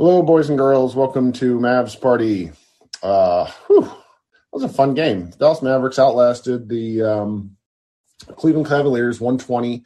Hello, 0.00 0.22
boys 0.22 0.48
and 0.48 0.56
girls. 0.56 0.94
Welcome 0.94 1.32
to 1.32 1.58
Mavs 1.58 2.00
Party. 2.00 2.52
Uh, 3.02 3.50
whew, 3.66 3.80
that 3.80 3.92
was 4.52 4.62
a 4.62 4.68
fun 4.68 4.94
game. 4.94 5.30
The 5.30 5.38
Dallas 5.38 5.60
Mavericks 5.60 5.98
outlasted 5.98 6.68
the 6.68 7.02
um, 7.02 7.56
Cleveland 8.36 8.68
Cavaliers 8.68 9.20
120 9.20 9.84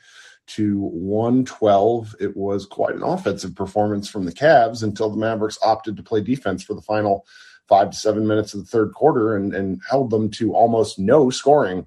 to 0.48 0.80
112. 0.80 2.16
It 2.20 2.36
was 2.36 2.66
quite 2.66 2.94
an 2.94 3.02
offensive 3.02 3.56
performance 3.56 4.06
from 4.06 4.26
the 4.26 4.32
Cavs 4.32 4.82
until 4.82 5.08
the 5.08 5.16
Mavericks 5.16 5.58
opted 5.64 5.96
to 5.96 6.02
play 6.02 6.20
defense 6.20 6.62
for 6.62 6.74
the 6.74 6.82
final 6.82 7.24
five 7.66 7.88
to 7.88 7.96
seven 7.96 8.26
minutes 8.26 8.52
of 8.52 8.60
the 8.60 8.66
third 8.66 8.92
quarter 8.92 9.34
and, 9.34 9.54
and 9.54 9.80
held 9.88 10.10
them 10.10 10.28
to 10.32 10.52
almost 10.52 10.98
no 10.98 11.30
scoring. 11.30 11.86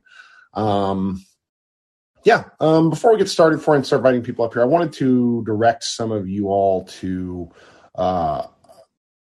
Um, 0.55 1.23
yeah, 2.23 2.45
um, 2.59 2.89
before 2.89 3.11
we 3.11 3.19
get 3.19 3.29
started, 3.29 3.57
before 3.57 3.77
I 3.77 3.81
start 3.83 3.99
inviting 3.99 4.23
people 4.23 4.45
up 4.45 4.53
here, 4.53 4.63
I 4.63 4.65
wanted 4.65 4.93
to 4.93 5.43
direct 5.45 5.83
some 5.83 6.11
of 6.11 6.27
you 6.27 6.47
all 6.47 6.85
to 6.85 7.51
uh, 7.95 8.47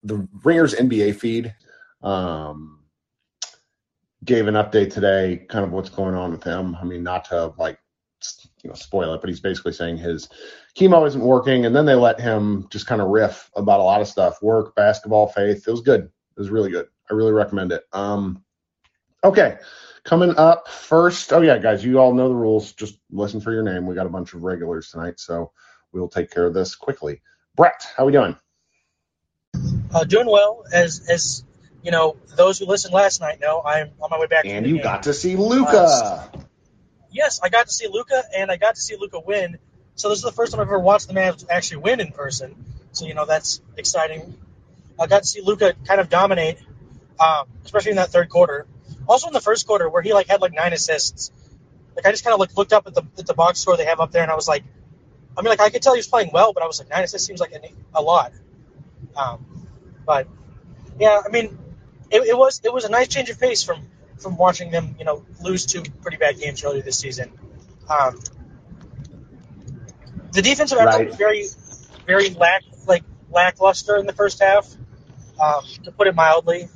the 0.03 0.27
Ringers 0.43 0.75
NBA 0.75 1.15
feed. 1.15 1.53
Um, 2.01 2.79
gave 4.25 4.47
an 4.47 4.55
update 4.55 4.93
today, 4.93 5.45
kind 5.49 5.65
of 5.65 5.71
what's 5.71 5.89
going 5.89 6.15
on 6.15 6.31
with 6.31 6.43
him. 6.43 6.75
I 6.75 6.83
mean, 6.83 7.03
not 7.03 7.25
to 7.25 7.53
like 7.57 7.79
you 8.63 8.69
know 8.69 8.75
spoil 8.75 9.13
it, 9.13 9.21
but 9.21 9.29
he's 9.29 9.39
basically 9.39 9.73
saying 9.73 9.97
his 9.97 10.29
chemo 10.77 11.07
isn't 11.07 11.21
working, 11.21 11.65
and 11.65 11.75
then 11.75 11.85
they 11.85 11.95
let 11.95 12.19
him 12.19 12.67
just 12.69 12.87
kind 12.87 13.01
of 13.01 13.09
riff 13.09 13.49
about 13.55 13.79
a 13.79 13.83
lot 13.83 14.01
of 14.01 14.07
stuff, 14.07 14.41
work, 14.41 14.75
basketball, 14.75 15.27
faith. 15.27 15.67
It 15.67 15.71
was 15.71 15.81
good. 15.81 16.01
It 16.01 16.39
was 16.39 16.49
really 16.49 16.71
good. 16.71 16.87
I 17.09 17.13
really 17.13 17.31
recommend 17.31 17.71
it. 17.71 17.83
Um, 17.93 18.43
okay, 19.23 19.57
coming 20.03 20.35
up 20.37 20.67
first. 20.67 21.31
Oh 21.33 21.41
yeah, 21.41 21.57
guys, 21.57 21.83
you 21.83 21.99
all 21.99 22.13
know 22.13 22.29
the 22.29 22.35
rules. 22.35 22.73
Just 22.73 22.99
listen 23.11 23.41
for 23.41 23.53
your 23.53 23.63
name. 23.63 23.85
We 23.85 23.95
got 23.95 24.05
a 24.05 24.09
bunch 24.09 24.33
of 24.33 24.43
regulars 24.43 24.91
tonight, 24.91 25.19
so 25.19 25.51
we'll 25.91 26.09
take 26.09 26.31
care 26.31 26.45
of 26.45 26.53
this 26.53 26.75
quickly. 26.75 27.21
Brett, 27.55 27.85
how 27.95 28.05
we 28.05 28.11
doing? 28.11 28.35
Uh, 29.93 30.03
doing 30.03 30.27
well. 30.27 30.63
As 30.71 31.07
as 31.09 31.43
you 31.83 31.91
know, 31.91 32.17
those 32.35 32.59
who 32.59 32.65
listened 32.65 32.93
last 32.93 33.21
night 33.21 33.39
know 33.39 33.61
I'm 33.61 33.91
on 34.01 34.09
my 34.09 34.19
way 34.19 34.27
back. 34.27 34.45
And 34.45 34.63
to 34.63 34.69
the 34.69 34.69
you 34.69 34.75
game. 34.75 34.83
got 34.83 35.03
to 35.03 35.13
see 35.13 35.35
Luka. 35.35 35.77
Uh, 35.77 36.27
yes, 37.11 37.39
I 37.41 37.49
got 37.49 37.67
to 37.67 37.73
see 37.73 37.87
Luka, 37.87 38.23
and 38.35 38.51
I 38.51 38.57
got 38.57 38.75
to 38.75 38.81
see 38.81 38.95
Luka 38.97 39.19
win. 39.19 39.57
So 39.95 40.09
this 40.09 40.19
is 40.19 40.23
the 40.23 40.31
first 40.31 40.51
time 40.51 40.61
I've 40.61 40.67
ever 40.67 40.79
watched 40.79 41.07
the 41.07 41.13
Mavs 41.13 41.45
actually 41.49 41.77
win 41.77 41.99
in 41.99 42.11
person. 42.11 42.55
So 42.91 43.05
you 43.05 43.13
know 43.13 43.25
that's 43.25 43.61
exciting. 43.77 44.37
I 44.99 45.07
got 45.07 45.23
to 45.23 45.27
see 45.27 45.41
Luka 45.41 45.73
kind 45.85 46.01
of 46.01 46.09
dominate, 46.09 46.57
um, 47.19 47.47
especially 47.63 47.91
in 47.91 47.97
that 47.97 48.09
third 48.09 48.29
quarter. 48.29 48.67
Also 49.07 49.27
in 49.27 49.33
the 49.33 49.41
first 49.41 49.65
quarter 49.65 49.89
where 49.89 50.01
he 50.01 50.13
like 50.13 50.27
had 50.27 50.41
like 50.41 50.53
nine 50.53 50.73
assists. 50.73 51.31
Like 51.95 52.05
I 52.05 52.11
just 52.11 52.23
kind 52.23 52.33
of 52.33 52.39
like 52.39 52.55
looked 52.55 52.73
up 52.73 52.87
at 52.87 52.93
the 52.93 53.03
at 53.17 53.25
the 53.25 53.33
box 53.33 53.59
score 53.59 53.75
they 53.75 53.85
have 53.85 53.99
up 53.99 54.11
there, 54.11 54.21
and 54.21 54.31
I 54.31 54.35
was 54.35 54.47
like, 54.47 54.63
I 55.37 55.41
mean 55.41 55.49
like 55.49 55.61
I 55.61 55.69
could 55.69 55.81
tell 55.81 55.93
he 55.93 55.99
was 55.99 56.07
playing 56.07 56.29
well, 56.31 56.53
but 56.53 56.63
I 56.63 56.67
was 56.67 56.79
like 56.79 56.89
nine 56.89 57.03
assists 57.03 57.25
seems 57.25 57.39
like 57.39 57.53
a, 57.53 57.59
a 57.93 58.01
lot. 58.01 58.33
Um, 59.15 59.58
but 60.09 60.27
yeah, 60.99 61.21
I 61.23 61.29
mean 61.29 61.55
it, 62.09 62.23
it 62.23 62.35
was 62.35 62.61
it 62.63 62.73
was 62.73 62.83
a 62.83 62.89
nice 62.89 63.09
change 63.09 63.29
of 63.29 63.39
pace 63.39 63.61
from 63.63 63.85
from 64.17 64.37
watching 64.37 64.71
them, 64.71 64.95
you 64.97 65.05
know, 65.05 65.23
lose 65.39 65.67
two 65.67 65.83
pretty 66.01 66.17
bad 66.17 66.39
games 66.39 66.63
earlier 66.63 66.81
this 66.81 66.97
season. 66.97 67.31
Um, 67.87 68.19
the 70.31 70.41
defensive 70.41 70.79
effort 70.79 70.87
Right. 70.87 71.07
was 71.07 71.15
very, 71.15 71.45
very 72.07 72.29
lack 72.31 72.63
like 72.87 73.03
lackluster 73.29 73.97
in 73.97 74.07
the 74.07 74.13
first 74.13 74.41
half, 74.41 74.67
um, 75.39 75.63
to 75.83 75.91
put 75.91 76.07
it 76.07 76.15
mildly. 76.15 76.67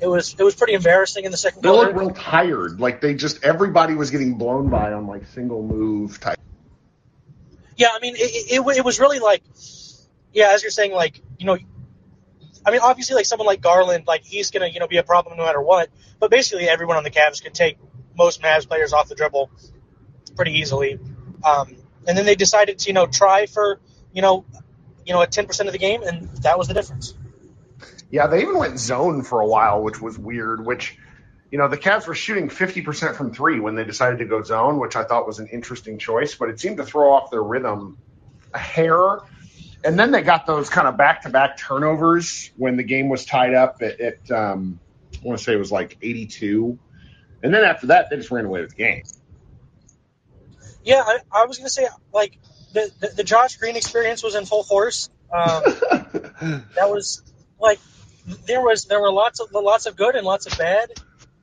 It 0.00 0.08
was 0.08 0.34
it 0.36 0.42
was 0.42 0.56
pretty 0.56 0.72
embarrassing 0.72 1.24
in 1.24 1.30
the 1.30 1.36
second 1.36 1.62
They 1.62 1.68
looked 1.68 1.96
real 1.96 2.10
tired. 2.10 2.80
Like 2.80 3.00
they 3.00 3.14
just 3.14 3.44
everybody 3.44 3.94
was 3.94 4.10
getting 4.10 4.34
blown 4.34 4.68
by 4.68 4.92
on 4.92 5.06
like 5.06 5.26
single 5.26 5.62
move 5.62 6.18
type. 6.18 6.38
Yeah, 7.76 7.90
I 7.94 8.00
mean, 8.00 8.16
it, 8.16 8.58
it, 8.60 8.76
it 8.78 8.84
was 8.84 8.98
really 8.98 9.20
like, 9.20 9.42
yeah, 10.34 10.50
as 10.52 10.62
you're 10.62 10.70
saying, 10.70 10.92
like, 10.92 11.22
you 11.38 11.46
know, 11.46 11.56
I 12.64 12.70
mean, 12.70 12.80
obviously, 12.82 13.16
like 13.16 13.26
someone 13.26 13.46
like 13.46 13.60
Garland, 13.60 14.06
like 14.06 14.24
he's 14.24 14.50
gonna, 14.50 14.68
you 14.68 14.80
know, 14.80 14.88
be 14.88 14.98
a 14.98 15.02
problem 15.02 15.36
no 15.36 15.44
matter 15.44 15.60
what. 15.60 15.88
But 16.18 16.30
basically, 16.30 16.68
everyone 16.68 16.96
on 16.96 17.04
the 17.04 17.10
Cavs 17.10 17.42
could 17.42 17.54
take 17.54 17.78
most 18.16 18.42
Mavs 18.42 18.68
players 18.68 18.92
off 18.92 19.08
the 19.08 19.14
dribble 19.14 19.50
pretty 20.36 20.52
easily. 20.52 20.98
Um, 21.44 21.76
and 22.06 22.16
then 22.16 22.26
they 22.26 22.34
decided 22.34 22.78
to, 22.80 22.88
you 22.88 22.92
know, 22.92 23.06
try 23.06 23.46
for, 23.46 23.80
you 24.12 24.22
know, 24.22 24.44
you 25.06 25.14
know, 25.14 25.22
at 25.22 25.32
10% 25.32 25.66
of 25.66 25.72
the 25.72 25.78
game, 25.78 26.02
and 26.02 26.28
that 26.42 26.58
was 26.58 26.68
the 26.68 26.74
difference. 26.74 27.14
Yeah, 28.10 28.26
they 28.26 28.42
even 28.42 28.58
went 28.58 28.78
zone 28.78 29.22
for 29.22 29.40
a 29.40 29.46
while, 29.46 29.82
which 29.82 30.00
was 30.00 30.18
weird. 30.18 30.64
Which, 30.64 30.98
you 31.50 31.58
know, 31.58 31.68
the 31.68 31.78
Cavs 31.78 32.06
were 32.06 32.14
shooting 32.14 32.48
50% 32.48 33.14
from 33.14 33.32
three 33.32 33.60
when 33.60 33.74
they 33.74 33.84
decided 33.84 34.18
to 34.18 34.24
go 34.24 34.42
zone, 34.42 34.78
which 34.78 34.96
I 34.96 35.04
thought 35.04 35.26
was 35.26 35.38
an 35.38 35.48
interesting 35.48 35.98
choice, 35.98 36.34
but 36.34 36.48
it 36.48 36.60
seemed 36.60 36.76
to 36.78 36.84
throw 36.84 37.12
off 37.12 37.30
their 37.30 37.42
rhythm 37.42 37.98
a 38.52 38.58
hair. 38.58 39.20
And 39.84 39.98
then 39.98 40.10
they 40.10 40.22
got 40.22 40.46
those 40.46 40.68
kind 40.68 40.86
of 40.86 40.96
back 40.96 41.22
to 41.22 41.30
back 41.30 41.56
turnovers 41.56 42.50
when 42.56 42.76
the 42.76 42.82
game 42.82 43.08
was 43.08 43.24
tied 43.24 43.54
up 43.54 43.80
at, 43.82 44.00
at 44.00 44.30
um, 44.30 44.78
I 45.14 45.26
want 45.26 45.38
to 45.38 45.44
say 45.44 45.54
it 45.54 45.58
was 45.58 45.72
like 45.72 45.96
82. 46.02 46.78
And 47.42 47.54
then 47.54 47.64
after 47.64 47.88
that, 47.88 48.10
they 48.10 48.16
just 48.16 48.30
ran 48.30 48.44
away 48.44 48.60
with 48.60 48.70
the 48.70 48.76
game. 48.76 49.02
Yeah, 50.84 51.02
I, 51.04 51.18
I 51.32 51.44
was 51.46 51.58
gonna 51.58 51.70
say 51.70 51.86
like 52.12 52.38
the, 52.72 52.90
the 53.00 53.08
the 53.08 53.24
Josh 53.24 53.56
Green 53.56 53.76
experience 53.76 54.22
was 54.22 54.34
in 54.34 54.46
full 54.46 54.62
force. 54.62 55.10
Um, 55.32 55.62
that 56.74 56.88
was 56.88 57.22
like 57.60 57.78
there 58.46 58.60
was 58.60 58.86
there 58.86 59.00
were 59.00 59.12
lots 59.12 59.40
of 59.40 59.52
lots 59.52 59.86
of 59.86 59.96
good 59.96 60.14
and 60.14 60.24
lots 60.24 60.46
of 60.46 60.56
bad. 60.58 60.90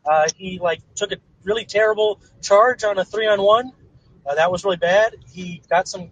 Uh, 0.06 0.28
he 0.36 0.60
like 0.60 0.82
took 0.96 1.12
a 1.12 1.18
really 1.44 1.66
terrible 1.66 2.22
charge 2.42 2.84
on 2.84 2.98
a 2.98 3.06
three 3.06 3.28
on 3.28 3.42
one. 3.42 3.72
Uh, 4.26 4.36
that 4.36 4.52
was 4.52 4.66
really 4.66 4.78
bad. 4.78 5.16
He 5.32 5.62
got 5.70 5.88
some 5.88 6.12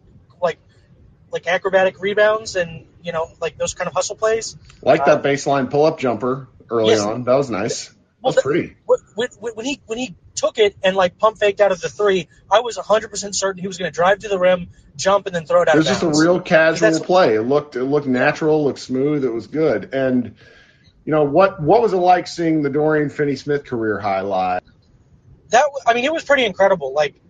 like 1.35 1.47
acrobatic 1.47 1.99
rebounds 1.99 2.55
and 2.55 2.87
you 3.03 3.11
know 3.11 3.29
like 3.41 3.57
those 3.57 3.73
kind 3.73 3.89
of 3.89 3.93
hustle 3.93 4.15
plays. 4.15 4.55
like 4.81 5.03
that 5.05 5.19
uh, 5.19 5.21
baseline 5.21 5.69
pull 5.69 5.83
up 5.83 5.99
jumper 5.99 6.47
early 6.69 6.93
Yes. 6.93 7.01
on. 7.01 7.25
That 7.25 7.35
was 7.35 7.49
nice. 7.49 7.93
Well, 8.21 8.31
That's 8.31 8.41
pretty. 8.41 8.77
When, 8.85 9.27
when, 9.53 9.65
he 9.65 9.81
when 9.85 9.97
he 9.97 10.15
took 10.33 10.57
it 10.57 10.77
and 10.81 10.95
like 10.95 11.17
pump 11.19 11.37
faked 11.37 11.59
out 11.59 11.73
of 11.73 11.81
the 11.81 11.89
three, 11.89 12.29
I 12.49 12.61
was 12.61 12.77
100% 12.77 13.35
certain 13.35 13.61
he 13.61 13.67
was 13.67 13.77
going 13.77 13.91
to 13.91 13.93
drive 13.93 14.19
to 14.19 14.29
the 14.29 14.39
rim, 14.39 14.69
jump, 14.95 15.27
and 15.27 15.35
then 15.35 15.45
throw 15.45 15.61
it 15.61 15.67
out 15.67 15.75
It 15.75 15.79
was 15.79 15.87
just 15.87 16.03
a 16.03 16.07
real 16.07 16.39
casual 16.39 16.99
play. 17.01 17.35
It 17.35 17.41
looked 17.41 17.75
it 17.75 17.83
looked 17.83 18.07
natural, 18.07 18.63
looked 18.63 18.79
smooth, 18.79 19.25
it 19.25 19.33
was 19.33 19.47
good. 19.47 19.93
And 19.93 20.35
you 21.03 21.11
know 21.11 21.25
what 21.25 21.61
what 21.61 21.81
was 21.81 21.91
it 21.91 21.97
like 21.97 22.27
seeing 22.27 22.61
the 22.61 22.69
Dorian 22.69 23.09
Finney 23.09 23.35
Smith 23.35 23.65
career 23.65 23.99
highlight? 23.99 24.63
that 25.49 25.65
I 25.85 25.93
mean, 25.93 26.05
it 26.05 26.13
was 26.13 26.23
pretty 26.23 26.45
incredible. 26.45 26.93
Like, 26.93 27.21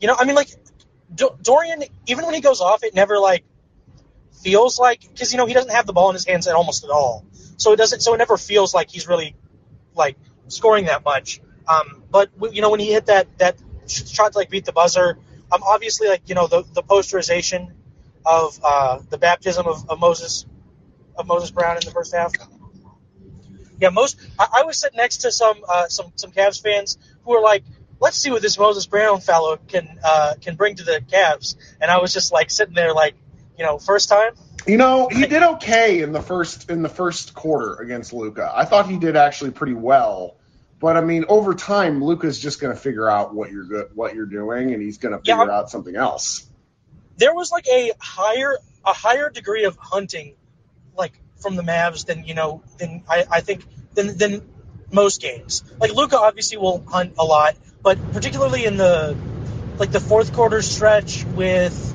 you 0.00 0.06
know, 0.06 0.16
I 0.18 0.24
mean, 0.26 0.36
like 0.36 0.50
Do- 1.14 1.36
Dorian, 1.42 1.82
even 2.06 2.26
when 2.26 2.34
he 2.34 2.40
goes 2.40 2.60
off, 2.60 2.84
it 2.84 2.94
never 2.94 3.18
like 3.18 3.44
feels 4.44 4.78
like 4.78 5.00
because 5.00 5.32
you 5.32 5.38
know 5.38 5.46
he 5.46 5.54
doesn't 5.54 5.72
have 5.72 5.86
the 5.86 5.92
ball 5.92 6.10
in 6.10 6.14
his 6.14 6.26
hands 6.26 6.46
at 6.46 6.54
almost 6.54 6.84
at 6.84 6.90
all. 6.90 7.24
So 7.56 7.72
it 7.72 7.76
doesn't. 7.76 8.00
So 8.00 8.14
it 8.14 8.18
never 8.18 8.36
feels 8.36 8.74
like 8.74 8.90
he's 8.90 9.08
really 9.08 9.34
like 9.94 10.16
scoring 10.48 10.84
that 10.84 11.04
much. 11.04 11.40
Um, 11.66 12.04
but 12.10 12.30
you 12.52 12.60
know 12.60 12.70
when 12.70 12.80
he 12.80 12.92
hit 12.92 13.06
that 13.06 13.26
that 13.38 13.56
shot 13.88 14.32
to 14.32 14.38
like 14.38 14.50
beat 14.50 14.66
the 14.66 14.72
buzzer, 14.72 15.18
um, 15.50 15.62
obviously 15.62 16.08
like 16.08 16.28
you 16.28 16.34
know 16.34 16.46
the 16.46 16.62
the 16.74 16.82
posterization 16.82 17.72
of 18.26 18.60
uh, 18.62 18.98
the 19.10 19.18
baptism 19.18 19.66
of, 19.66 19.88
of 19.88 19.98
Moses 19.98 20.46
of 21.16 21.26
Moses 21.26 21.50
Brown 21.50 21.76
in 21.76 21.84
the 21.84 21.90
first 21.90 22.14
half. 22.14 22.32
Yeah, 23.80 23.90
most. 23.90 24.20
I, 24.38 24.46
I 24.58 24.62
was 24.64 24.78
sitting 24.78 24.96
next 24.96 25.18
to 25.18 25.32
some 25.32 25.56
uh, 25.68 25.88
some 25.88 26.12
some 26.16 26.32
Cavs 26.32 26.62
fans 26.62 26.98
who 27.24 27.32
were 27.32 27.40
like, 27.40 27.64
"Let's 28.00 28.18
see 28.18 28.30
what 28.30 28.42
this 28.42 28.58
Moses 28.58 28.86
Brown 28.86 29.20
fellow 29.20 29.56
can 29.56 29.98
uh, 30.04 30.34
can 30.40 30.56
bring 30.56 30.76
to 30.76 30.84
the 30.84 31.02
Cavs," 31.12 31.56
and 31.80 31.90
I 31.90 31.98
was 31.98 32.12
just 32.12 32.32
like 32.32 32.50
sitting 32.50 32.74
there 32.74 32.92
like, 32.92 33.14
you 33.58 33.64
know, 33.64 33.78
first 33.78 34.08
time. 34.08 34.32
You 34.66 34.78
know, 34.78 35.08
he 35.08 35.26
did 35.26 35.42
okay 35.42 36.00
in 36.02 36.12
the 36.12 36.22
first 36.22 36.70
in 36.70 36.82
the 36.82 36.88
first 36.88 37.34
quarter 37.34 37.74
against 37.74 38.12
Luka. 38.12 38.50
I 38.54 38.64
thought 38.64 38.88
he 38.88 38.96
did 38.96 39.16
actually 39.16 39.50
pretty 39.50 39.74
well. 39.74 40.36
But 40.80 40.96
I 40.96 41.00
mean, 41.00 41.26
over 41.28 41.54
time, 41.54 42.02
Luka's 42.02 42.38
just 42.38 42.60
going 42.60 42.74
to 42.74 42.80
figure 42.80 43.08
out 43.08 43.34
what 43.34 43.50
you're 43.50 43.64
good, 43.64 43.90
what 43.94 44.14
you're 44.14 44.26
doing, 44.26 44.72
and 44.72 44.82
he's 44.82 44.98
going 44.98 45.12
to 45.12 45.18
figure 45.18 45.34
I'm- 45.34 45.50
out 45.50 45.70
something 45.70 45.96
else. 45.96 46.48
There 47.16 47.34
was 47.34 47.52
like 47.52 47.66
a 47.68 47.92
higher 48.00 48.58
a 48.84 48.92
higher 48.92 49.30
degree 49.30 49.64
of 49.64 49.76
hunting, 49.76 50.34
like 50.96 51.12
from 51.36 51.56
the 51.56 51.62
Mavs 51.62 52.06
than 52.06 52.24
you 52.24 52.34
know 52.34 52.62
than 52.78 53.04
I, 53.08 53.24
I 53.30 53.40
think 53.40 53.64
than 53.94 54.16
than 54.18 54.42
most 54.90 55.20
games. 55.20 55.62
Like 55.78 55.94
Luka 55.94 56.18
obviously 56.18 56.56
will 56.58 56.82
hunt 56.86 57.14
a 57.18 57.24
lot, 57.24 57.54
but 57.82 57.98
particularly 58.12 58.64
in 58.64 58.76
the 58.76 59.16
like 59.78 59.92
the 59.92 60.00
fourth 60.00 60.32
quarter 60.32 60.60
stretch 60.62 61.24
with 61.24 61.93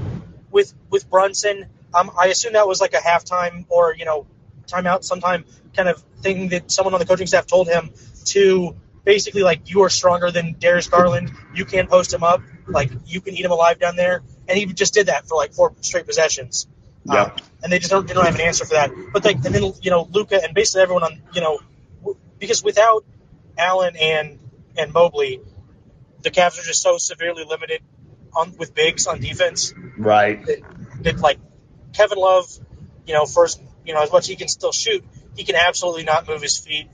with 0.51 0.73
with 0.89 1.09
Brunson, 1.09 1.65
um, 1.93 2.11
I 2.17 2.27
assume 2.27 2.53
that 2.53 2.67
was 2.67 2.81
like 2.81 2.93
a 2.93 2.97
halftime 2.97 3.65
or 3.69 3.95
you 3.95 4.05
know 4.05 4.27
timeout 4.67 5.03
sometime 5.03 5.45
kind 5.75 5.89
of 5.89 6.01
thing 6.21 6.49
that 6.49 6.71
someone 6.71 6.93
on 6.93 6.99
the 6.99 7.05
coaching 7.05 7.27
staff 7.27 7.47
told 7.47 7.67
him 7.67 7.91
to 8.25 8.75
basically 9.03 9.43
like 9.43 9.69
you 9.69 9.81
are 9.81 9.89
stronger 9.89 10.31
than 10.31 10.55
Darius 10.59 10.87
Garland, 10.87 11.31
you 11.53 11.65
can't 11.65 11.89
post 11.89 12.13
him 12.13 12.23
up, 12.23 12.41
like 12.67 12.91
you 13.05 13.21
can 13.21 13.33
eat 13.33 13.45
him 13.45 13.51
alive 13.51 13.79
down 13.79 13.95
there, 13.95 14.21
and 14.47 14.57
he 14.57 14.65
just 14.67 14.93
did 14.93 15.07
that 15.07 15.27
for 15.27 15.35
like 15.35 15.53
four 15.53 15.73
straight 15.81 16.05
possessions. 16.05 16.67
Yeah. 17.05 17.23
Um, 17.23 17.31
and 17.63 17.71
they 17.71 17.79
just 17.79 17.91
don't, 17.91 18.07
they 18.07 18.13
don't 18.13 18.25
have 18.25 18.35
an 18.35 18.41
answer 18.41 18.65
for 18.65 18.73
that. 18.73 18.91
But 19.13 19.25
like, 19.25 19.37
and 19.37 19.55
then 19.55 19.73
you 19.81 19.91
know 19.91 20.07
Luka 20.11 20.39
and 20.43 20.53
basically 20.53 20.83
everyone 20.83 21.03
on 21.03 21.21
you 21.33 21.41
know 21.41 21.59
w- 22.01 22.19
because 22.39 22.63
without 22.63 23.03
Allen 23.57 23.95
and 23.99 24.39
and 24.77 24.93
Mobley, 24.93 25.41
the 26.21 26.29
Cavs 26.29 26.59
are 26.59 26.63
just 26.63 26.81
so 26.81 26.97
severely 26.97 27.45
limited 27.45 27.81
on 28.35 28.55
with 28.57 28.73
bigs 28.73 29.07
on 29.07 29.19
defense 29.19 29.73
Right. 29.97 30.45
that, 30.45 31.03
that 31.03 31.19
like 31.19 31.39
Kevin 31.93 32.17
Love, 32.17 32.47
you 33.05 33.13
know, 33.13 33.25
first 33.25 33.61
you 33.85 33.93
know, 33.93 34.03
as 34.03 34.11
much 34.11 34.23
as 34.23 34.27
he 34.27 34.35
can 34.35 34.47
still 34.47 34.71
shoot, 34.71 35.03
he 35.35 35.43
can 35.43 35.55
absolutely 35.55 36.03
not 36.03 36.27
move 36.27 36.41
his 36.41 36.57
feet. 36.57 36.87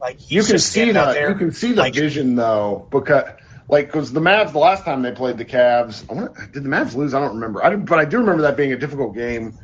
Like 0.00 0.18
he's 0.18 0.30
You 0.32 0.42
can 0.42 0.58
see 0.58 0.92
there. 0.92 1.30
you 1.30 1.34
can 1.36 1.52
see 1.52 1.72
the 1.72 1.82
like, 1.82 1.94
vision 1.94 2.34
though 2.34 2.86
because 2.90 3.24
like 3.68 3.86
because 3.86 4.12
the 4.12 4.20
Mavs 4.20 4.52
the 4.52 4.58
last 4.58 4.84
time 4.84 5.02
they 5.02 5.12
played 5.12 5.38
the 5.38 5.44
Cavs, 5.44 6.04
I 6.10 6.14
wonder, 6.14 6.50
did 6.52 6.64
the 6.64 6.68
Mavs 6.68 6.94
lose? 6.94 7.14
I 7.14 7.20
don't 7.20 7.34
remember. 7.34 7.64
I 7.64 7.74
but 7.76 7.98
I 7.98 8.04
do 8.04 8.18
remember 8.18 8.42
that 8.42 8.56
being 8.56 8.72
a 8.72 8.78
difficult 8.78 9.14
game 9.14 9.54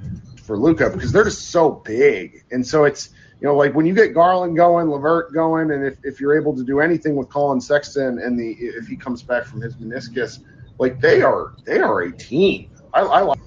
for 0.44 0.56
Luka 0.56 0.90
because 0.90 1.12
they're 1.12 1.24
just 1.24 1.48
so 1.50 1.70
big, 1.70 2.44
and 2.50 2.66
so 2.66 2.84
it's 2.84 3.10
you 3.40 3.48
know 3.48 3.56
like 3.56 3.74
when 3.74 3.84
you 3.86 3.94
get 3.94 4.14
Garland 4.14 4.56
going, 4.56 4.88
LeVert 4.88 5.32
going, 5.32 5.70
and 5.70 5.84
if, 5.84 5.98
if 6.04 6.20
you're 6.20 6.38
able 6.38 6.54
to 6.56 6.64
do 6.64 6.80
anything 6.80 7.16
with 7.16 7.28
Collin 7.28 7.60
Sexton 7.60 8.18
and 8.18 8.38
the 8.38 8.52
if 8.52 8.86
he 8.86 8.96
comes 8.96 9.22
back 9.22 9.44
from 9.44 9.60
his 9.60 9.74
meniscus, 9.76 10.38
like 10.78 11.00
they 11.00 11.22
are 11.22 11.54
they 11.64 11.78
are 11.78 12.00
a 12.02 12.12
team. 12.12 12.70
I, 12.92 13.00
I 13.00 13.20
like. 13.22 13.38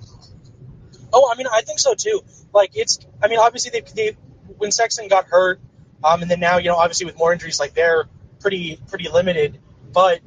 Oh, 1.11 1.31
I 1.31 1.37
mean, 1.37 1.47
I 1.51 1.61
think 1.61 1.79
so 1.79 1.93
too. 1.95 2.21
Like 2.53 2.71
it's, 2.75 2.99
I 3.21 3.27
mean, 3.27 3.39
obviously 3.39 3.71
they, 3.71 3.81
they 3.95 4.17
when 4.57 4.71
Sexton 4.71 5.07
got 5.07 5.25
hurt, 5.25 5.59
um, 6.03 6.21
and 6.21 6.29
then 6.29 6.39
now 6.39 6.57
you 6.57 6.69
know 6.69 6.75
obviously 6.75 7.05
with 7.05 7.17
more 7.17 7.33
injuries, 7.33 7.59
like 7.59 7.73
they're 7.73 8.05
pretty 8.39 8.79
pretty 8.87 9.09
limited. 9.09 9.59
But 9.91 10.19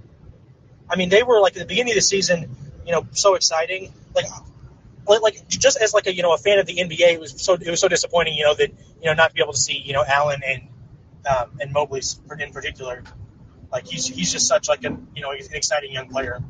I 0.89 0.97
mean, 0.97 1.09
they 1.09 1.23
were 1.23 1.41
like 1.41 1.55
at 1.57 1.61
the 1.61 1.67
beginning 1.67 1.93
of 1.93 1.97
the 1.97 2.03
season, 2.03 2.57
you 2.85 2.93
know, 2.93 3.07
so 3.13 3.35
exciting. 3.35 3.93
Like, 4.15 4.27
like, 5.07 5.49
just 5.49 5.81
as 5.81 5.95
like 5.95 6.07
a 6.07 6.15
you 6.15 6.23
know 6.23 6.33
a 6.33 6.39
fan 6.39 6.59
of 6.59 6.67
the 6.67 6.77
NBA, 6.77 7.15
it 7.15 7.21
was 7.21 7.41
so 7.41 7.55
it 7.55 7.69
was 7.69 7.81
so 7.81 7.89
disappointing, 7.89 8.35
you 8.35 8.45
know, 8.45 8.55
that 8.55 8.71
you 8.71 9.07
know 9.07 9.15
not 9.15 9.29
to 9.29 9.35
be 9.35 9.43
able 9.43 9.53
to 9.53 9.59
see 9.59 9.79
you 9.79 9.93
know 9.93 10.05
Allen 10.07 10.43
and 10.47 10.69
um, 11.27 11.59
and 11.61 11.73
Mobley's 11.73 12.21
in 12.39 12.53
particular. 12.53 13.03
Like 13.71 13.87
he's 13.87 14.07
he's 14.07 14.31
just 14.31 14.47
such 14.47 14.69
like 14.69 14.85
a 14.85 14.97
you 15.15 15.23
know 15.23 15.31
an 15.31 15.39
exciting 15.53 15.93
young 15.93 16.09
player. 16.09 16.43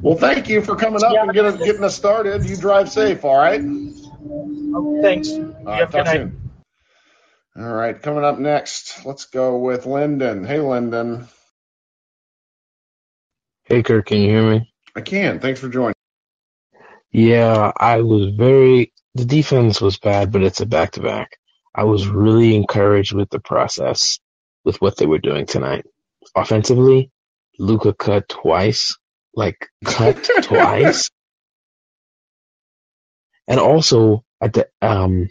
Well, 0.00 0.16
thank 0.16 0.48
you 0.48 0.62
for 0.62 0.76
coming 0.76 1.02
up 1.04 1.12
Yeah. 1.12 1.22
and 1.24 1.32
getting 1.32 1.56
getting 1.58 1.84
us 1.84 1.94
started. 1.96 2.48
You 2.48 2.56
drive 2.56 2.90
safe, 2.90 3.24
all 3.24 3.36
right? 3.36 3.60
Oh, 3.62 4.98
thanks. 5.02 5.30
All 5.30 5.64
right, 5.64 5.90
talk 5.90 6.06
soon. 6.06 6.50
All 7.56 7.72
right, 7.74 8.00
coming 8.00 8.24
up 8.24 8.38
next, 8.38 9.04
let's 9.04 9.26
go 9.26 9.58
with 9.58 9.84
Lyndon. 9.86 10.44
Hey, 10.44 10.60
Lyndon. 10.60 11.26
Hey, 13.64 13.82
Kirk, 13.82 14.06
can 14.06 14.18
you 14.18 14.30
hear 14.30 14.50
me? 14.50 14.72
I 14.96 15.00
can. 15.00 15.40
Thanks 15.40 15.60
for 15.60 15.68
joining. 15.68 15.94
Yeah, 17.12 17.72
I 17.76 18.02
was 18.02 18.34
very. 18.34 18.92
The 19.14 19.24
defense 19.24 19.80
was 19.80 19.98
bad, 19.98 20.30
but 20.30 20.42
it's 20.42 20.60
a 20.60 20.66
back 20.66 20.92
to 20.92 21.02
back. 21.02 21.38
I 21.74 21.84
was 21.84 22.06
really 22.06 22.54
encouraged 22.54 23.12
with 23.12 23.28
the 23.30 23.40
process, 23.40 24.20
with 24.64 24.80
what 24.80 24.96
they 24.96 25.06
were 25.06 25.18
doing 25.18 25.46
tonight. 25.46 25.84
Offensively, 26.34 27.10
Luka 27.58 27.92
cut 27.92 28.28
twice, 28.28 28.96
like 29.34 29.68
cut 29.84 30.28
twice, 30.42 31.10
and 33.46 33.60
also 33.60 34.24
at 34.40 34.52
the 34.52 34.68
um 34.82 35.28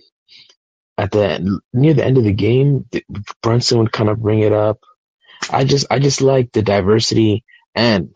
at 0.98 1.12
the 1.12 1.62
near 1.74 1.94
the 1.94 2.06
end 2.06 2.18
of 2.18 2.24
the 2.24 2.34
game, 2.34 2.86
Brunson 3.42 3.80
would 3.80 3.92
kind 3.92 4.10
of 4.10 4.22
bring 4.22 4.40
it 4.40 4.54
up. 4.54 4.80
I 5.50 5.63
just 5.63 5.88
I 5.90 6.00
just 6.00 6.22
like 6.22 6.51
the 6.51 6.62
diversity 6.62 7.44
and 7.74 8.13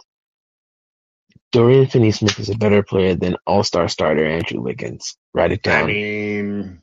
Dorian 1.53 1.85
Finney-Smith 1.87 2.39
is 2.39 2.49
a 2.49 2.57
better 2.57 2.81
player 2.81 3.15
than 3.15 3.37
All-Star 3.45 3.87
starter 3.87 4.25
Andrew 4.25 4.59
Wiggins. 4.59 5.15
Write 5.35 5.51
it 5.51 5.61
down. 5.61 5.83
I 5.83 5.85
mean, 5.85 6.81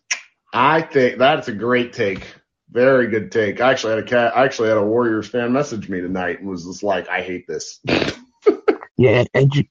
I 0.55 0.81
think 0.83 1.19
that's 1.19 1.49
a 1.49 1.53
great 1.53 1.93
take. 1.93 2.25
Very 2.71 3.09
good 3.09 3.33
take. 3.33 3.61
I 3.61 3.73
actually 3.73 3.97
had 3.97 4.05
a 4.05 4.09
cat. 4.09 4.37
I 4.37 4.45
actually 4.45 4.69
had 4.69 4.79
a 4.79 4.85
Warriors 4.85 5.29
fan 5.29 5.53
message 5.53 5.89
me 5.89 6.01
tonight 6.01 6.39
and 6.39 6.49
was 6.49 6.65
just 6.65 6.85
like, 6.85 7.09
"I 7.09 7.21
hate 7.21 7.47
this." 7.49 7.81
yeah, 9.01 9.11
and 9.21 9.29
Andrew, 9.33 9.63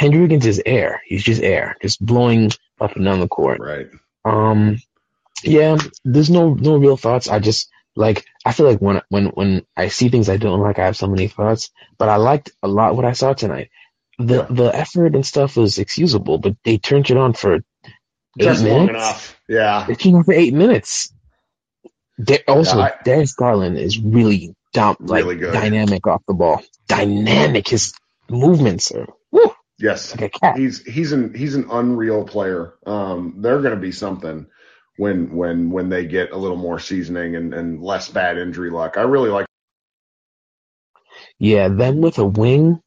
Andrew 0.00 0.22
Wiggins 0.22 0.46
is 0.46 0.62
air. 0.64 1.02
He's 1.04 1.24
just 1.24 1.42
air, 1.42 1.76
just 1.82 1.98
blowing 2.04 2.52
up 2.80 2.94
and 2.94 3.04
down 3.04 3.18
the 3.20 3.26
court. 3.28 3.58
right. 3.60 3.88
Um, 4.24 4.78
yeah, 5.42 5.76
there's 6.04 6.30
no 6.30 6.54
no 6.54 6.76
real 6.76 6.96
thoughts. 6.96 7.28
I 7.28 7.38
just 7.40 7.68
like 7.96 8.24
I 8.46 8.52
feel 8.52 8.66
like 8.66 8.78
when 8.80 9.02
when 9.08 9.26
when 9.38 9.66
I 9.76 9.88
see 9.88 10.08
things 10.10 10.28
I 10.28 10.36
don't 10.36 10.60
like, 10.60 10.78
I 10.78 10.84
have 10.86 10.96
so 10.96 11.08
many 11.08 11.26
thoughts. 11.28 11.70
But 11.98 12.08
I 12.08 12.16
liked 12.16 12.52
a 12.62 12.68
lot 12.68 12.94
what 12.96 13.04
I 13.04 13.12
saw 13.14 13.32
tonight. 13.34 13.70
The 14.18 14.36
Yeah. 14.36 14.46
the 14.50 14.68
effort 14.76 15.14
and 15.16 15.26
stuff 15.26 15.56
was 15.56 15.78
excusable, 15.78 16.38
but 16.38 16.54
they 16.64 16.78
turned 16.78 17.10
it 17.10 17.16
on 17.16 17.32
for 17.32 17.54
eight 17.56 17.64
Just 18.38 18.62
minutes. 18.62 18.78
long 18.78 18.88
enough. 18.90 19.40
Yeah. 19.48 19.84
They 19.88 19.94
turned 19.96 20.14
it 20.14 20.18
on 20.18 20.24
for 20.24 20.34
eight 20.34 20.54
minutes. 20.54 21.12
Da- 22.22 22.44
also, 22.48 22.78
Yeah, 22.78 22.84
I- 22.84 23.02
Darius 23.04 23.34
Garland 23.34 23.78
is 23.78 23.98
really 23.98 24.54
dom- 24.72 24.96
like 25.00 25.24
Really 25.24 25.40
dynamic 25.52 26.06
off 26.06 26.22
the 26.28 26.34
ball. 26.34 26.62
Dynamic. 26.88 27.68
His 27.68 27.92
movements 28.30 28.92
are 28.92 29.06
woo, 29.32 29.52
Yes. 29.78 30.12
like 30.12 30.22
a 30.22 30.40
cat. 30.40 30.56
He's 30.56 30.82
he's 30.84 31.12
an 31.12 31.34
he's 31.34 31.54
an 31.56 31.68
unreal 31.70 32.24
player. 32.24 32.74
Um, 32.86 33.36
they're 33.40 33.60
going 33.62 33.74
to 33.74 33.80
be 33.80 33.92
something 33.92 34.46
when 34.96 35.36
when 35.36 35.70
when 35.70 35.88
they 35.88 36.06
get 36.06 36.32
a 36.32 36.36
little 36.38 36.56
more 36.56 36.78
seasoning 36.80 37.36
and 37.36 37.54
and 37.54 37.82
less 37.82 38.08
bad 38.08 38.38
injury 38.38 38.70
luck. 38.70 38.96
I 38.96 39.02
really 39.02 39.30
like. 39.30 39.46
Yeah, 41.38 41.68
them 41.68 42.00
with 42.00 42.18
a 42.18 42.24
wing 42.26 42.80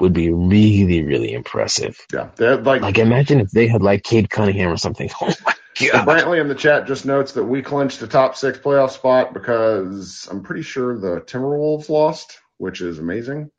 would 0.00 0.12
be 0.14 0.32
really, 0.32 1.04
really 1.04 1.32
impressive. 1.32 1.98
Yeah, 2.12 2.30
they're 2.36 2.56
like. 2.58 2.82
Like 2.82 2.98
imagine 2.98 3.40
if 3.40 3.50
they 3.50 3.68
had 3.68 3.82
like 3.82 4.02
Cade 4.04 4.30
Cunningham 4.30 4.70
or 4.72 4.76
something. 4.78 5.10
Oh 5.20 5.34
my 5.46 5.54
god. 5.90 6.06
Brantley 6.06 6.40
in 6.40 6.48
the 6.48 6.54
chat 6.54 6.86
just 6.86 7.06
notes 7.06 7.32
that 7.32 7.44
we 7.44 7.62
clinched 7.62 8.00
the 8.00 8.06
top 8.06 8.36
six 8.36 8.58
playoff 8.58 8.90
spot 8.90 9.34
because 9.34 10.28
I'm 10.30 10.42
pretty 10.42 10.62
sure 10.62 10.98
the 10.98 11.22
Timberwolves 11.22 11.88
lost, 11.88 12.38
which 12.58 12.80
is 12.82 12.98
amazing. 12.98 13.50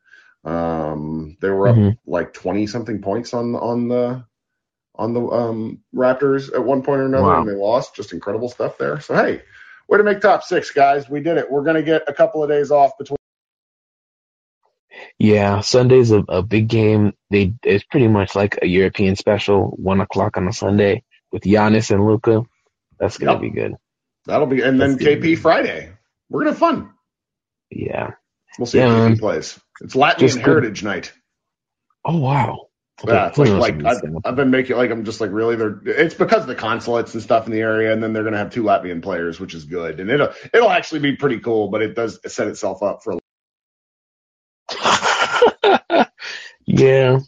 Um, 0.43 1.37
they 1.41 1.49
were 1.49 1.69
up 1.69 1.75
Mhm. 1.75 1.97
like 2.05 2.33
20 2.33 2.67
something 2.67 3.01
points 3.01 3.33
on 3.33 3.55
on 3.55 3.87
the 3.87 4.25
on 4.95 5.13
the 5.13 5.21
um, 5.21 5.81
Raptors 5.95 6.53
at 6.53 6.63
one 6.63 6.83
point 6.83 7.01
or 7.01 7.05
another, 7.05 7.23
Wow. 7.27 7.39
and 7.41 7.49
they 7.49 7.53
lost. 7.55 7.95
Just 7.95 8.13
incredible 8.13 8.49
stuff 8.49 8.77
there. 8.77 8.99
So 8.99 9.15
hey, 9.15 9.41
way 9.87 9.97
to 9.97 10.03
make 10.03 10.21
top 10.21 10.43
six, 10.43 10.71
guys. 10.71 11.09
We 11.09 11.21
did 11.21 11.37
it. 11.37 11.49
We're 11.49 11.63
gonna 11.63 11.81
get 11.81 12.03
a 12.07 12.13
couple 12.13 12.43
of 12.43 12.49
days 12.49 12.69
off 12.71 12.97
between. 12.97 13.17
Yeah, 15.17 15.61
Sunday's 15.61 16.11
a, 16.11 16.19
a 16.29 16.41
big 16.43 16.67
game. 16.67 17.13
They 17.29 17.53
it's 17.63 17.83
pretty 17.85 18.07
much 18.07 18.35
like 18.35 18.59
a 18.61 18.67
European 18.67 19.15
special, 19.15 19.69
one 19.77 20.01
o'clock 20.01 20.37
on 20.37 20.47
a 20.47 20.53
Sunday 20.53 21.03
with 21.31 21.43
Giannis 21.43 21.91
and 21.91 22.05
Luka. 22.05 22.43
That's 22.99 23.17
gonna 23.17 23.33
Yep. 23.33 23.41
be 23.41 23.49
good. 23.49 23.75
That'll 24.25 24.47
be 24.47 24.61
and 24.61 24.79
then 24.79 24.91
That's 24.91 25.03
good. 25.03 25.21
KP 25.21 25.35
Friday. 25.37 25.91
We're 26.29 26.41
gonna 26.41 26.51
have 26.51 26.59
fun. 26.59 26.91
Yeah. 27.71 28.11
We'll 28.59 28.65
see 28.67 28.77
Yeah, 28.79 29.07
if. 29.07 29.13
KP 29.13 29.19
plays. 29.19 29.59
It's 29.81 29.95
Latvian 29.95 30.19
Just 30.19 30.35
good. 30.37 30.45
Heritage 30.45 30.83
Night. 30.83 31.11
Oh 32.05 32.17
wow. 32.17 32.67
Okay, 33.03 33.13
Yeah, 33.13 33.27
it's 33.29 33.37
like, 33.37 33.49
like 33.49 33.85
I've, 33.85 34.01
I've 34.23 34.35
been 34.35 34.51
making 34.51 34.77
like 34.77 34.91
I'm 34.91 35.03
just 35.03 35.19
like 35.19 35.31
really 35.31 35.55
they're 35.55 35.79
it's 35.85 36.13
because 36.13 36.41
of 36.41 36.47
the 36.47 36.55
consulates 36.55 37.13
and 37.13 37.23
stuff 37.23 37.47
in 37.47 37.51
the 37.51 37.59
area, 37.61 37.91
and 37.91 38.03
then 38.03 38.13
they're 38.13 38.23
gonna 38.23 38.37
have 38.37 38.51
two 38.51 38.63
Latvian 38.63 39.01
players, 39.01 39.39
which 39.39 39.53
is 39.53 39.65
good, 39.65 39.99
and 39.99 40.09
it'll 40.09 40.29
it'll 40.53 40.69
actually 40.69 40.99
be 40.99 41.15
pretty 41.15 41.39
cool, 41.39 41.69
but 41.69 41.81
it 41.81 41.95
does 41.95 42.19
set 42.27 42.47
itself 42.47 42.83
up 42.83 43.03
for. 43.03 43.17
A- 44.69 46.07
yeah. 46.65 47.19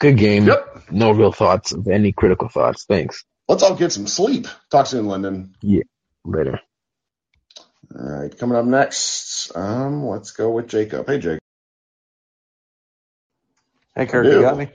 Good 0.00 0.16
game. 0.16 0.46
Yep. 0.46 0.84
No 0.90 1.12
real 1.12 1.32
thoughts 1.32 1.72
of 1.72 1.86
any 1.86 2.12
critical 2.12 2.48
thoughts. 2.48 2.84
Thanks. 2.84 3.22
Let's 3.48 3.62
all 3.62 3.74
get 3.74 3.92
some 3.92 4.06
sleep. 4.06 4.46
Talk 4.70 4.86
soon, 4.86 5.06
London. 5.06 5.54
Yeah. 5.60 5.82
Later. 6.24 6.60
All 7.94 8.22
right, 8.22 8.38
coming 8.38 8.56
up 8.56 8.64
next, 8.64 9.50
um, 9.56 10.06
let's 10.06 10.30
go 10.30 10.50
with 10.50 10.68
Jacob. 10.68 11.08
Hey, 11.08 11.18
Jacob. 11.18 11.40
Hey, 14.00 14.06
Kirk, 14.06 14.24
you 14.24 14.40
got 14.40 14.56
me? 14.56 14.66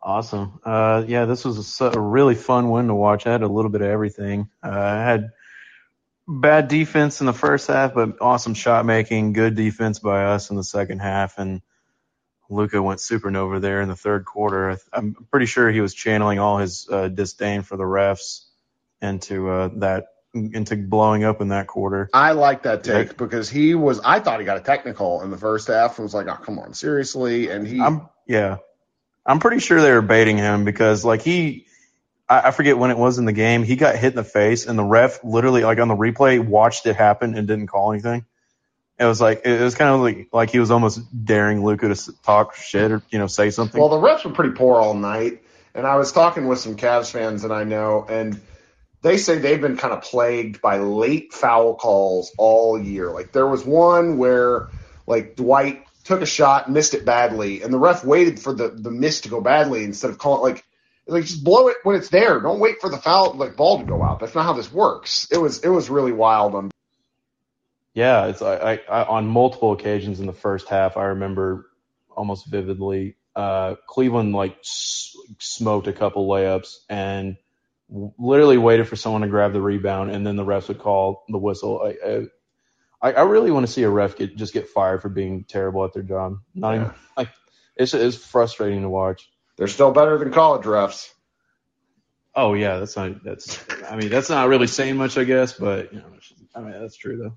Awesome. 0.00 0.60
Uh, 0.64 1.02
yeah, 1.08 1.24
this 1.24 1.44
was 1.44 1.80
a 1.80 2.00
really 2.00 2.36
fun 2.36 2.68
one 2.68 2.86
to 2.86 2.94
watch. 2.94 3.26
I 3.26 3.32
had 3.32 3.42
a 3.42 3.48
little 3.48 3.68
bit 3.68 3.80
of 3.80 3.88
everything. 3.88 4.48
Uh, 4.62 4.70
I 4.70 5.02
had 5.02 5.30
bad 6.28 6.68
defense 6.68 7.18
in 7.18 7.26
the 7.26 7.32
first 7.32 7.66
half, 7.66 7.94
but 7.94 8.20
awesome 8.20 8.54
shot 8.54 8.86
making, 8.86 9.32
good 9.32 9.56
defense 9.56 9.98
by 9.98 10.26
us 10.26 10.50
in 10.50 10.56
the 10.56 10.62
second 10.62 11.00
half, 11.00 11.38
and 11.38 11.60
Luka 12.48 12.80
went 12.80 13.00
supernova 13.00 13.60
there 13.60 13.80
in 13.80 13.88
the 13.88 13.96
third 13.96 14.24
quarter. 14.24 14.70
I 14.70 14.76
I'm 14.92 15.16
pretty 15.28 15.46
sure 15.46 15.68
he 15.68 15.80
was 15.80 15.94
channeling 15.94 16.38
all 16.38 16.58
his 16.58 16.88
uh, 16.88 17.08
disdain 17.08 17.62
for 17.62 17.76
the 17.76 17.82
refs 17.82 18.44
into 19.02 19.50
uh, 19.50 19.70
that 19.78 20.04
into 20.34 20.76
blowing 20.76 21.24
up 21.24 21.40
in 21.40 21.48
that 21.48 21.66
quarter. 21.66 22.08
I 22.12 22.32
like 22.32 22.62
that 22.64 22.84
take 22.84 23.16
because 23.16 23.48
he 23.48 23.74
was. 23.74 24.00
I 24.00 24.20
thought 24.20 24.40
he 24.40 24.46
got 24.46 24.58
a 24.58 24.60
technical 24.60 25.22
in 25.22 25.30
the 25.30 25.38
first 25.38 25.68
half 25.68 25.98
and 25.98 26.04
was 26.04 26.14
like, 26.14 26.26
"Oh, 26.28 26.34
come 26.34 26.58
on, 26.58 26.74
seriously." 26.74 27.50
And 27.50 27.66
he, 27.66 27.80
I'm 27.80 28.08
yeah, 28.26 28.58
I'm 29.24 29.40
pretty 29.40 29.60
sure 29.60 29.80
they 29.80 29.92
were 29.92 30.02
baiting 30.02 30.38
him 30.38 30.64
because 30.64 31.04
like 31.04 31.22
he, 31.22 31.66
I, 32.28 32.48
I 32.48 32.50
forget 32.50 32.78
when 32.78 32.90
it 32.90 32.98
was 32.98 33.18
in 33.18 33.24
the 33.24 33.32
game. 33.32 33.62
He 33.62 33.76
got 33.76 33.96
hit 33.96 34.12
in 34.12 34.16
the 34.16 34.24
face, 34.24 34.66
and 34.66 34.78
the 34.78 34.84
ref 34.84 35.24
literally 35.24 35.62
like 35.62 35.78
on 35.78 35.88
the 35.88 35.96
replay 35.96 36.44
watched 36.44 36.86
it 36.86 36.96
happen 36.96 37.34
and 37.34 37.48
didn't 37.48 37.68
call 37.68 37.92
anything. 37.92 38.24
It 38.98 39.04
was 39.04 39.20
like 39.20 39.42
it 39.44 39.60
was 39.60 39.74
kind 39.74 39.94
of 39.94 40.00
like 40.00 40.28
like 40.32 40.50
he 40.50 40.58
was 40.58 40.70
almost 40.70 41.00
daring 41.24 41.64
Luka 41.64 41.94
to 41.94 42.12
talk 42.22 42.56
shit 42.56 42.90
or 42.90 43.02
you 43.10 43.18
know 43.18 43.28
say 43.28 43.50
something. 43.50 43.80
Well, 43.80 43.90
the 43.90 43.96
refs 43.96 44.24
were 44.24 44.32
pretty 44.32 44.54
poor 44.54 44.76
all 44.76 44.94
night, 44.94 45.42
and 45.74 45.86
I 45.86 45.96
was 45.96 46.10
talking 46.12 46.48
with 46.48 46.58
some 46.58 46.76
Cavs 46.76 47.10
fans 47.10 47.42
that 47.42 47.52
I 47.52 47.64
know, 47.64 48.04
and 48.08 48.40
they 49.02 49.18
say 49.18 49.38
they've 49.38 49.60
been 49.60 49.76
kind 49.76 49.94
of 49.94 50.02
plagued 50.02 50.60
by 50.60 50.78
late 50.78 51.32
foul 51.32 51.74
calls 51.76 52.32
all 52.38 52.80
year. 52.80 53.10
Like 53.10 53.32
there 53.32 53.46
was 53.46 53.64
one 53.64 54.18
where 54.18 54.68
like 55.06 55.36
Dwight 55.36 55.84
took 56.04 56.22
a 56.22 56.26
shot, 56.26 56.70
missed 56.70 56.94
it 56.94 57.04
badly, 57.04 57.62
and 57.62 57.72
the 57.72 57.78
ref 57.78 58.04
waited 58.04 58.40
for 58.40 58.52
the 58.52 58.68
the 58.68 58.90
miss 58.90 59.22
to 59.22 59.28
go 59.28 59.40
badly 59.40 59.84
instead 59.84 60.10
of 60.10 60.18
calling 60.18 60.42
like 60.54 60.64
Like 61.06 61.24
just 61.24 61.44
blow 61.44 61.68
it 61.68 61.76
when 61.84 61.96
it's 61.96 62.10
there. 62.10 62.40
Don't 62.40 62.60
wait 62.60 62.80
for 62.80 62.90
the 62.90 62.98
foul 62.98 63.34
like 63.34 63.56
ball 63.56 63.78
to 63.78 63.84
go 63.84 64.02
out. 64.02 64.20
That's 64.20 64.34
not 64.34 64.44
how 64.44 64.52
this 64.54 64.72
works. 64.72 65.28
It 65.30 65.38
was 65.38 65.60
it 65.64 65.68
was 65.68 65.88
really 65.90 66.12
wild 66.12 66.54
on 66.54 66.70
Yeah, 67.94 68.26
it's 68.26 68.42
I, 68.42 68.80
I, 68.88 69.04
on 69.04 69.26
multiple 69.26 69.72
occasions 69.72 70.20
in 70.20 70.26
the 70.26 70.32
first 70.32 70.68
half. 70.68 70.96
I 70.96 71.04
remember 71.04 71.66
almost 72.10 72.46
vividly. 72.46 73.16
Uh, 73.34 73.76
Cleveland 73.86 74.34
like 74.34 74.58
s- 74.60 75.16
smoked 75.38 75.86
a 75.86 75.92
couple 75.92 76.28
layups 76.28 76.76
and 76.88 77.36
literally 77.88 78.58
waited 78.58 78.86
for 78.88 78.96
someone 78.96 79.22
to 79.22 79.28
grab 79.28 79.52
the 79.52 79.60
rebound, 79.60 80.10
and 80.10 80.26
then 80.26 80.36
the 80.36 80.44
refs 80.44 80.68
would 80.68 80.78
call 80.78 81.24
the 81.28 81.38
whistle. 81.38 81.80
I 82.02 82.26
I, 83.00 83.12
I 83.12 83.22
really 83.22 83.50
want 83.50 83.66
to 83.66 83.72
see 83.72 83.82
a 83.84 83.90
ref 83.90 84.16
get 84.16 84.36
just 84.36 84.52
get 84.52 84.68
fired 84.68 85.02
for 85.02 85.08
being 85.08 85.44
terrible 85.44 85.84
at 85.84 85.92
their 85.92 86.02
job. 86.02 86.38
Not 86.54 86.74
even 86.74 86.90
like 87.16 87.28
it's 87.76 87.94
it's 87.94 88.16
frustrating 88.16 88.82
to 88.82 88.88
watch. 88.88 89.30
They're 89.56 89.68
still 89.68 89.92
better 89.92 90.18
than 90.18 90.32
college 90.32 90.64
refs. 90.66 91.08
Oh 92.34 92.54
yeah, 92.54 92.78
that's 92.78 92.96
not 92.96 93.24
that's 93.24 93.58
I 93.90 93.96
mean 93.96 94.10
that's 94.10 94.28
not 94.30 94.48
really 94.48 94.66
saying 94.66 94.96
much, 94.96 95.16
I 95.16 95.24
guess, 95.24 95.52
but 95.54 95.92
you 95.92 96.00
know, 96.00 96.06
I 96.54 96.60
mean 96.60 96.72
that's 96.72 96.96
true 96.96 97.16
though. 97.16 97.36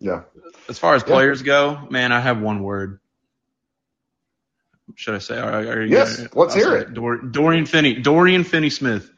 Yeah. 0.00 0.22
As 0.68 0.78
far 0.78 0.94
as 0.94 1.02
Yeah. 1.02 1.08
players 1.14 1.42
go, 1.42 1.86
man, 1.90 2.12
I 2.12 2.20
have 2.20 2.40
one 2.40 2.62
word. 2.62 3.00
Should 4.94 5.14
I 5.16 5.18
say? 5.18 5.38
Are, 5.38 5.50
are 5.52 5.82
you 5.82 5.88
Yes, 5.90 6.16
gonna- 6.16 6.28
let's 6.34 6.54
I'll 6.54 6.60
hear 6.62 6.76
it. 6.76 6.94
Dor- 6.94 7.18
Dorian 7.20 7.66
Finney, 7.66 7.94
Dorian 7.94 8.44
Finney 8.44 8.70
Smith. 8.70 9.10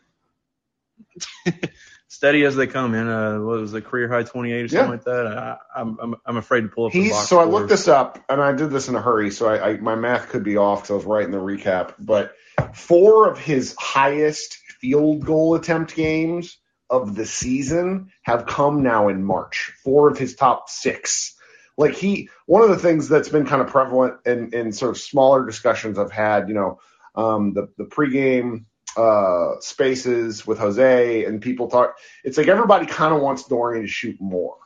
Steady 2.09 2.45
as 2.45 2.57
they 2.57 2.67
come, 2.67 2.93
man. 2.93 3.09
Uh, 3.09 3.39
what 3.39 3.61
was 3.61 3.73
it, 3.73 3.85
career 3.85 4.09
high 4.09 4.25
28 4.25 4.65
or 4.65 4.69
something 4.69 4.85
Yeah. 4.85 4.91
like 4.91 5.05
that? 5.05 5.27
I, 5.27 5.57
I'm, 5.81 5.97
I'm 6.01 6.15
I'm 6.27 6.37
afraid 6.37 6.63
to 6.63 6.69
pull 6.69 6.87
up 6.87 6.93
the 6.93 6.99
He's 7.01 7.29
so 7.29 7.39
I 7.39 7.45
looked 7.45 7.69
this 7.69 7.89
up 7.89 8.19
and 8.29 8.43
I 8.43 8.53
did 8.53 8.71
this 8.71 8.89
in 8.89 8.97
a 8.97 9.01
hurry, 9.01 9.31
so 9.31 9.49
I, 9.49 9.71
I 9.71 9.77
my 9.79 9.95
math 9.95 10.29
could 10.29 10.43
be 10.43 10.57
off 10.57 10.83
because 10.83 10.91
I 10.91 10.95
was 10.95 11.05
writing 11.05 11.31
the 11.31 11.39
recap. 11.39 11.95
But 11.99 12.33
four 12.75 13.31
of 13.31 13.39
his 13.39 13.75
highest 13.79 14.59
field 14.81 15.25
goal 15.25 15.55
attempt 15.55 15.95
games 15.95 16.59
of 16.91 17.15
the 17.15 17.27
season 17.27 18.11
have 18.23 18.47
come 18.47 18.83
now 18.83 19.09
in 19.09 19.23
March. 19.23 19.73
Four 19.85 20.11
of 20.11 20.19
his 20.19 20.35
top 20.35 20.69
six. 20.69 21.37
Like 21.79 21.95
he, 21.95 22.29
one 22.47 22.63
of 22.63 22.69
the 22.71 22.79
things 22.79 23.09
that's 23.09 23.29
been 23.29 23.47
kind 23.47 23.63
of 23.63 23.69
prevalent 23.69 24.17
in, 24.27 24.53
in 24.53 24.73
sort 24.73 24.91
of 24.91 24.99
smaller 24.99 25.47
discussions 25.47 25.99
I've 25.99 26.13
had, 26.13 26.49
you 26.49 26.55
know, 26.55 26.81
um, 27.15 27.55
the 27.55 27.69
the 27.79 27.85
pregame 27.85 28.65
uh, 28.97 29.61
spaces 29.61 30.47
with 30.47 30.59
Jose 30.59 31.25
and 31.25 31.41
people 31.43 31.69
talk. 31.69 31.97
It's 32.25 32.39
like 32.39 32.49
everybody 32.49 32.87
kind 32.87 33.15
of 33.15 33.21
wants 33.23 33.45
Dorian 33.45 33.83
to 33.83 33.89
shoot 33.89 34.21
more 34.21 34.57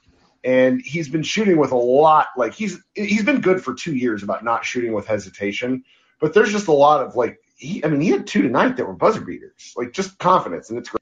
and 0.45 0.81
he's 0.83 1.09
been 1.09 1.23
shooting 1.23 1.57
with 1.57 1.73
a 1.73 1.77
lot 1.77 2.29
like 2.37 2.55
he's 2.55 2.79
he's 2.95 3.25
been 3.25 3.41
good 3.41 3.63
for 3.65 3.75
two 3.75 3.95
years 3.95 4.23
about 4.23 4.45
not 4.45 4.65
shooting 4.65 4.93
with 4.93 5.07
hesitation 5.07 5.83
but 6.21 6.35
there's 6.35 6.53
just 6.53 6.69
a 6.69 6.73
lot 6.73 7.05
of 7.05 7.17
like 7.17 7.39
he 7.57 7.85
i 7.85 7.89
mean 7.89 8.01
he 8.01 8.11
had 8.11 8.27
two 8.27 8.43
tonight 8.43 8.77
that 8.77 8.87
were 8.87 8.95
buzzer 8.95 9.21
beaters 9.23 9.73
like 9.77 9.93
just 9.93 10.19
confidence 10.19 10.71
and 10.71 10.79
it's 10.79 10.91
great 10.91 11.01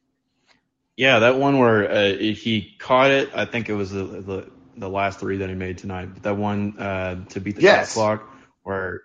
Yeah, 0.96 1.20
that 1.20 1.38
one 1.38 1.58
where 1.58 1.90
uh, 1.90 2.16
he 2.16 2.76
caught 2.78 3.10
it. 3.10 3.30
I 3.34 3.46
think 3.46 3.68
it 3.68 3.74
was 3.74 3.90
the, 3.90 4.04
the 4.04 4.50
the 4.76 4.88
last 4.88 5.20
three 5.20 5.38
that 5.38 5.48
he 5.48 5.54
made 5.54 5.78
tonight. 5.78 6.14
But 6.14 6.22
that 6.24 6.36
one 6.36 6.78
uh, 6.78 7.24
to 7.30 7.40
beat 7.40 7.56
the 7.56 7.62
Yes. 7.62 7.88
shot 7.94 7.94
clock, 7.94 8.30
where 8.62 9.02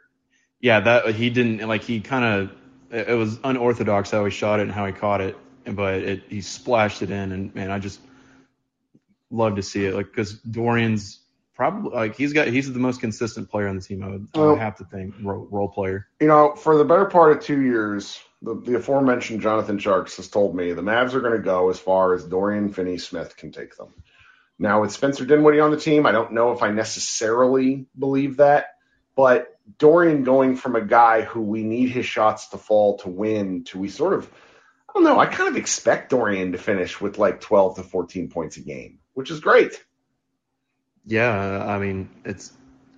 yeah, 0.61 0.81
that 0.81 1.15
he 1.15 1.29
didn't 1.29 1.67
like. 1.67 1.83
He 1.83 2.01
kind 2.01 2.25
of 2.25 2.51
it 2.91 3.09
it 3.09 3.15
was 3.15 3.39
unorthodox 3.43 4.11
how 4.11 4.23
he 4.25 4.31
shot 4.31 4.59
it 4.59 4.63
and 4.63 4.71
how 4.71 4.85
he 4.85 4.91
caught 4.93 5.21
it, 5.21 5.37
but 5.65 5.95
it 5.95 6.23
he 6.29 6.41
splashed 6.41 7.01
it 7.01 7.11
in, 7.11 7.31
and 7.31 7.53
man, 7.55 7.71
I 7.71 7.79
just 7.79 7.99
love 9.29 9.55
to 9.55 9.61
see 9.63 9.85
it. 9.85 9.93
Like 9.95 10.07
because 10.07 10.33
Dorian's 10.33 11.19
probably 11.55 11.91
like 11.91 12.15
he's 12.15 12.33
got 12.33 12.47
he's 12.47 12.71
the 12.71 12.79
most 12.79 12.99
consistent 13.01 13.49
player 13.49 13.67
on 13.67 13.75
the 13.75 13.81
team. 13.81 14.03
I 14.03 14.09
would, 14.09 14.27
I 14.35 14.39
Well- 14.39 14.49
would 14.51 14.59
have 14.59 14.77
to 14.77 14.85
think 14.85 15.15
role, 15.23 15.47
role 15.49 15.67
player. 15.69 16.07
you 16.21 16.27
know 16.27 16.53
for 16.55 16.77
the 16.77 16.85
better 16.85 17.05
part 17.05 17.31
of 17.35 17.43
two 17.43 17.61
years 17.61 18.19
the, 18.43 18.53
the 18.53 18.75
aforementioned 18.75 19.41
Jonathan 19.41 19.79
Tjarks 19.79 20.17
has 20.17 20.27
told 20.27 20.55
me 20.55 20.71
the 20.73 20.83
mavs 20.83 21.13
are 21.15 21.21
going 21.21 21.33
to 21.35 21.39
go 21.43 21.71
as 21.71 21.79
far 21.79 22.13
as 22.13 22.23
dorian 22.23 22.71
finney 22.71 22.99
smith 22.99 23.35
can 23.35 23.51
take 23.51 23.75
them 23.75 23.87
now 24.59 24.79
with 24.81 24.91
spencer 24.91 25.25
dinwiddie 25.25 25.59
on 25.59 25.71
the 25.71 25.79
team 25.79 26.05
i 26.05 26.11
don't 26.11 26.31
know 26.31 26.51
if 26.51 26.61
i 26.61 26.69
necessarily 26.69 27.87
believe 27.97 28.37
that 28.37 28.75
but 29.15 29.56
dorian 29.77 30.23
going 30.23 30.55
from 30.55 30.75
a 30.75 30.81
guy 30.81 31.21
who 31.21 31.41
we 31.41 31.63
need 31.63 31.89
his 31.89 32.05
shots 32.05 32.47
to 32.49 32.57
fall 32.57 32.97
to 32.99 33.09
win 33.09 33.63
to 33.65 33.77
we 33.77 33.89
sort 33.89 34.13
of 34.13 34.31
I 34.89 34.93
don't 34.93 35.03
know. 35.03 35.19
I 35.19 35.27
kind 35.27 35.47
of 35.49 35.57
expect 35.57 36.09
Dorian 36.09 36.53
to 36.53 36.57
finish 36.57 36.99
with 36.99 37.19
like 37.19 37.39
12 37.39 37.75
to 37.75 37.83
14 37.83 38.29
points 38.29 38.57
a 38.57 38.61
game, 38.61 38.97
which 39.13 39.29
is 39.29 39.39
great. 39.39 39.83
Yeah, 41.05 41.63
I 41.67 41.77
mean 41.77 42.09
it's 42.25 42.53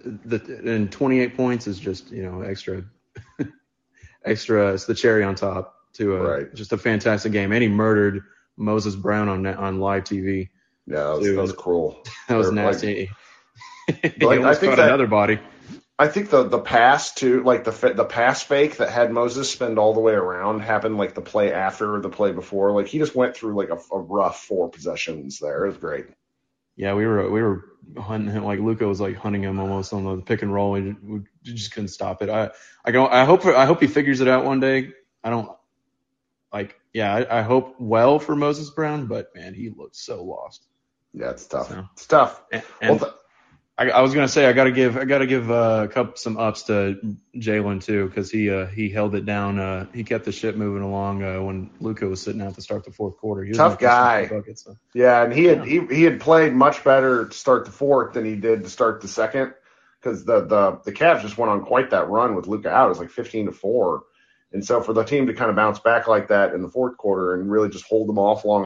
the 0.06 0.38
and 0.66 0.90
28 0.90 1.36
points 1.36 1.68
is 1.68 1.78
just 1.80 2.10
you 2.12 2.24
know 2.24 2.42
extra, 2.42 2.86
extra. 4.26 4.74
It's 4.74 4.86
the 4.86 4.96
cherry 4.96 5.24
on 5.24 5.36
top 5.36 5.76
to 5.94 6.16
a 6.16 6.22
Right. 6.22 6.54
just 6.54 6.72
a 6.72 6.78
fantastic 6.78 7.32
game. 7.32 7.52
And 7.52 7.62
he 7.62 7.68
murdered 7.70 8.22
Moses 8.58 8.96
Brown 8.96 9.28
on 9.30 9.46
on 9.46 9.80
live 9.80 10.04
TV. 10.06 10.50
Yeah, 10.88 10.96
that 11.04 11.18
was, 11.20 11.28
that 11.28 11.42
was 11.42 11.54
cruel. 11.54 12.02
That 12.28 12.36
was 12.36 12.48
like- 12.48 12.56
nasty. 12.56 13.10
he 13.88 14.26
Like, 14.26 14.40
I 14.42 14.54
think 14.56 14.72
caught 14.72 14.78
that- 14.78 14.88
another 14.88 15.08
body. 15.08 15.40
I 16.00 16.08
think 16.08 16.30
the 16.30 16.44
the 16.44 16.60
pass 16.60 17.14
to 17.16 17.44
like 17.44 17.66
the 17.66 17.72
the 17.94 18.06
pass 18.06 18.42
fake 18.42 18.78
that 18.78 18.90
had 18.90 19.12
Moses 19.12 19.52
spend 19.52 19.78
all 19.78 19.94
the 19.94 20.00
way 20.00 20.14
around 20.14 20.62
happened 20.62 20.98
like 20.98 21.14
the 21.14 21.22
play 21.22 21.52
after 21.52 21.96
or 21.96 22.00
the 22.02 22.10
play 22.10 22.32
before. 22.32 22.72
Like 22.72 22.88
he 22.88 23.00
just 23.00 23.14
went 23.14 23.36
through 23.36 23.56
like 23.56 23.70
a, 23.70 23.78
a 23.94 24.00
rough 24.00 24.42
four 24.46 24.70
possessions 24.70 25.40
there. 25.40 25.66
It 25.66 25.68
was 25.70 25.78
great. 25.78 26.06
Yeah, 26.78 26.94
we 26.94 27.06
were 27.06 27.30
we 27.30 27.42
were 27.42 27.66
hunting 27.98 28.32
him 28.32 28.46
like 28.46 28.60
Luka 28.60 28.88
was 28.88 29.02
like 29.02 29.18
hunting 29.18 29.44
him 29.44 29.60
almost 29.60 29.92
on 29.92 30.06
the 30.06 30.22
pick 30.22 30.42
and 30.42 30.54
roll. 30.54 30.72
We, 30.72 30.94
we 31.04 31.22
just 31.44 31.74
couldn't 31.74 31.90
stop 31.90 32.22
it. 32.22 32.30
I 32.30 32.52
I 32.86 32.92
go 32.92 33.06
I 33.06 33.26
hope 33.26 33.46
I 33.46 33.66
hope 33.66 33.82
he 33.82 33.88
figures 33.88 34.22
it 34.22 34.30
out 34.30 34.46
one 34.46 34.62
day. 34.62 34.92
I 35.22 35.30
don't 35.30 35.52
like 36.54 36.80
yeah 36.94 37.14
I, 37.14 37.40
I 37.40 37.42
hope 37.42 37.76
well 37.80 38.20
for 38.20 38.38
Moses 38.38 38.70
Brown, 38.70 39.08
but 39.08 39.36
man 39.36 39.54
he 39.54 39.70
looked 39.70 39.98
so 39.98 40.24
lost. 40.24 40.64
Yeah, 41.14 41.32
it's 41.32 41.46
tough. 41.48 41.68
So- 41.68 41.86
It's 41.94 42.06
tough. 42.08 42.42
And, 42.52 42.64
Well, 42.82 43.00
th- 43.00 43.12
I, 43.80 43.90
I 43.92 44.02
was 44.02 44.14
gonna 44.14 44.28
say 44.28 44.46
I 44.46 44.52
gotta 44.52 44.74
give 44.74 44.98
I 44.98 45.06
gotta 45.06 45.26
give 45.26 45.50
uh, 45.50 45.86
a 45.86 45.88
couple 45.88 46.18
some 46.18 46.38
ups 46.38 46.64
to 46.64 47.00
Jalen 47.38 47.82
too 47.82 48.08
because 48.10 48.30
he 48.30 48.50
uh, 48.50 48.66
he 48.66 48.90
held 48.90 49.16
it 49.16 49.26
down. 49.26 49.58
Uh, 49.58 49.86
he 49.94 50.04
kept 50.04 50.26
the 50.26 50.34
ship 50.34 50.58
moving 50.58 50.84
along 50.84 51.24
uh, 51.24 51.42
when 51.42 51.70
Luka 51.80 52.06
was 52.06 52.22
sitting 52.22 52.42
out 52.42 52.56
to 52.56 52.62
start 52.62 52.84
the 52.84 52.92
fourth 52.92 53.16
quarter. 53.16 53.42
He 53.44 53.50
was 53.52 53.58
Tough 53.58 53.74
making 53.74 53.88
guy. 53.88 54.28
buckets, 54.28 54.66
so. 54.66 54.76
yeah, 54.94 55.24
and 55.24 55.32
he 55.32 55.46
had 55.46 55.64
he, 55.64 55.80
he 55.86 56.04
had 56.04 56.20
played 56.20 56.54
much 56.54 56.84
better 56.84 57.28
to 57.28 57.34
start 57.34 57.64
the 57.64 57.72
fourth 57.72 58.14
than 58.14 58.26
he 58.26 58.36
did 58.36 58.64
to 58.64 58.70
start 58.70 59.00
the 59.00 59.08
second 59.08 59.54
because 60.02 60.26
the 60.26 60.42
the 60.42 60.82
the 60.84 60.92
Cavs 60.92 61.22
just 61.22 61.38
went 61.38 61.50
on 61.50 61.64
quite 61.64 61.90
that 61.92 62.10
run 62.10 62.36
with 62.36 62.48
Luka 62.48 62.70
out. 62.70 62.88
It 62.88 62.90
was 62.90 63.00
like 63.00 63.10
15 63.12 63.46
to 63.46 63.52
four. 63.54 64.04
And 64.52 64.66
so 64.66 64.82
for 64.82 64.92
the 64.92 65.04
team 65.04 65.28
to 65.28 65.34
kind 65.34 65.50
of 65.50 65.56
bounce 65.56 65.80
back 65.80 66.08
like 66.08 66.28
that 66.30 66.54
in 66.54 66.62
the 66.62 66.70
fourth 66.70 66.98
quarter 66.98 67.36
and 67.36 67.50
really 67.50 67.70
just 67.70 67.86
hold 67.86 68.10
them 68.10 68.18
off 68.18 68.44
long 68.44 68.66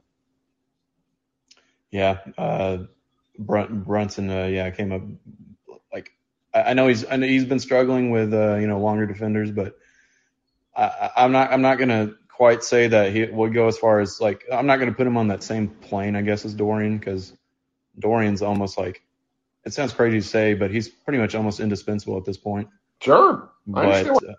Yeah, 1.91 2.19
uh, 2.37 2.77
Brun- 3.37 3.81
Brunson, 3.81 4.29
uh, 4.29 4.45
yeah, 4.45 4.69
came 4.69 4.91
up 4.91 5.01
like 5.91 6.11
I, 6.53 6.61
I 6.61 6.73
know 6.73 6.87
he's 6.87 7.05
I 7.05 7.15
know 7.15 7.27
he's 7.27 7.45
been 7.45 7.59
struggling 7.59 8.11
with 8.11 8.33
uh, 8.33 8.55
you 8.55 8.67
know 8.67 8.79
longer 8.79 9.05
defenders, 9.05 9.51
but 9.51 9.77
I, 10.75 11.11
I'm 11.17 11.31
not 11.31 11.51
I'm 11.51 11.61
not 11.61 11.77
gonna 11.77 12.13
quite 12.29 12.63
say 12.63 12.87
that 12.87 13.13
he 13.13 13.25
would 13.25 13.53
go 13.53 13.67
as 13.67 13.77
far 13.77 13.99
as 13.99 14.19
like 14.19 14.45
I'm 14.51 14.65
not 14.65 14.77
gonna 14.77 14.93
put 14.93 15.07
him 15.07 15.17
on 15.17 15.27
that 15.29 15.43
same 15.43 15.69
plane 15.69 16.15
I 16.15 16.21
guess 16.21 16.45
as 16.45 16.53
Dorian 16.53 16.97
because 16.97 17.33
Dorian's 17.97 18.41
almost 18.41 18.77
like 18.77 19.01
it 19.65 19.73
sounds 19.73 19.93
crazy 19.93 20.19
to 20.19 20.27
say, 20.27 20.53
but 20.53 20.71
he's 20.71 20.89
pretty 20.89 21.19
much 21.19 21.35
almost 21.35 21.59
indispensable 21.59 22.17
at 22.17 22.25
this 22.25 22.37
point. 22.37 22.67
Sure. 23.01 23.49
But 23.65 24.07
uh, 24.07 24.33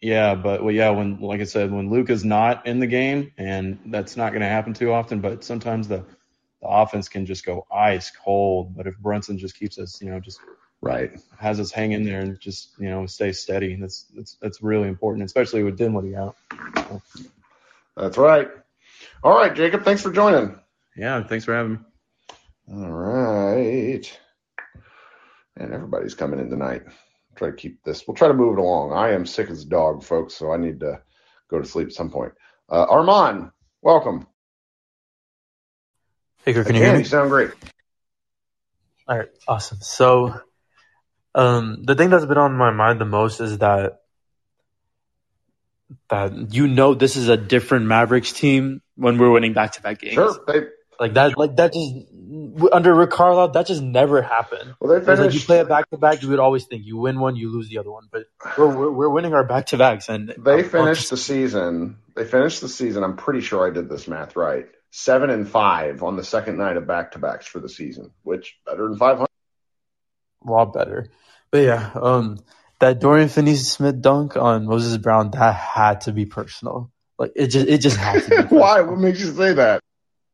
yeah, 0.00 0.34
but 0.34 0.62
well, 0.62 0.74
yeah, 0.74 0.90
when 0.90 1.20
like 1.20 1.40
I 1.40 1.44
said, 1.44 1.72
when 1.72 1.90
Luka's 1.90 2.24
not 2.24 2.66
in 2.66 2.80
the 2.80 2.86
game, 2.86 3.32
and 3.38 3.78
that's 3.86 4.16
not 4.16 4.30
going 4.30 4.42
to 4.42 4.48
happen 4.48 4.74
too 4.74 4.92
often, 4.92 5.20
but 5.20 5.44
sometimes 5.44 5.88
the 5.88 6.04
the 6.62 6.68
offense 6.68 7.08
can 7.08 7.26
just 7.26 7.44
go 7.44 7.66
ice 7.74 8.10
cold. 8.10 8.74
But 8.76 8.86
if 8.86 8.96
Brunson 8.98 9.36
just 9.36 9.58
keeps 9.58 9.78
us, 9.78 10.00
you 10.00 10.10
know, 10.10 10.20
just 10.20 10.40
Right. 10.80 11.12
has 11.38 11.60
us 11.60 11.70
hang 11.70 11.92
in 11.92 12.02
there 12.04 12.20
and 12.20 12.40
just 12.40 12.70
you 12.78 12.88
know 12.88 13.06
stay 13.06 13.30
steady, 13.32 13.76
that's 13.76 14.04
that's 14.16 14.36
that's 14.40 14.62
really 14.62 14.88
important, 14.88 15.24
especially 15.24 15.62
with 15.62 15.76
Dinwiddie 15.78 16.16
out. 16.16 16.36
That's 17.96 18.18
right. 18.18 18.48
All 19.22 19.36
right, 19.36 19.54
Jacob, 19.54 19.84
thanks 19.84 20.02
for 20.02 20.10
joining. 20.10 20.58
Yeah, 20.96 21.22
thanks 21.22 21.44
for 21.44 21.54
having 21.54 21.72
me. 21.72 21.78
All 22.72 22.90
right. 22.90 24.18
And 25.56 25.72
everybody's 25.72 26.14
coming 26.14 26.40
in 26.40 26.50
tonight. 26.50 26.82
Try 27.36 27.50
to 27.50 27.56
keep 27.56 27.82
this. 27.84 28.06
We'll 28.06 28.16
try 28.16 28.28
to 28.28 28.34
move 28.34 28.58
it 28.58 28.60
along. 28.60 28.92
I 28.92 29.12
am 29.12 29.24
sick 29.26 29.50
as 29.50 29.62
a 29.62 29.68
dog, 29.68 30.02
folks, 30.02 30.34
so 30.34 30.52
I 30.52 30.56
need 30.56 30.80
to 30.80 31.00
go 31.48 31.58
to 31.58 31.64
sleep 31.66 31.88
at 31.88 31.92
some 31.94 32.10
point. 32.10 32.32
Uh, 32.70 32.86
Armand, 32.88 33.50
welcome. 33.82 34.26
Hey, 36.44 36.52
can 36.52 36.74
you 36.74 36.82
hear 36.82 36.96
me? 36.98 37.04
sound 37.04 37.30
great. 37.30 37.50
All 39.08 39.18
right, 39.18 39.28
awesome. 39.46 39.78
So, 39.80 40.40
um, 41.34 41.82
the 41.84 41.94
thing 41.94 42.10
that's 42.10 42.24
been 42.26 42.38
on 42.38 42.54
my 42.56 42.70
mind 42.70 43.00
the 43.00 43.04
most 43.04 43.40
is 43.40 43.58
that 43.58 44.00
that 46.08 46.52
you 46.52 46.66
know 46.68 46.94
this 46.94 47.16
is 47.16 47.28
a 47.28 47.36
different 47.36 47.86
Mavericks 47.86 48.32
team 48.32 48.80
when 48.96 49.18
we're 49.18 49.30
winning 49.30 49.52
back 49.52 49.72
to 49.72 49.82
back 49.82 50.00
games. 50.00 50.14
Sure. 50.14 50.36
They 50.46 50.62
Like 50.98 51.14
that, 51.14 51.36
like 51.36 51.56
that 51.56 51.72
just 51.72 51.92
under 52.72 52.94
Rick 52.94 53.10
Carlisle, 53.10 53.48
that 53.50 53.66
just 53.66 53.82
never 53.82 54.22
happened. 54.22 54.74
well 54.80 54.90
they 55.00 55.12
It's 55.12 55.20
like 55.20 55.34
you 55.34 55.40
play 55.40 55.60
a 55.60 55.64
back 55.64 55.90
to 55.90 55.98
back, 55.98 56.22
you 56.22 56.28
would 56.28 56.38
always 56.38 56.64
think 56.66 56.84
you 56.84 56.96
win 56.96 57.18
one, 57.20 57.36
you 57.36 57.50
lose 57.52 57.68
the 57.68 57.78
other 57.78 57.90
one. 57.90 58.04
But 58.10 58.24
we're 58.56 58.68
we're, 58.74 58.90
we're 58.90 59.08
winning 59.10 59.34
our 59.34 59.44
back 59.44 59.66
to 59.66 59.76
backs, 59.76 60.08
and 60.08 60.28
they 60.28 60.50
I'm- 60.52 60.64
I'm 60.64 60.70
finished 60.70 61.00
just- 61.02 61.10
the 61.10 61.16
season 61.16 61.98
they 62.14 62.24
finished 62.24 62.60
the 62.60 62.68
season. 62.68 63.04
I'm 63.04 63.16
pretty 63.16 63.40
sure 63.40 63.66
I 63.66 63.70
did 63.72 63.88
this 63.88 64.06
math 64.08 64.36
right. 64.36 64.66
Seven 64.94 65.30
and 65.30 65.48
five 65.48 66.02
on 66.02 66.16
the 66.16 66.22
second 66.22 66.58
night 66.58 66.76
of 66.76 66.86
back 66.86 67.12
to 67.12 67.18
backs 67.18 67.46
for 67.46 67.60
the 67.60 67.68
season, 67.68 68.10
which 68.22 68.58
better 68.66 68.86
than 68.88 68.98
500. 68.98 69.26
A 70.46 70.50
lot 70.50 70.74
better. 70.74 71.08
But 71.50 71.58
yeah, 71.58 71.90
um, 71.94 72.38
that 72.78 73.00
Dorian 73.00 73.30
Finney-Smith 73.30 74.02
dunk 74.02 74.36
on 74.36 74.66
Moses 74.66 74.98
Brown 74.98 75.30
that 75.30 75.54
had 75.54 76.02
to 76.02 76.12
be 76.12 76.26
personal. 76.26 76.90
Like 77.18 77.32
it 77.36 77.46
just 77.46 77.68
it 77.68 77.78
just 77.78 77.96
had 77.96 78.22
to. 78.24 78.42
Be 78.42 78.48
Why? 78.56 78.82
What 78.82 78.98
makes 78.98 79.20
you 79.20 79.32
say 79.32 79.54
that? 79.54 79.80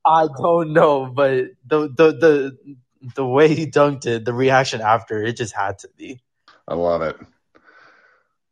I 0.05 0.27
don't 0.37 0.73
know, 0.73 1.07
but 1.07 1.51
the 1.67 1.89
the 1.89 2.13
the 2.13 2.77
the 3.15 3.27
way 3.27 3.55
he 3.55 3.67
dunked 3.67 4.07
it, 4.07 4.25
the 4.25 4.33
reaction 4.33 4.81
after, 4.81 5.23
it 5.23 5.37
just 5.37 5.55
had 5.55 5.79
to 5.81 5.89
be. 5.97 6.21
I 6.67 6.75
love 6.75 7.03
it. 7.03 7.17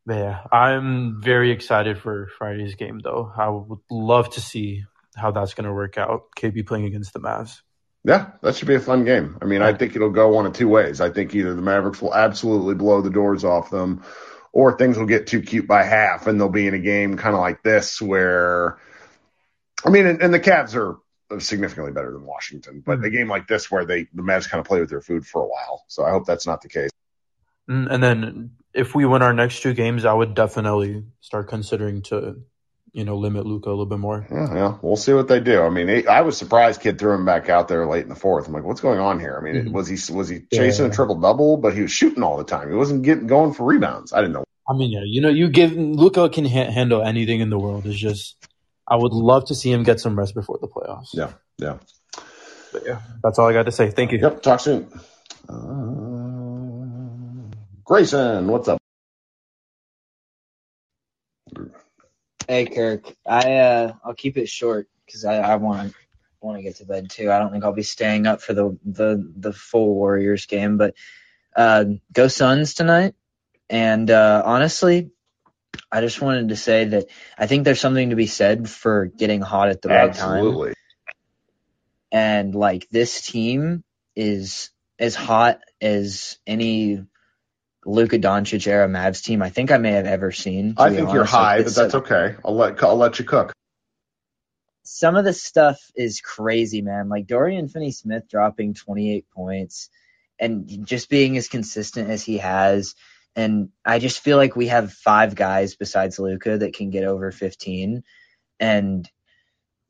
But 0.05 0.15
yeah, 0.15 0.39
I'm 0.51 1.21
very 1.21 1.51
excited 1.51 1.97
for 1.97 2.29
Friday's 2.37 2.75
game, 2.75 2.99
though. 3.03 3.31
I 3.35 3.49
would 3.49 3.79
love 3.89 4.29
to 4.31 4.41
see 4.41 4.85
how 5.17 5.31
that's 5.31 5.53
going 5.53 5.65
to 5.65 5.73
work 5.73 5.97
out. 5.97 6.23
KP 6.37 6.65
playing 6.65 6.85
against 6.85 7.13
the 7.13 7.19
Mavs. 7.19 7.61
Yeah, 8.03 8.31
that 8.41 8.55
should 8.55 8.67
be 8.67 8.75
a 8.75 8.79
fun 8.79 9.03
game. 9.03 9.37
I 9.41 9.45
mean, 9.45 9.61
I 9.61 9.73
think 9.73 9.95
it'll 9.95 10.11
go 10.11 10.29
one 10.29 10.45
of 10.45 10.53
two 10.53 10.69
ways. 10.69 11.01
I 11.01 11.09
think 11.09 11.35
either 11.35 11.53
the 11.53 11.61
Mavericks 11.61 12.01
will 12.01 12.13
absolutely 12.13 12.75
blow 12.75 13.01
the 13.01 13.09
doors 13.09 13.43
off 13.43 13.69
them, 13.69 14.03
or 14.53 14.77
things 14.77 14.97
will 14.97 15.07
get 15.07 15.27
too 15.27 15.41
cute 15.41 15.67
by 15.67 15.83
half, 15.83 16.27
and 16.27 16.39
they'll 16.39 16.47
be 16.47 16.67
in 16.67 16.73
a 16.73 16.79
game 16.79 17.17
kind 17.17 17.35
of 17.35 17.41
like 17.41 17.63
this 17.63 18.01
where, 18.01 18.77
I 19.85 19.89
mean, 19.89 20.05
and, 20.05 20.21
and 20.21 20.33
the 20.33 20.39
Cavs 20.39 20.75
are 20.75 20.99
significantly 21.39 21.91
better 21.91 22.13
than 22.13 22.25
Washington, 22.25 22.81
but 22.85 23.03
a 23.03 23.09
game 23.09 23.27
like 23.27 23.47
this 23.47 23.69
where 23.69 23.83
they 23.85 24.07
the 24.13 24.21
Mavs 24.21 24.49
kind 24.49 24.61
of 24.61 24.65
play 24.65 24.79
with 24.79 24.89
their 24.89 25.01
food 25.01 25.25
for 25.25 25.41
a 25.41 25.47
while. 25.47 25.83
So 25.87 26.05
I 26.05 26.11
hope 26.11 26.25
that's 26.25 26.47
not 26.47 26.61
the 26.61 26.69
case. 26.69 26.91
Mm, 27.69 27.87
And 27.91 28.01
then 28.01 28.51
if 28.73 28.95
we 28.95 29.05
win 29.05 29.21
our 29.21 29.33
next 29.33 29.61
two 29.61 29.73
games, 29.73 30.05
I 30.05 30.13
would 30.13 30.33
definitely 30.33 31.03
start 31.19 31.49
considering 31.49 32.03
to, 32.03 32.41
you 32.93 33.03
know, 33.05 33.17
limit 33.17 33.45
Luka 33.45 33.69
a 33.69 33.71
little 33.71 33.85
bit 33.85 33.99
more. 33.99 34.27
Yeah, 34.31 34.53
yeah, 34.53 34.77
we'll 34.81 34.95
see 34.95 35.13
what 35.13 35.27
they 35.27 35.39
do. 35.39 35.61
I 35.61 35.69
mean, 35.69 36.07
I 36.07 36.21
was 36.21 36.37
surprised 36.37 36.81
Kid 36.81 36.97
threw 36.99 37.13
him 37.13 37.25
back 37.25 37.49
out 37.49 37.67
there 37.67 37.85
late 37.85 38.03
in 38.03 38.09
the 38.09 38.15
fourth. 38.15 38.47
I'm 38.47 38.53
like, 38.53 38.63
what's 38.63 38.81
going 38.81 38.99
on 38.99 39.19
here? 39.19 39.37
I 39.39 39.43
mean, 39.43 39.65
Mhm. 39.65 39.71
was 39.73 39.87
he 39.87 40.13
was 40.13 40.29
he 40.29 40.41
chasing 40.53 40.85
a 40.85 40.89
triple 40.89 41.15
double? 41.19 41.57
But 41.57 41.73
he 41.75 41.81
was 41.81 41.91
shooting 41.91 42.23
all 42.23 42.37
the 42.37 42.43
time. 42.43 42.69
He 42.69 42.75
wasn't 42.75 43.03
getting 43.03 43.27
going 43.27 43.53
for 43.53 43.65
rebounds. 43.65 44.13
I 44.13 44.21
didn't 44.21 44.33
know. 44.33 44.43
I 44.69 44.73
mean, 44.73 44.91
yeah, 44.91 45.01
you 45.05 45.21
know, 45.21 45.29
you 45.29 45.49
give 45.49 45.71
Luka 45.73 46.27
can 46.29 46.45
ha- 46.45 46.71
handle 46.71 47.01
anything 47.01 47.39
in 47.39 47.49
the 47.49 47.57
world. 47.59 47.85
It's 47.85 47.97
just, 47.97 48.35
I 48.87 48.95
would 48.97 49.13
love 49.13 49.45
to 49.47 49.55
see 49.55 49.71
him 49.71 49.83
get 49.83 49.99
some 49.99 50.17
rest 50.17 50.33
before 50.35 50.57
the 50.59 50.67
playoffs. 50.67 51.13
Yeah, 51.13 51.31
yeah. 51.57 51.77
But 52.73 52.83
yeah, 52.85 52.99
that's 53.23 53.39
all 53.39 53.47
I 53.47 53.53
got 53.53 53.63
to 53.67 53.71
say. 53.71 53.91
Thank 53.91 54.11
you. 54.11 54.19
Yep. 54.19 54.41
Talk 54.41 54.59
soon. 54.59 54.87
Uh, 55.47 55.55
Grayson, 57.85 58.47
what's 58.47 58.67
up? 58.67 58.77
Hey 62.47 62.65
Kirk, 62.65 63.13
I 63.25 63.55
uh 63.55 63.93
I'll 64.05 64.13
keep 64.13 64.37
it 64.37 64.47
short 64.47 64.87
because 65.05 65.25
I 65.25 65.35
I 65.35 65.55
want 65.55 65.91
to 65.91 65.95
want 66.39 66.57
to 66.57 66.63
get 66.63 66.77
to 66.77 66.85
bed 66.85 67.09
too. 67.09 67.29
I 67.29 67.39
don't 67.39 67.51
think 67.51 67.65
I'll 67.65 67.73
be 67.73 67.83
staying 67.83 68.25
up 68.25 68.41
for 68.41 68.53
the 68.53 68.77
the 68.85 69.33
the 69.35 69.51
full 69.51 69.93
Warriors 69.93 70.45
game, 70.45 70.77
but 70.77 70.93
uh 71.55 71.83
go 72.13 72.29
Suns 72.29 72.73
tonight. 72.73 73.15
And 73.69 74.09
uh 74.09 74.43
honestly, 74.45 75.11
I 75.91 75.99
just 75.99 76.21
wanted 76.21 76.49
to 76.49 76.55
say 76.55 76.85
that 76.85 77.07
I 77.37 77.47
think 77.47 77.65
there's 77.65 77.81
something 77.81 78.11
to 78.11 78.15
be 78.15 78.27
said 78.27 78.69
for 78.69 79.07
getting 79.07 79.41
hot 79.41 79.69
at 79.69 79.81
the 79.81 79.89
right 79.89 80.13
time. 80.13 80.37
Absolutely. 80.37 80.73
And 82.13 82.55
like 82.55 82.87
this 82.89 83.21
team 83.25 83.83
is 84.15 84.69
as 84.99 85.15
hot 85.15 85.59
as 85.81 86.39
any 86.47 87.03
Luka 87.87 88.19
Doncic 88.19 88.67
era 88.67 88.87
Mavs 88.87 89.23
team 89.23 89.41
I 89.41 89.49
think 89.49 89.71
I 89.71 89.77
may 89.77 89.93
have 89.93 90.05
ever 90.05 90.31
seen. 90.31 90.75
I 90.77 90.89
think 90.89 91.11
you're. 91.13 91.21
Like, 91.21 91.29
high, 91.29 91.63
but 91.63 91.73
that's 91.73 91.93
a- 91.93 91.97
okay. 91.97 92.35
I'll 92.43 92.55
let 92.55 92.83
I'll 92.83 92.97
let 92.97 93.17
you 93.17 93.25
cook. 93.25 93.53
some 94.83 95.15
of 95.15 95.23
the 95.23 95.33
stuff 95.33 95.79
is 95.95 96.19
crazy, 96.21 96.81
man. 96.81 97.09
Like 97.09 97.27
Dorian 97.27 97.69
Finney 97.69 97.91
Smith 97.91 98.27
dropping 98.29 98.73
28 98.73 99.29
points 99.31 99.89
and 100.39 100.85
just 100.85 101.09
being 101.09 101.37
as 101.37 101.47
consistent 101.47 102.09
as 102.09 102.23
he 102.23 102.37
has. 102.39 102.93
And 103.35 103.69
I 103.85 103.99
just 103.99 104.19
feel 104.19 104.37
like 104.37 104.55
we 104.55 104.67
have 104.67 104.93
five 104.93 105.35
guys 105.35 105.75
besides 105.75 106.19
Luka 106.19 106.57
that 106.57 106.73
can 106.73 106.89
get 106.89 107.05
over 107.05 107.31
15. 107.31 108.03
And 108.59 109.09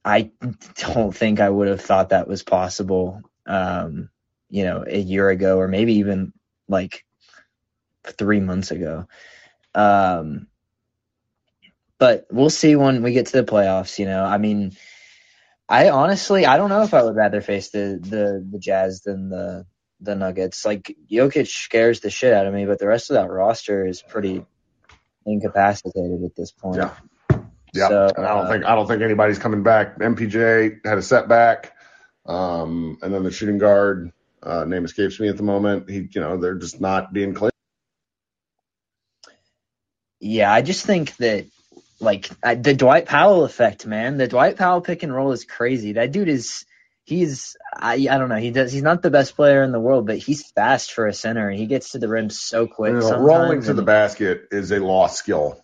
I 0.06 0.32
don't 0.76 1.16
think 1.16 1.40
I 1.40 1.50
would 1.50 1.68
have 1.68 1.82
thought 1.82 2.10
that 2.10 2.28
was 2.28 2.44
possible, 2.44 3.22
um, 3.46 4.10
you 4.50 4.64
know, 4.66 4.84
a 4.86 5.00
year 5.00 5.30
ago 5.30 5.58
or 5.58 5.68
maybe 5.68 5.96
even 5.96 6.34
like 6.68 7.04
three 8.12 8.40
months 8.40 8.72
ago. 8.72 9.08
Um, 9.76 10.48
but 12.00 12.28
we'll 12.32 12.50
see 12.50 12.76
when 12.76 13.02
we 13.04 13.14
get 13.14 13.28
to 13.28 13.42
the 13.42 13.52
playoffs. 13.52 13.98
You 14.00 14.06
know, 14.06 14.24
I 14.24 14.38
mean, 14.38 14.74
I 15.68 15.90
honestly, 15.90 16.46
I 16.46 16.58
don't 16.58 16.70
know 16.70 16.84
if 16.84 16.94
I 16.94 17.04
would 17.04 17.16
rather 17.16 17.42
face 17.42 17.70
the 17.70 18.00
the 18.02 18.46
the 18.52 18.60
Jazz 18.60 19.02
than 19.02 19.30
the 19.30 19.66
the 20.00 20.16
Nuggets. 20.16 20.66
Like 20.66 20.96
Jokic 21.12 21.48
scares 21.48 22.00
the 22.00 22.10
shit 22.10 22.34
out 22.34 22.48
of 22.48 22.54
me, 22.54 22.66
but 22.66 22.80
the 22.80 22.88
rest 22.88 23.10
of 23.10 23.16
that 23.16 23.30
roster 23.30 23.86
is 23.86 24.02
pretty 24.02 24.46
incapacitated 25.26 26.24
at 26.24 26.36
this 26.36 26.52
point. 26.52 26.78
Yeah. 26.78 26.94
Yeah, 27.74 27.90
So, 27.90 28.12
and 28.16 28.26
I 28.26 28.34
don't 28.34 28.46
uh, 28.46 28.50
think 28.50 28.66
I 28.66 28.76
don't 28.76 28.88
think 28.88 29.02
anybody's 29.02 29.40
coming 29.40 29.62
back. 29.62 30.00
MPJ 30.00 30.86
had 30.86 30.98
a 30.98 31.02
setback, 31.02 31.74
um, 32.26 32.98
and 33.02 33.14
then 33.14 33.24
the 33.24 33.32
shooting 33.32 33.58
guard 33.58 34.12
uh, 34.42 34.64
name 34.64 34.86
escapes 34.86 35.20
me 35.20 35.28
at 35.28 35.38
the 35.38 35.44
moment. 35.44 35.90
He, 35.90 36.08
you 36.10 36.22
know, 36.22 36.38
they're 36.38 36.56
just 36.56 36.80
not 36.80 37.12
being 37.12 37.34
clear. 37.34 37.52
Yeah, 40.20 40.52
I 40.52 40.62
just 40.62 40.86
think 40.86 41.16
that 41.18 41.46
like 42.00 42.30
I, 42.44 42.56
the 42.56 42.74
Dwight 42.74 43.06
Powell 43.06 43.44
effect, 43.44 43.86
man. 43.86 44.18
The 44.18 44.28
Dwight 44.28 44.58
Powell 44.58 44.82
pick 44.82 45.04
and 45.04 45.14
roll 45.14 45.32
is 45.32 45.46
crazy. 45.46 45.94
That 45.94 46.12
dude 46.12 46.30
is 46.30 46.66
he's 47.04 47.56
I 47.76 47.94
I 48.10 48.18
don't 48.18 48.30
know. 48.30 48.36
He 48.36 48.52
does 48.52 48.72
he's 48.72 48.84
not 48.84 49.02
the 49.02 49.12
best 49.12 49.36
player 49.36 49.64
in 49.64 49.72
the 49.72 49.80
world, 49.80 50.06
but 50.06 50.18
he's 50.18 50.52
fast 50.52 50.92
for 50.92 51.08
a 51.08 51.14
center 51.14 51.50
and 51.50 51.58
he 51.58 51.66
gets 51.66 51.92
to 51.92 52.00
the 52.00 52.08
rim 52.08 52.30
so 52.30 52.68
quick. 52.68 52.94
You 52.94 53.00
know, 53.00 53.20
rolling 53.20 53.62
to 53.64 53.74
the 53.74 53.84
basket 53.84 54.48
is 54.52 54.72
a 54.72 54.80
lost 54.80 55.18
skill. 55.18 55.64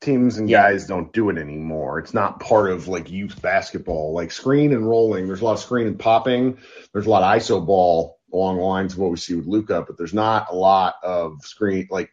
Teams 0.00 0.38
and 0.38 0.48
Yeah. 0.48 0.70
guys 0.70 0.86
don't 0.86 1.12
do 1.12 1.28
it 1.28 1.38
anymore. 1.38 1.98
It's 1.98 2.14
not 2.14 2.38
part 2.40 2.70
of 2.70 2.86
like 2.86 3.10
youth 3.10 3.42
basketball. 3.42 4.12
Like 4.12 4.30
screen 4.30 4.72
and 4.72 4.88
rolling, 4.88 5.26
there's 5.26 5.40
a 5.40 5.44
lot 5.44 5.54
of 5.54 5.60
screen 5.60 5.88
and 5.88 5.98
popping. 5.98 6.58
There's 6.92 7.06
a 7.06 7.10
lot 7.10 7.24
of 7.24 7.42
ISO 7.42 7.64
ball 7.64 8.16
along 8.32 8.58
the 8.58 8.62
lines 8.62 8.92
of 8.92 9.00
what 9.00 9.10
we 9.10 9.16
see 9.16 9.34
with 9.34 9.46
Luka, 9.46 9.82
but 9.86 9.98
there's 9.98 10.14
not 10.14 10.48
a 10.50 10.54
lot 10.54 10.96
of 11.02 11.42
screen 11.42 11.88
like 11.90 12.10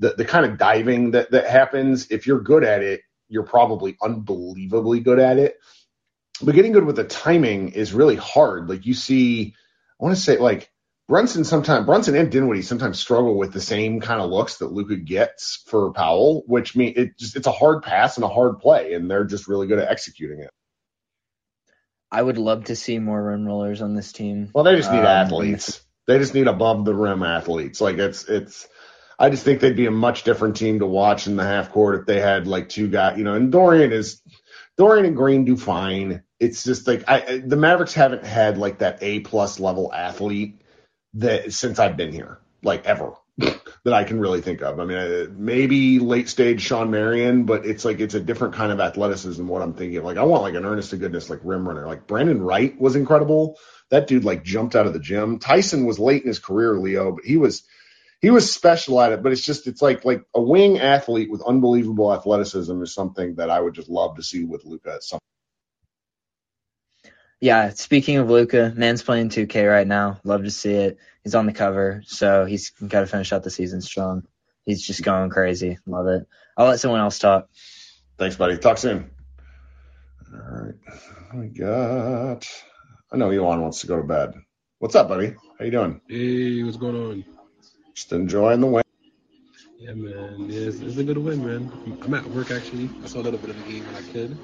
the 0.00 0.14
the 0.16 0.24
kind 0.24 0.44
of 0.44 0.58
diving 0.58 1.12
that 1.12 1.30
that 1.30 1.46
happens. 1.46 2.10
If 2.10 2.26
you're 2.26 2.40
good 2.40 2.64
at 2.64 2.82
it, 2.82 3.02
you're 3.28 3.44
probably 3.44 3.96
unbelievably 4.02 5.00
good 5.00 5.20
at 5.20 5.38
it. 5.38 5.56
But 6.42 6.54
getting 6.54 6.72
good 6.72 6.84
with 6.84 6.96
the 6.96 7.04
timing 7.04 7.70
is 7.70 7.92
really 7.92 8.16
hard. 8.16 8.68
Like 8.68 8.86
you 8.86 8.94
see, 8.94 9.54
I 10.00 10.04
want 10.04 10.16
to 10.16 10.20
say 10.20 10.38
like 10.38 10.72
Brunson 11.06 11.44
sometimes 11.44 11.86
Brunson 11.86 12.16
and 12.16 12.30
Dinwiddie 12.32 12.62
sometimes 12.62 12.98
struggle 12.98 13.36
with 13.36 13.52
the 13.52 13.60
same 13.60 14.00
kind 14.00 14.20
of 14.20 14.30
looks 14.30 14.56
that 14.58 14.72
Luka 14.72 14.96
gets 14.96 15.62
for 15.66 15.92
Powell, 15.92 16.42
which 16.46 16.74
mean 16.74 16.94
it 16.96 17.18
just 17.18 17.36
it's 17.36 17.46
a 17.46 17.52
hard 17.52 17.82
pass 17.82 18.16
and 18.16 18.24
a 18.24 18.28
hard 18.28 18.58
play, 18.58 18.94
and 18.94 19.10
they're 19.10 19.24
just 19.24 19.48
really 19.48 19.66
good 19.66 19.78
at 19.78 19.90
executing 19.90 20.40
it. 20.40 20.50
I 22.10 22.22
would 22.22 22.38
love 22.38 22.64
to 22.64 22.76
see 22.76 22.98
more 22.98 23.22
rim 23.22 23.46
rollers 23.46 23.82
on 23.82 23.94
this 23.94 24.12
team. 24.12 24.50
Well, 24.52 24.64
they 24.64 24.76
just 24.76 24.90
need 24.90 25.00
Um, 25.00 25.06
athletes. 25.06 25.80
They 26.06 26.18
just 26.18 26.34
need 26.34 26.48
above 26.48 26.84
the 26.84 26.94
rim 26.94 27.22
athletes. 27.22 27.80
Like 27.80 27.98
it's 27.98 28.24
it's. 28.24 28.66
I 29.20 29.28
just 29.28 29.44
think 29.44 29.60
they'd 29.60 29.76
be 29.76 29.86
a 29.86 29.90
much 29.90 30.22
different 30.22 30.56
team 30.56 30.78
to 30.78 30.86
watch 30.86 31.26
in 31.26 31.36
the 31.36 31.44
half 31.44 31.72
court 31.72 32.00
if 32.00 32.06
they 32.06 32.18
had 32.18 32.46
like 32.46 32.70
two 32.70 32.88
guys. 32.88 33.18
You 33.18 33.24
know, 33.24 33.34
and 33.34 33.52
Dorian 33.52 33.92
is 33.92 34.22
Dorian 34.78 35.04
and 35.04 35.14
Green 35.14 35.44
do 35.44 35.58
fine. 35.58 36.22
It's 36.40 36.64
just 36.64 36.86
like 36.86 37.04
I 37.06 37.42
the 37.44 37.56
Mavericks 37.56 37.92
haven't 37.92 38.24
had 38.24 38.56
like 38.56 38.78
that 38.78 38.98
A 39.02 39.20
plus 39.20 39.60
level 39.60 39.92
athlete 39.92 40.62
that 41.14 41.52
since 41.52 41.78
I've 41.78 41.98
been 41.98 42.12
here, 42.12 42.40
like 42.62 42.86
ever. 42.86 43.12
that 43.84 43.94
I 43.94 44.04
can 44.04 44.20
really 44.20 44.42
think 44.42 44.60
of. 44.60 44.78
I 44.78 44.84
mean, 44.84 44.98
uh, 44.98 45.26
maybe 45.34 45.98
late 45.98 46.28
stage 46.28 46.60
Shawn 46.60 46.90
Marion, 46.90 47.44
but 47.44 47.64
it's 47.64 47.86
like 47.86 48.00
it's 48.00 48.14
a 48.14 48.20
different 48.20 48.54
kind 48.54 48.70
of 48.70 48.80
athleticism. 48.80 49.46
What 49.46 49.62
I'm 49.62 49.72
thinking 49.72 49.98
of, 49.98 50.04
like 50.04 50.18
I 50.18 50.24
want 50.24 50.42
like 50.42 50.54
an 50.54 50.64
earnest 50.64 50.90
to 50.90 50.96
goodness 50.96 51.30
like 51.30 51.40
rim 51.42 51.66
runner. 51.66 51.86
Like 51.86 52.06
Brandan 52.06 52.42
Wright 52.42 52.78
was 52.78 52.96
incredible. 52.96 53.58
That 53.90 54.06
dude 54.06 54.24
like 54.24 54.44
jumped 54.44 54.76
out 54.76 54.86
of 54.86 54.92
the 54.92 54.98
gym. 54.98 55.38
Tyson 55.38 55.84
was 55.84 55.98
late 55.98 56.22
in 56.22 56.28
his 56.28 56.38
career, 56.38 56.78
Leo, 56.78 57.12
but 57.12 57.24
he 57.24 57.36
was 57.36 57.62
he 58.20 58.30
was 58.30 58.52
special 58.52 59.00
at 59.00 59.12
it. 59.12 59.22
But 59.22 59.32
it's 59.32 59.44
just 59.44 59.66
it's 59.66 59.82
like 59.82 60.04
like 60.04 60.24
a 60.34 60.40
wing 60.40 60.78
athlete 60.78 61.30
with 61.30 61.42
unbelievable 61.42 62.12
athleticism 62.12 62.82
is 62.82 62.94
something 62.94 63.36
that 63.36 63.50
I 63.50 63.60
would 63.60 63.74
just 63.74 63.88
love 63.88 64.16
to 64.16 64.22
see 64.22 64.44
with 64.44 64.64
Luka 64.64 64.94
at 64.94 65.02
some. 65.02 65.20
Yeah, 67.40 67.70
speaking 67.70 68.18
of 68.18 68.28
Luka, 68.28 68.72
man's 68.76 69.02
playing 69.02 69.30
2K 69.30 69.68
right 69.70 69.86
now. 69.86 70.20
Love 70.24 70.44
to 70.44 70.50
see 70.50 70.74
it. 70.74 70.98
He's 71.24 71.34
on 71.34 71.46
the 71.46 71.54
cover, 71.54 72.02
so 72.04 72.44
he's 72.44 72.70
got 72.70 73.00
to 73.00 73.06
finish 73.06 73.32
out 73.32 73.42
the 73.42 73.50
season 73.50 73.80
strong. 73.80 74.24
He's 74.66 74.86
just 74.86 75.02
going 75.02 75.30
crazy. 75.30 75.78
Love 75.86 76.06
it. 76.08 76.26
I'll 76.54 76.66
let 76.66 76.80
someone 76.80 77.00
else 77.00 77.18
talk. 77.18 77.48
Thanks, 78.18 78.36
buddy. 78.36 78.58
Talk 78.58 78.76
soon. 78.76 79.10
All 80.32 80.38
right, 80.38 80.74
we 81.34 81.48
got. 81.48 82.46
I 83.10 83.16
know 83.16 83.30
Elon 83.30 83.62
wants 83.62 83.80
to 83.80 83.86
go 83.86 83.96
to 83.96 84.02
bed. 84.02 84.34
What's 84.78 84.94
up, 84.94 85.08
buddy? 85.08 85.34
How 85.58 85.64
you 85.64 85.70
doing? 85.70 86.00
Hey, 86.08 86.62
what's 86.62 86.76
going 86.76 86.94
on? 86.96 87.39
Just 88.00 88.12
enjoying 88.14 88.62
the 88.62 88.66
win. 88.66 88.82
Yeah, 89.76 89.92
man. 89.92 90.46
It's, 90.48 90.80
it's 90.80 90.96
a 90.96 91.04
good 91.04 91.18
win, 91.18 91.44
man. 91.44 91.70
I'm 92.00 92.14
at 92.14 92.26
work 92.30 92.50
actually. 92.50 92.88
I 93.04 93.06
saw 93.06 93.20
a 93.20 93.24
little 93.24 93.38
bit 93.38 93.50
of 93.50 93.62
the 93.62 93.70
game 93.70 93.84
when 93.84 93.94
I 93.94 94.00
could, 94.10 94.38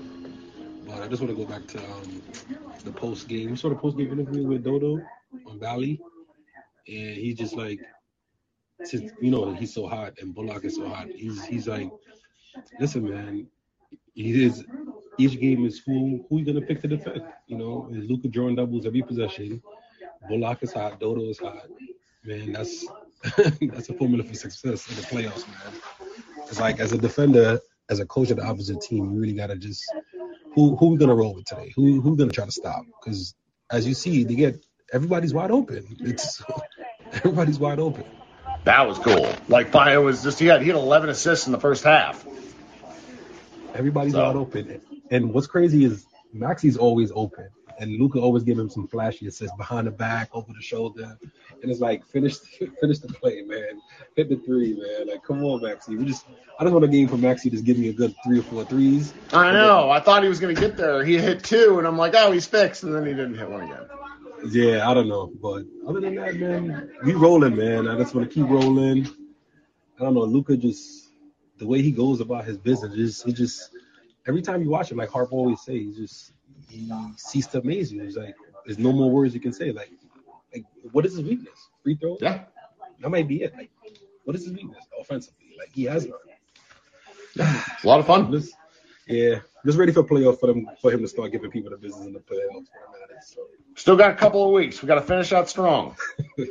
but 0.87 1.03
I 1.03 1.09
just 1.09 1.23
want 1.23 1.35
to 1.35 1.43
go 1.43 1.51
back 1.51 1.67
to 1.69 1.79
um, 1.79 2.21
the 2.85 2.93
post 2.93 3.29
game. 3.29 3.57
Saw 3.57 3.71
the 3.71 3.75
post 3.75 3.97
game 3.97 4.13
interview 4.13 4.47
with 4.47 4.63
Dodo 4.63 5.01
on 5.47 5.59
Bally, 5.59 5.99
and 6.87 7.17
he's 7.17 7.39
just 7.39 7.55
like, 7.55 7.81
since 8.85 9.11
you 9.23 9.31
know 9.31 9.55
he's 9.55 9.73
so 9.73 9.87
hot 9.87 10.13
and 10.21 10.35
Bullock 10.35 10.67
is 10.67 10.77
so 10.77 10.87
hot. 10.87 11.09
He's 11.09 11.43
he's 11.47 11.67
like, 11.67 11.91
listen, 12.79 13.09
man. 13.09 13.47
He 14.13 14.45
is. 14.45 14.67
Each 15.17 15.41
game 15.41 15.65
is 15.65 15.79
who 15.79 16.27
who 16.29 16.41
you 16.41 16.45
gonna 16.45 16.61
pick 16.61 16.83
to 16.83 16.89
defend. 16.89 17.23
You 17.47 17.57
know, 17.57 17.89
Luka 17.91 18.29
drawing 18.29 18.57
doubles 18.57 18.85
every 18.85 19.01
possession. 19.01 19.63
Bullock 20.29 20.63
is 20.63 20.75
hot. 20.75 21.01
Dodo 21.01 21.23
is 21.23 21.39
hot. 21.39 21.69
Man, 22.23 22.53
that's 22.53 22.85
that's 23.73 23.89
a 23.89 23.95
formula 23.95 24.25
for 24.25 24.35
success 24.35 24.89
in 24.89 24.97
the 24.97 25.03
playoffs, 25.03 25.47
man. 25.49 25.81
It's 26.49 26.61
like 26.61 26.81
as 26.81 26.93
a 26.93 26.99
defender, 26.99 27.61
as 27.89 27.99
a 28.01 28.07
coach 28.07 28.31
of 28.31 28.37
the 28.37 28.45
opposite 28.45 28.81
team, 28.81 29.13
you 29.13 29.21
really 29.21 29.33
gotta 29.35 29.57
just 29.57 29.85
who 30.55 30.77
who 30.77 30.89
we 30.89 30.97
gonna 30.97 31.15
roll 31.15 31.35
with 31.35 31.45
today? 31.47 31.73
Who 31.77 32.01
who 32.01 32.17
gonna 32.17 32.33
try 32.33 32.45
to 32.45 32.53
stop? 32.53 32.85
Because 33.01 33.35
as 33.71 33.87
you 33.87 33.95
see, 33.95 34.25
they 34.25 34.35
get 34.35 34.65
everybody's 34.93 35.35
wide 35.35 35.51
open. 35.51 35.97
It's 36.01 36.43
everybody's 37.13 37.59
wide 37.59 37.79
open. 37.81 38.05
That 38.65 38.87
was 38.89 38.99
cool. 38.99 39.33
Like 39.49 39.75
it 39.75 39.99
was 39.99 40.23
just 40.23 40.39
he 40.39 40.47
had 40.47 40.63
he 40.63 40.69
had 40.69 40.77
11 40.77 41.11
assists 41.11 41.47
in 41.47 41.53
the 41.53 41.61
first 41.61 41.85
half. 41.85 42.25
Everybody's 43.75 44.13
So- 44.13 44.23
wide 44.25 44.37
open. 44.37 44.81
And 45.11 45.33
what's 45.33 45.47
crazy 45.47 45.85
is 45.85 46.05
Maxi's 46.33 46.77
always 46.77 47.13
open. 47.15 47.49
And 47.79 47.99
Luka 47.99 48.19
always 48.21 48.43
give 48.43 48.59
him 48.59 48.71
some 48.71 48.89
flashy 48.89 49.27
assists 49.27 49.57
behind 49.57 49.87
the 49.87 49.91
back, 49.91 50.31
over 50.33 50.53
the 50.53 50.63
shoulder. 50.63 51.19
And 51.63 51.71
it's 51.71 51.81
like 51.81 52.07
finish 52.07 52.39
finish 52.81 52.99
the 52.99 53.09
play, 53.09 53.43
man. 53.43 53.81
Hit 54.15 54.29
the 54.29 54.37
three, 54.37 54.75
man. 54.75 55.09
Like 55.09 55.23
come 55.23 55.45
on, 55.45 55.61
Maxi. 55.61 55.99
We 55.99 56.05
just 56.05 56.27
I 56.59 56.65
just 56.65 56.73
want 56.73 56.85
a 56.85 56.89
game 56.89 57.09
for 57.09 57.17
Maxi 57.17 57.51
just 57.51 57.65
give 57.65 57.79
me 57.79 57.89
a 57.89 57.93
good 57.93 58.15
three 58.25 58.39
or 58.39 58.43
four 58.43 58.65
threes. 58.65 59.13
I 59.33 59.53
know. 59.53 59.91
I 59.91 60.01
thought 60.01 60.23
he 60.23 60.29
was 60.29 60.41
going 60.41 60.55
to 60.55 60.61
get 60.61 60.77
there. 60.77 61.05
He 61.05 61.19
hit 61.19 61.45
two, 61.45 61.79
and 61.79 61.87
I'm 61.87 61.99
like, 61.99 62.15
oh, 62.17 62.33
he's 62.33 62.47
fixed, 62.47 62.83
and 62.83 62.95
then 62.95 63.05
he 63.05 63.13
didn't 63.13 63.37
hit 63.37 63.49
one 63.51 63.63
again. 63.63 63.87
Yeah, 64.51 64.89
I 64.89 64.95
don't 64.95 65.09
know. 65.09 65.27
But 65.27 65.65
other 65.87 66.01
than 66.01 66.15
that, 66.17 66.37
man, 66.37 66.93
we 67.05 67.15
rolling, 67.15 67.57
man. 67.57 67.89
I 67.89 67.97
just 67.97 68.15
want 68.15 68.29
to 68.29 68.35
keep 68.35 68.49
rolling. 68.49 69.07
I 69.99 70.03
don't 70.03 70.15
know. 70.15 70.25
Luka 70.25 70.57
just 70.57 71.09
the 71.59 71.67
way 71.67 71.83
he 71.83 71.91
goes 71.91 72.21
about 72.21 72.45
his 72.45 72.59
business, 72.59 72.95
is 72.95 73.23
he 73.23 73.33
just 73.33 73.71
every 74.27 74.43
time 74.43 74.63
you 74.63 74.71
watch 74.71 74.91
him, 74.91 74.99
like 74.99 75.11
Harp 75.11 75.33
always 75.33 75.61
say, 75.63 75.79
he 75.79 75.93
just 75.93 76.33
he 76.69 76.93
sees 77.17 77.47
to 77.49 77.61
amaze 77.61 77.93
you. 77.93 78.03
He's 78.03 78.17
like, 78.17 78.35
there's 78.65 78.79
no 78.79 78.93
more 78.93 79.11
words 79.11 79.35
you 79.35 79.41
can 79.41 79.53
say. 79.53 79.73
Like, 79.73 79.91
like 80.53 80.65
what 80.93 81.07
is 81.07 81.13
his 81.17 81.23
weakness? 81.23 81.69
Free 81.83 81.97
throw? 81.97 82.19
Yeah. 82.21 82.45
That 83.01 83.11
might 83.11 83.29
be 83.29 83.43
it. 83.43 83.55
Like, 83.57 83.71
what 84.25 84.37
is 84.37 84.45
his 84.45 84.53
weakness 84.53 84.85
offensively? 84.99 85.55
Like 85.59 85.71
he 85.73 85.85
has 85.85 86.07
none. 86.07 86.19
It's 87.35 87.85
a 87.85 87.87
lot 87.87 88.01
of 88.01 88.07
fun. 88.07 88.31
Just, 88.33 88.55
yeah, 89.07 89.39
just 89.65 89.79
ready 89.79 89.93
for 89.93 90.03
playoff 90.03 90.41
for 90.41 90.49
them 90.49 90.69
for 90.83 90.91
him 90.91 91.01
to 91.01 91.07
start 91.07 91.31
giving 91.31 91.49
people 91.49 91.71
the 91.71 91.77
business 91.77 92.07
in 92.07 92.13
the 92.13 92.19
playoffs. 92.19 92.67
So, 93.23 93.47
Still 93.77 93.97
got 93.97 94.11
a 94.11 94.15
couple 94.15 94.45
of 94.45 94.53
weeks. 94.53 94.83
We 94.83 94.89
got 94.89 94.97
to 94.97 95.03
finish 95.03 95.33
out 95.33 95.49
strong. 95.49 95.97
all 96.39 96.45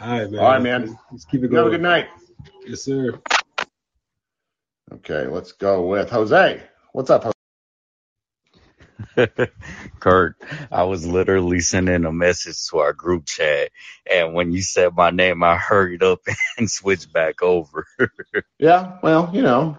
right, 0.00 0.30
man. 0.30 0.40
All 0.40 0.50
right, 0.50 0.62
man. 0.62 0.98
Let's 1.10 1.24
keep 1.24 1.42
it 1.42 1.48
going. 1.48 1.56
have 1.56 1.66
a 1.68 1.70
good 1.70 1.80
night. 1.80 2.08
Yes, 2.66 2.82
sir. 2.82 3.18
Okay, 4.92 5.26
let's 5.26 5.52
go 5.52 5.86
with 5.86 6.10
Jose. 6.10 6.62
What's 6.92 7.08
up, 7.08 7.22
Jose? 7.24 7.33
Kurt, 10.00 10.36
I 10.70 10.84
was 10.84 11.06
literally 11.06 11.60
sending 11.60 12.04
a 12.04 12.12
message 12.12 12.66
to 12.68 12.78
our 12.78 12.92
group 12.92 13.26
chat, 13.26 13.70
and 14.10 14.34
when 14.34 14.52
you 14.52 14.62
said 14.62 14.94
my 14.94 15.10
name, 15.10 15.42
I 15.42 15.56
hurried 15.56 16.02
up 16.02 16.20
and 16.58 16.70
switched 16.70 17.12
back 17.12 17.42
over. 17.42 17.86
Yeah, 18.58 18.98
well, 19.02 19.30
you 19.34 19.42
know, 19.42 19.78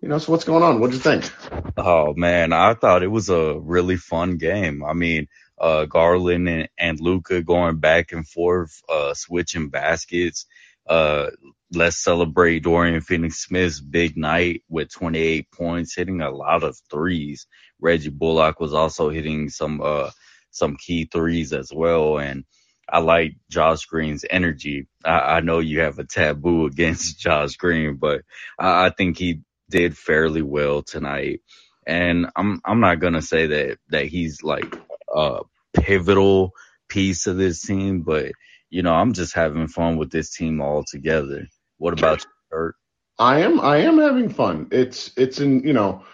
you 0.00 0.08
know. 0.08 0.18
So 0.18 0.30
what's 0.30 0.44
going 0.44 0.62
on? 0.62 0.78
What'd 0.78 0.94
you 0.94 1.00
think? 1.00 1.30
oh 1.76 2.14
man, 2.14 2.52
I 2.52 2.74
thought 2.74 3.02
it 3.02 3.08
was 3.08 3.28
a 3.28 3.58
really 3.58 3.96
fun 3.96 4.36
game. 4.36 4.84
I 4.84 4.92
mean, 4.92 5.28
uh, 5.58 5.86
Garland 5.86 6.48
and, 6.48 6.68
and 6.78 7.00
Luka 7.00 7.42
going 7.42 7.78
back 7.78 8.12
and 8.12 8.26
forth, 8.28 8.82
uh, 8.88 9.14
switching 9.14 9.68
baskets. 9.70 10.46
Uh, 10.86 11.30
let's 11.72 12.02
celebrate 12.02 12.62
Dorian 12.62 13.00
Finney-Smith's 13.00 13.80
big 13.80 14.16
night 14.16 14.62
with 14.68 14.92
28 14.92 15.50
points, 15.50 15.94
hitting 15.96 16.20
a 16.20 16.30
lot 16.30 16.62
of 16.62 16.78
threes. 16.90 17.46
Reggie 17.80 18.10
Bullock 18.10 18.60
was 18.60 18.74
also 18.74 19.08
hitting 19.10 19.48
some 19.48 19.80
uh 19.82 20.10
some 20.50 20.76
key 20.76 21.08
threes 21.10 21.52
as 21.52 21.72
well, 21.72 22.18
and 22.18 22.44
I 22.88 22.98
like 22.98 23.36
Josh 23.50 23.86
Green's 23.86 24.24
energy. 24.28 24.86
I, 25.04 25.36
I 25.36 25.40
know 25.40 25.60
you 25.60 25.80
have 25.80 25.98
a 25.98 26.04
taboo 26.04 26.66
against 26.68 27.18
Josh 27.18 27.56
Green, 27.56 27.96
but 27.96 28.22
I, 28.58 28.86
I 28.86 28.90
think 28.90 29.18
he 29.18 29.40
did 29.70 29.96
fairly 29.96 30.42
well 30.42 30.82
tonight. 30.82 31.40
And 31.86 32.26
I'm 32.36 32.60
I'm 32.64 32.80
not 32.80 33.00
gonna 33.00 33.22
say 33.22 33.46
that 33.46 33.78
that 33.88 34.06
he's 34.06 34.42
like 34.42 34.76
a 35.14 35.40
pivotal 35.74 36.52
piece 36.88 37.26
of 37.26 37.36
this 37.38 37.62
team, 37.62 38.02
but 38.02 38.32
you 38.70 38.82
know 38.82 38.94
I'm 38.94 39.14
just 39.14 39.34
having 39.34 39.68
fun 39.68 39.96
with 39.96 40.10
this 40.10 40.30
team 40.30 40.60
all 40.60 40.84
together. 40.84 41.48
What 41.82 41.98
about 41.98 42.24
Kurt? 42.48 42.76
I 43.18 43.40
am. 43.40 43.60
I 43.60 43.78
am 43.78 43.98
having 43.98 44.28
fun. 44.28 44.68
It's. 44.70 45.10
It's 45.16 45.40
in. 45.40 45.66
You 45.66 45.72
know, 45.72 46.04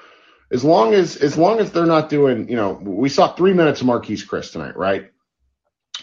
as 0.50 0.64
long 0.64 0.94
as 0.94 1.16
as 1.16 1.36
long 1.36 1.60
as 1.60 1.70
they're 1.70 1.84
not 1.84 2.08
doing. 2.08 2.48
You 2.48 2.56
know, 2.56 2.72
we 2.72 3.10
saw 3.10 3.34
three 3.34 3.52
minutes 3.52 3.82
of 3.82 3.86
Marquese 3.86 4.26
Chriss 4.26 4.52
tonight, 4.52 4.78
right? 4.78 5.10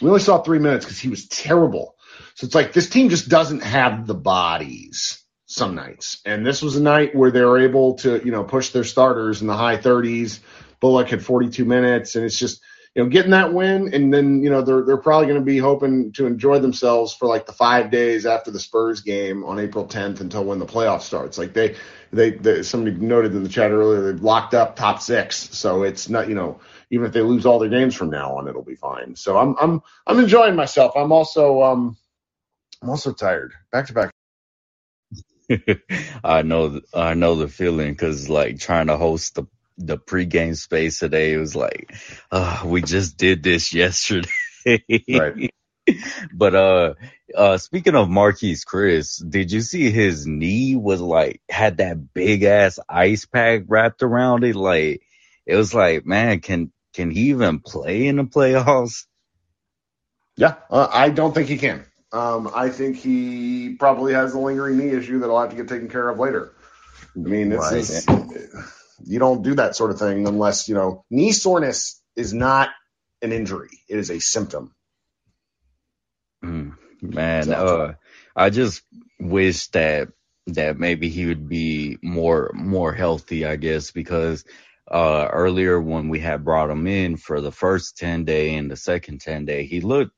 We 0.00 0.08
only 0.08 0.20
saw 0.20 0.40
three 0.40 0.60
minutes 0.60 0.84
because 0.84 1.00
he 1.00 1.08
was 1.08 1.26
terrible. 1.26 1.96
So 2.36 2.44
it's 2.44 2.54
like 2.54 2.74
this 2.74 2.88
team 2.88 3.08
just 3.08 3.28
doesn't 3.28 3.64
have 3.64 4.06
the 4.06 4.14
bodies 4.14 5.20
some 5.46 5.74
nights, 5.74 6.20
and 6.24 6.46
this 6.46 6.62
was 6.62 6.76
a 6.76 6.82
night 6.82 7.16
where 7.16 7.32
they 7.32 7.42
were 7.42 7.58
able 7.58 7.94
to, 7.94 8.22
you 8.24 8.30
know, 8.30 8.44
push 8.44 8.70
their 8.70 8.84
starters 8.84 9.40
in 9.40 9.48
the 9.48 9.56
high 9.56 9.78
30s. 9.78 10.38
Bullock 10.78 11.08
had 11.08 11.24
42 11.24 11.64
minutes, 11.64 12.14
and 12.14 12.24
it's 12.24 12.38
just 12.38 12.62
you 12.96 13.02
know, 13.02 13.10
getting 13.10 13.32
that 13.32 13.52
win, 13.52 13.92
and 13.94 14.12
then 14.12 14.42
you 14.42 14.48
know 14.48 14.62
they're 14.62 14.82
they're 14.82 14.96
probably 14.96 15.26
going 15.26 15.38
to 15.38 15.44
be 15.44 15.58
hoping 15.58 16.12
to 16.12 16.26
enjoy 16.26 16.60
themselves 16.60 17.12
for 17.12 17.28
like 17.28 17.44
the 17.44 17.52
five 17.52 17.90
days 17.90 18.24
after 18.24 18.50
the 18.50 18.58
Spurs 18.58 19.02
game 19.02 19.44
on 19.44 19.60
April 19.60 19.86
10th 19.86 20.20
until 20.22 20.44
when 20.44 20.58
the 20.58 20.64
playoff 20.64 21.02
starts. 21.02 21.36
Like 21.36 21.52
they, 21.52 21.76
they, 22.10 22.30
they 22.30 22.62
somebody 22.62 22.96
noted 22.96 23.34
in 23.34 23.42
the 23.42 23.50
chat 23.50 23.70
earlier 23.70 24.10
they've 24.10 24.22
locked 24.22 24.54
up 24.54 24.76
top 24.76 25.02
six, 25.02 25.36
so 25.36 25.82
it's 25.82 26.08
not 26.08 26.30
you 26.30 26.34
know 26.34 26.58
even 26.90 27.06
if 27.06 27.12
they 27.12 27.20
lose 27.20 27.44
all 27.44 27.58
their 27.58 27.68
games 27.68 27.94
from 27.94 28.08
now 28.08 28.38
on, 28.38 28.48
it'll 28.48 28.62
be 28.62 28.76
fine. 28.76 29.14
So 29.14 29.36
I'm 29.36 29.54
I'm 29.60 29.82
I'm 30.06 30.18
enjoying 30.18 30.56
myself. 30.56 30.92
I'm 30.96 31.12
also 31.12 31.62
um 31.62 31.98
I'm 32.82 32.88
also 32.88 33.12
tired. 33.12 33.52
Back 33.72 33.88
to 33.88 33.92
back. 33.92 34.10
I 36.24 36.42
know, 36.42 36.80
I 36.94 37.14
know 37.14 37.36
the 37.36 37.48
feeling 37.48 37.92
because 37.92 38.28
like 38.30 38.58
trying 38.58 38.88
to 38.88 38.96
host 38.96 39.34
the 39.34 39.44
the 39.78 39.98
pregame 39.98 40.56
space 40.56 40.98
today 41.00 41.34
it 41.34 41.38
was 41.38 41.56
like, 41.56 41.94
uh, 42.32 42.62
we 42.66 42.82
just 42.82 43.16
did 43.18 43.42
this 43.42 43.74
yesterday. 43.74 44.30
Right. 45.12 45.36
but 46.34 46.54
uh, 46.54 46.94
uh, 47.36 47.58
speaking 47.58 47.96
of 47.96 48.08
Marquese 48.08 48.64
Chriss, 48.66 49.28
did 49.28 49.52
you 49.52 49.60
see 49.62 49.90
his 49.90 50.26
knee 50.26 50.76
was 50.76 51.00
like 51.00 51.42
had 51.50 51.78
that 51.78 52.12
big 52.14 52.44
ass 52.44 52.78
ice 52.88 53.26
pack 53.26 53.62
wrapped 53.68 54.02
around 54.02 54.44
it? 54.44 54.56
Like 54.56 55.02
it 55.46 55.56
was 55.56 55.74
like, 55.74 56.06
man, 56.06 56.40
can 56.40 56.72
can 56.94 57.10
he 57.10 57.30
even 57.30 57.60
play 57.60 58.06
in 58.08 58.16
the 58.16 58.24
playoffs? 58.24 59.06
Yeah, 60.36 60.56
uh, 60.70 60.88
I 60.92 61.10
don't 61.10 61.34
think 61.34 61.48
he 61.48 61.58
can. 61.58 61.86
Um, 62.12 62.50
I 62.54 62.70
think 62.70 62.96
he 62.96 63.76
probably 63.78 64.14
has 64.14 64.34
a 64.34 64.38
lingering 64.40 64.78
knee 64.78 64.90
issue 64.90 65.20
that'll 65.20 65.40
have 65.40 65.50
to 65.50 65.56
get 65.56 65.68
taken 65.68 65.88
care 65.88 66.08
of 66.08 66.18
later. 66.18 66.54
I 67.24 67.28
mean, 67.28 67.50
this 67.50 67.70
Right. 67.70 67.72
is 67.72 68.06
you 69.04 69.18
don't 69.18 69.42
do 69.42 69.54
that 69.56 69.76
sort 69.76 69.90
of 69.90 69.98
thing 69.98 70.26
unless 70.26 70.68
you 70.68 70.74
know 70.74 71.04
knee 71.10 71.32
soreness 71.32 72.02
is 72.16 72.34
not 72.34 72.70
an 73.22 73.32
injury; 73.32 73.70
it 73.88 73.98
is 73.98 74.10
a 74.10 74.20
symptom. 74.20 74.74
Mm, 76.44 76.74
man, 77.02 77.52
So- 77.52 77.54
uh, 77.54 77.94
I 78.36 78.50
just 78.50 78.82
wish 79.20 79.68
that 79.68 80.08
that 80.48 80.78
maybe 80.78 81.08
he 81.10 81.26
would 81.26 81.48
be 81.48 81.98
more 82.02 82.52
more 82.54 82.92
healthy, 82.94 83.46
I 83.46 83.56
guess, 83.56 83.92
because 83.92 84.44
uh 84.90 85.28
earlier 85.32 85.80
when 85.80 86.08
we 86.10 86.20
had 86.20 86.44
brought 86.44 86.70
him 86.70 86.86
in 86.88 87.16
for 87.18 87.40
the 87.42 87.52
first 87.52 87.98
10 87.98 88.24
day 88.24 88.56
and 88.56 88.70
the 88.70 88.76
second 88.76 89.20
10 89.22 89.46
day, 89.46 89.66
he 89.66 89.80
looked 89.82 90.12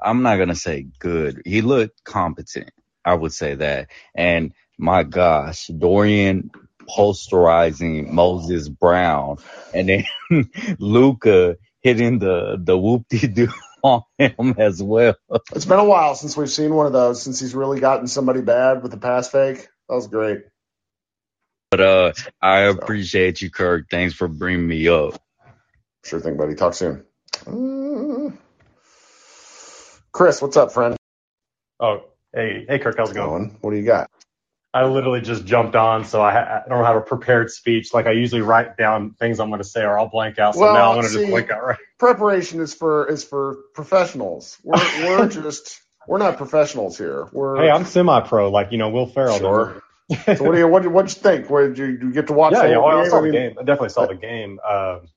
I'm 0.00 0.22
not 0.22 0.36
going 0.36 0.50
to 0.50 0.56
say 0.56 0.86
good. 1.00 1.42
He 1.46 1.62
looked 1.62 2.04
competent. 2.04 2.70
I 3.04 3.14
would 3.14 3.32
say 3.34 3.56
that. 3.56 3.90
And 4.14 4.54
my 4.78 5.04
gosh, 5.04 5.68
Dorian 5.68 6.52
posterizing 6.88 8.10
Moses 8.10 8.68
Brown 8.68 9.38
and 9.74 9.88
then 9.88 10.04
Luka 10.78 11.56
hitting 11.80 12.18
the 12.18 12.56
the 12.62 12.78
whoop 12.78 13.06
de 13.08 13.26
doo 13.26 13.48
on 13.82 14.02
him 14.18 14.54
as 14.58 14.82
well. 14.82 15.14
It's 15.54 15.64
been 15.64 15.78
a 15.78 15.84
while 15.84 16.14
since 16.14 16.36
we've 16.36 16.50
seen 16.50 16.74
one 16.74 16.86
of 16.86 16.92
those. 16.92 17.22
Since 17.22 17.40
he's 17.40 17.54
really 17.54 17.80
gotten 17.80 18.06
somebody 18.06 18.40
bad 18.40 18.82
with 18.82 18.94
a 18.94 18.98
pass 18.98 19.28
fake, 19.28 19.68
that 19.88 19.94
was 19.94 20.06
great. 20.08 20.42
But 21.70 21.80
uh, 21.80 22.12
I 22.40 22.60
appreciate 22.60 23.40
you, 23.40 23.50
Kirk. 23.50 23.86
Thanks 23.90 24.14
for 24.14 24.28
bringing 24.28 24.66
me 24.66 24.88
up. 24.88 25.20
Sure 26.04 26.20
thing, 26.20 26.36
buddy. 26.36 26.54
Talk 26.54 26.74
soon. 26.74 27.04
Uh, 27.46 28.36
Chris, 30.12 30.42
what's 30.42 30.56
up, 30.58 30.72
friend? 30.72 30.96
Oh, 31.80 32.02
Hey, 32.34 32.64
hey, 32.66 32.78
Kirk, 32.78 32.96
how's 32.96 33.10
it 33.10 33.14
going? 33.14 33.28
Going. 33.28 33.58
What 33.60 33.72
do 33.72 33.76
you 33.76 33.84
got? 33.84 34.10
I 34.74 34.86
literally 34.86 35.20
just 35.20 35.44
jumped 35.44 35.76
on, 35.76 36.06
so 36.06 36.22
I, 36.22 36.60
I 36.60 36.68
don't 36.68 36.84
have 36.84 36.96
a 36.96 37.02
prepared 37.02 37.50
speech. 37.50 37.92
Like 37.92 38.06
I 38.06 38.12
usually 38.12 38.40
write 38.40 38.78
down 38.78 39.12
things 39.12 39.38
I'm 39.38 39.50
going 39.50 39.60
to 39.60 39.68
say, 39.68 39.82
or 39.82 39.98
I'll 39.98 40.08
blank 40.08 40.38
out. 40.38 40.54
So 40.54 40.60
Well, 40.60 40.72
now 40.72 40.90
I'm 40.90 40.96
going 40.96 41.06
to 41.08 41.12
just 41.12 41.30
blank 41.30 41.50
out. 41.50 41.62
Right? 41.62 41.78
Preparation 41.98 42.60
is 42.60 42.72
for 42.72 43.06
is 43.08 43.22
for 43.22 43.58
professionals. 43.74 44.58
We're 44.64 44.78
we're 45.04 45.28
just 45.28 45.78
we're 46.08 46.18
not 46.18 46.38
professionals 46.38 46.96
here. 46.96 47.28
We're 47.32 47.56
Hey, 47.56 47.70
I'm 47.70 47.84
semi-pro, 47.84 48.50
like 48.50 48.72
you 48.72 48.78
know, 48.78 48.88
Will 48.88 49.06
Ferrell. 49.06 49.38
Sure. 49.38 49.82
so 50.10 50.42
what 50.42 50.52
do 50.52 50.58
you 50.58 50.68
what 50.68 50.86
what 50.90 51.04
you 51.04 51.20
think? 51.20 51.50
What 51.50 51.74
did 51.74 51.78
you, 51.78 51.86
you 51.86 52.12
get 52.12 52.28
to 52.28 52.32
watch? 52.32 52.54
yeah, 52.54 52.62
the 52.62 52.70
yeah. 52.70 52.78
Well, 52.78 52.98
I 52.98 53.08
saw 53.08 53.18
I 53.18 53.22
the 53.22 53.30
game. 53.30 53.52
I 53.58 53.62
definitely 53.64 53.90
saw 53.90 54.06
the 54.06 54.14
game. 54.14 54.58
Um, 54.66 55.08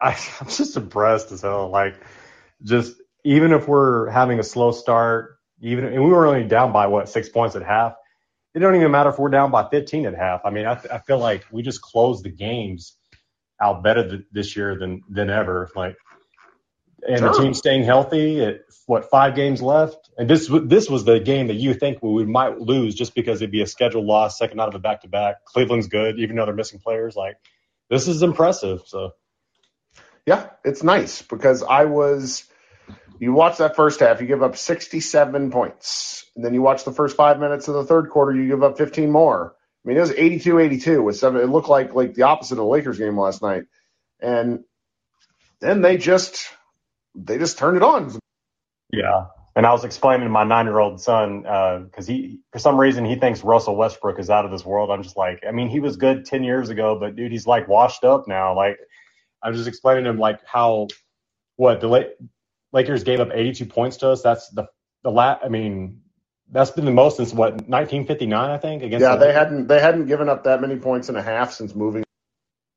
I, 0.00 0.12
I'm 0.40 0.48
just 0.48 0.76
impressed 0.78 1.30
as 1.30 1.42
hell. 1.42 1.68
Like, 1.68 2.00
just 2.62 2.94
even 3.24 3.52
if 3.52 3.68
we're 3.68 4.08
having 4.08 4.38
a 4.38 4.42
slow 4.42 4.70
start, 4.72 5.38
even 5.60 5.84
and 5.84 6.02
we 6.02 6.10
were 6.10 6.26
only 6.26 6.44
down 6.44 6.72
by 6.72 6.86
what 6.86 7.10
six 7.10 7.28
points 7.28 7.54
at 7.54 7.62
half. 7.62 7.94
It 8.54 8.60
don't 8.60 8.74
even 8.76 8.90
matter 8.90 9.10
if 9.10 9.18
we're 9.18 9.30
down 9.30 9.50
by 9.50 9.68
15 9.68 10.06
at 10.06 10.14
half. 10.14 10.40
I 10.44 10.50
mean, 10.50 10.66
I, 10.66 10.80
I 10.92 10.98
feel 10.98 11.18
like 11.18 11.44
we 11.52 11.62
just 11.62 11.80
closed 11.82 12.24
the 12.24 12.30
games 12.30 12.96
out 13.60 13.82
better 13.82 14.08
th- 14.08 14.22
this 14.32 14.56
year 14.56 14.76
than 14.78 15.02
than 15.08 15.30
ever. 15.30 15.70
Like, 15.76 15.96
and 17.06 17.24
the 17.24 17.32
Sure. 17.32 17.42
team 17.42 17.54
staying 17.54 17.84
healthy. 17.84 18.42
At 18.42 18.60
what 18.86 19.10
five 19.10 19.34
games 19.36 19.60
left? 19.62 20.10
And 20.16 20.28
this 20.28 20.50
this 20.64 20.88
was 20.88 21.04
the 21.04 21.20
game 21.20 21.48
that 21.48 21.54
you 21.56 21.74
think 21.74 22.02
we 22.02 22.24
might 22.24 22.58
lose 22.58 22.94
just 22.94 23.14
because 23.14 23.40
it'd 23.40 23.50
be 23.52 23.62
a 23.62 23.66
scheduled 23.66 24.06
loss, 24.06 24.38
second 24.38 24.60
out 24.60 24.68
of 24.68 24.74
a 24.74 24.78
back 24.78 25.02
to 25.02 25.08
back. 25.08 25.44
Cleveland's 25.44 25.88
good, 25.88 26.18
even 26.18 26.36
though 26.36 26.46
they're 26.46 26.54
missing 26.54 26.80
players. 26.80 27.14
Like, 27.16 27.36
this 27.90 28.08
is 28.08 28.22
impressive. 28.22 28.82
So. 28.86 29.12
Yeah, 30.26 30.50
it's 30.64 30.82
nice 30.82 31.22
because 31.22 31.62
I 31.62 31.84
was. 31.86 32.44
You 33.20 33.32
watch 33.32 33.58
that 33.58 33.76
first 33.76 34.00
half, 34.00 34.20
you 34.20 34.26
give 34.26 34.42
up 34.42 34.56
67 34.56 35.50
points. 35.50 36.24
And 36.36 36.44
then 36.44 36.54
you 36.54 36.62
watch 36.62 36.84
the 36.84 36.92
first 36.92 37.16
five 37.16 37.40
minutes 37.40 37.68
of 37.68 37.74
the 37.74 37.84
third 37.84 38.10
quarter, 38.10 38.34
you 38.34 38.48
give 38.48 38.62
up 38.62 38.78
15 38.78 39.10
more. 39.10 39.54
I 39.84 39.88
mean, 39.88 39.96
it 39.96 40.00
was 40.00 40.12
82 40.12 40.58
82 40.58 41.02
with 41.02 41.16
seven. 41.16 41.40
It 41.40 41.46
looked 41.48 41.68
like 41.68 41.94
like 41.94 42.14
the 42.14 42.22
opposite 42.22 42.54
of 42.54 42.58
the 42.58 42.64
Lakers 42.64 42.98
game 42.98 43.18
last 43.18 43.42
night. 43.42 43.64
And 44.20 44.64
then 45.60 45.80
they 45.80 45.96
just 45.96 46.46
they 47.14 47.38
just 47.38 47.58
turned 47.58 47.76
it 47.76 47.82
on. 47.82 48.16
Yeah. 48.92 49.26
And 49.56 49.66
I 49.66 49.72
was 49.72 49.84
explaining 49.84 50.24
to 50.24 50.30
my 50.30 50.44
nine 50.44 50.66
year 50.66 50.78
old 50.78 51.00
son, 51.00 51.44
uh, 51.44 51.78
because 51.78 52.06
he, 52.06 52.40
for 52.52 52.60
some 52.60 52.78
reason, 52.78 53.04
he 53.04 53.16
thinks 53.16 53.42
Russell 53.42 53.74
Westbrook 53.74 54.20
is 54.20 54.30
out 54.30 54.44
of 54.44 54.52
this 54.52 54.64
world. 54.64 54.90
I'm 54.90 55.02
just 55.02 55.16
like, 55.16 55.42
I 55.46 55.50
mean, 55.50 55.68
he 55.68 55.80
was 55.80 55.96
good 55.96 56.24
10 56.26 56.44
years 56.44 56.68
ago, 56.68 56.96
but 57.00 57.16
dude, 57.16 57.32
he's 57.32 57.46
like 57.46 57.66
washed 57.66 58.04
up 58.04 58.28
now. 58.28 58.54
Like, 58.54 58.78
I 59.42 59.48
was 59.48 59.58
just 59.58 59.68
explaining 59.68 60.04
to 60.04 60.10
him, 60.10 60.18
like, 60.18 60.38
how, 60.46 60.86
what, 61.56 61.80
the 61.80 61.88
La- 61.88 62.04
Lakers 62.72 63.04
gave 63.04 63.20
up 63.20 63.30
82 63.32 63.66
points 63.66 63.98
to 63.98 64.10
us. 64.10 64.22
That's 64.22 64.48
the, 64.50 64.68
the 65.02 65.10
la 65.10 65.38
I 65.42 65.48
mean, 65.48 66.02
that's 66.50 66.70
been 66.70 66.84
the 66.84 66.90
most 66.90 67.18
since 67.18 67.32
what, 67.32 67.52
1959, 67.52 68.50
I 68.50 68.58
think, 68.58 68.82
against 68.82 69.02
Yeah, 69.02 69.16
the 69.16 69.26
they 69.26 69.32
hadn't 69.32 69.66
they 69.68 69.80
hadn't 69.80 70.06
given 70.06 70.28
up 70.28 70.44
that 70.44 70.60
many 70.60 70.76
points 70.76 71.08
and 71.08 71.18
a 71.18 71.22
half 71.22 71.52
since 71.52 71.74
moving. 71.74 72.04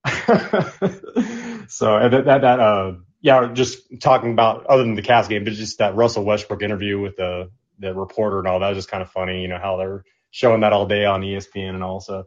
so 0.06 1.97
and 1.97 2.13
that, 2.13 2.25
that 2.25 2.41
that 2.41 2.60
uh 2.60 2.93
yeah, 3.21 3.54
just 3.54 4.01
talking 4.01 4.32
about 4.32 4.65
other 4.65 4.84
than 4.84 4.95
the 4.95 5.04
Cavs 5.04 5.30
game, 5.30 5.43
but 5.43 5.54
just 5.54 5.77
that 5.77 5.95
Russell 5.95 6.25
Westbrook 6.25 6.63
interview 6.63 6.99
with 6.99 7.15
the 7.17 7.51
the 7.80 7.93
reporter 7.93 8.39
and 8.39 8.47
all 8.47 8.60
that 8.60 8.69
was 8.69 8.77
just 8.77 8.89
kind 8.89 9.04
of 9.04 9.12
funny. 9.12 9.41
You 9.41 9.47
know 9.47 9.60
how 9.62 9.77
they're 9.77 10.04
showing 10.32 10.62
that 10.62 10.73
all 10.73 10.86
day 10.88 11.06
on 11.06 11.21
ESPN 11.21 11.75
and 11.75 11.84
all. 11.84 11.99
So, 11.99 12.25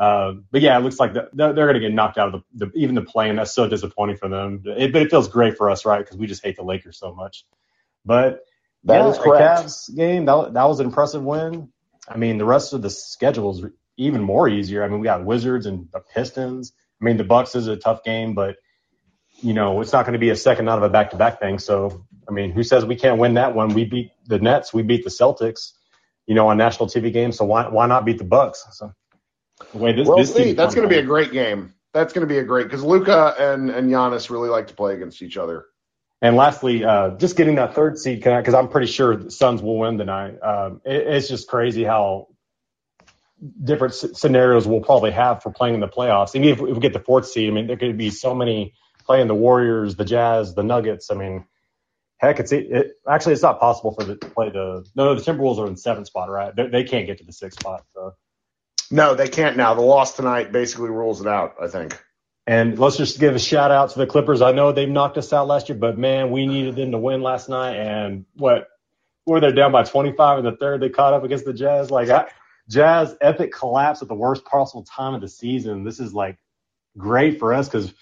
uh, 0.00 0.34
but 0.52 0.62
yeah, 0.62 0.78
it 0.78 0.82
looks 0.82 1.00
like 1.00 1.14
the, 1.14 1.30
they're, 1.34 1.54
they're 1.54 1.66
going 1.66 1.74
to 1.74 1.80
get 1.88 1.94
knocked 1.94 2.18
out 2.18 2.34
of 2.34 2.44
the, 2.54 2.66
the 2.66 2.72
even 2.76 2.96
the 2.96 3.02
play, 3.02 3.30
and 3.30 3.38
that's 3.38 3.54
so 3.54 3.68
disappointing 3.68 4.16
for 4.18 4.30
them. 4.30 4.64
It, 4.66 4.94
but 4.94 5.02
it 5.02 5.10
feels 5.10 5.28
great 5.28 5.58
for 5.58 5.70
us, 5.70 5.86
right? 5.86 6.00
Because 6.00 6.18
we 6.18 6.28
just 6.28 6.44
hate 6.44 6.56
the 6.56 6.64
Lakers 6.64 6.98
so 6.98 7.14
much. 7.14 7.46
But 8.06 8.40
That 8.84 9.02
yeah, 9.02 9.08
is 9.08 9.18
the 9.22 9.24
correct. 9.24 9.60
Cavs 9.66 9.94
game 9.96 10.26
that 10.26 10.54
that 10.54 10.64
was 10.64 10.80
an 10.80 10.86
impressive 10.86 11.22
win. 11.22 11.70
I 12.08 12.18
mean, 12.18 12.38
the 12.38 12.46
rest 12.46 12.74
of 12.74 12.82
the 12.82 12.90
schedule 12.90 13.52
is 13.52 13.64
even 13.98 14.22
more 14.22 14.48
easier. 14.48 14.84
I 14.84 14.88
mean, 14.88 15.00
we 15.00 15.06
got 15.06 15.24
Wizards 15.24 15.66
and 15.66 15.88
the 15.92 16.00
Pistons. 16.00 16.72
I 17.00 17.06
mean, 17.06 17.18
the 17.18 17.24
Bucks 17.24 17.54
is 17.56 17.68
a 17.68 17.76
tough 17.76 18.04
game, 18.04 18.34
but 18.34 18.56
you 19.42 19.54
know, 19.54 19.80
it's 19.82 19.92
not 19.92 20.06
going 20.06 20.14
to 20.14 20.20
be 20.20 20.30
a 20.30 20.36
second 20.36 20.68
out 20.68 20.78
of 20.78 20.84
a 20.84 20.90
back-to-back 20.90 21.40
thing. 21.40 21.58
So, 21.58 22.06
I 22.28 22.32
mean, 22.32 22.52
who 22.52 22.62
says 22.62 22.84
we 22.86 22.96
can't 22.96 23.18
win 23.18 23.34
that 23.34 23.54
one? 23.54 23.74
We 23.74 23.84
beat 23.86 24.12
the 24.26 24.38
Nets, 24.38 24.74
we 24.74 24.82
beat 24.82 25.04
the 25.04 25.10
Celtics, 25.10 25.72
you 26.26 26.34
know, 26.34 26.48
on 26.48 26.58
national 26.58 26.88
TV 26.88 27.12
games. 27.12 27.38
So 27.38 27.44
why 27.44 27.68
why 27.68 27.86
not 27.86 28.04
beat 28.06 28.18
the 28.18 28.24
Bucks? 28.24 28.64
So, 28.72 28.92
the 29.72 29.78
way 29.78 29.92
this, 29.92 30.08
Well, 30.08 30.18
this 30.18 30.34
see, 30.34 30.52
that's 30.52 30.74
going 30.74 30.88
to 30.88 30.94
be 30.94 31.00
a 31.00 31.06
great 31.06 31.32
game. 31.32 31.74
That's 31.92 32.12
going 32.12 32.26
to 32.26 32.32
be 32.32 32.38
a 32.38 32.44
great 32.44 32.64
because 32.64 32.82
Luka 32.82 33.34
and 33.38 33.70
and 33.70 33.90
Giannis 33.90 34.30
really 34.30 34.48
like 34.48 34.68
to 34.68 34.74
play 34.74 34.94
against 34.94 35.22
each 35.22 35.36
other. 35.36 35.66
And 36.22 36.36
lastly, 36.36 36.84
uh, 36.84 37.10
just 37.16 37.36
getting 37.36 37.54
that 37.56 37.74
third 37.74 37.98
seed 37.98 38.22
because 38.22 38.54
I'm 38.54 38.68
pretty 38.68 38.86
sure 38.86 39.16
the 39.16 39.30
Suns 39.30 39.62
will 39.62 39.78
win 39.78 39.96
tonight. 39.98 40.38
Um, 40.42 40.82
it, 40.84 41.06
it's 41.06 41.28
just 41.28 41.48
crazy 41.48 41.82
how 41.82 42.28
different 43.64 43.94
scenarios 43.94 44.66
we'll 44.66 44.82
probably 44.82 45.12
have 45.12 45.42
for 45.42 45.50
playing 45.50 45.74
in 45.74 45.80
the 45.80 45.88
playoffs. 45.88 46.36
Even 46.36 46.48
if, 46.50 46.60
if 46.60 46.74
we 46.74 46.80
get 46.80 46.92
the 46.92 47.00
fourth 47.00 47.26
seed, 47.26 47.48
I 47.48 47.52
mean, 47.52 47.66
there 47.66 47.76
could 47.76 47.96
be 47.96 48.10
so 48.10 48.34
many 48.34 48.74
playing 49.06 49.28
the 49.28 49.34
Warriors, 49.34 49.96
the 49.96 50.04
Jazz, 50.04 50.54
the 50.54 50.62
Nuggets. 50.62 51.10
I 51.10 51.14
mean, 51.14 51.46
heck, 52.18 52.38
it's 52.38 52.52
it, 52.52 52.70
it 52.70 52.92
actually 53.08 53.32
it's 53.32 53.42
not 53.42 53.58
possible 53.58 53.94
for 53.94 54.04
the 54.04 54.16
to 54.16 54.28
play 54.28 54.50
the 54.50 54.84
no 54.94 55.14
the 55.14 55.22
Timberwolves 55.22 55.58
are 55.58 55.66
in 55.66 55.76
seventh 55.76 56.06
spot, 56.06 56.28
right? 56.28 56.54
They, 56.54 56.68
they 56.68 56.84
can't 56.84 57.06
get 57.06 57.18
to 57.18 57.24
the 57.24 57.32
sixth 57.32 57.60
spot. 57.60 57.84
So. 57.94 58.14
No, 58.90 59.14
they 59.14 59.28
can't 59.28 59.56
now. 59.56 59.74
The 59.74 59.82
loss 59.82 60.16
tonight 60.16 60.52
basically 60.52 60.90
rules 60.90 61.20
it 61.20 61.26
out. 61.26 61.56
I 61.62 61.68
think. 61.68 61.98
And 62.46 62.78
let's 62.78 62.96
just 62.96 63.20
give 63.20 63.34
a 63.34 63.38
shout 63.38 63.70
out 63.70 63.90
to 63.90 63.98
the 63.98 64.06
Clippers. 64.06 64.42
I 64.42 64.52
know 64.52 64.72
they've 64.72 64.88
knocked 64.88 65.18
us 65.18 65.32
out 65.32 65.46
last 65.46 65.68
year, 65.68 65.78
but 65.78 65.98
man, 65.98 66.30
we 66.30 66.46
needed 66.46 66.74
them 66.74 66.90
to 66.90 66.98
win 66.98 67.22
last 67.22 67.48
night. 67.48 67.76
And 67.76 68.24
what 68.34 68.66
were 69.26 69.40
they 69.40 69.52
down 69.52 69.70
by 69.70 69.84
25 69.84 70.40
in 70.40 70.44
the 70.44 70.56
third? 70.56 70.80
They 70.80 70.88
caught 70.88 71.14
up 71.14 71.22
against 71.22 71.44
the 71.44 71.52
Jazz. 71.52 71.90
Like 71.90 72.08
I, 72.08 72.28
Jazz 72.68 73.16
epic 73.20 73.52
collapse 73.52 74.02
at 74.02 74.08
the 74.08 74.14
worst 74.14 74.44
possible 74.44 74.84
time 74.84 75.14
of 75.14 75.20
the 75.20 75.28
season. 75.28 75.84
This 75.84 76.00
is 76.00 76.12
like 76.12 76.38
great 76.96 77.38
for 77.38 77.54
us 77.54 77.68
because 77.68 77.92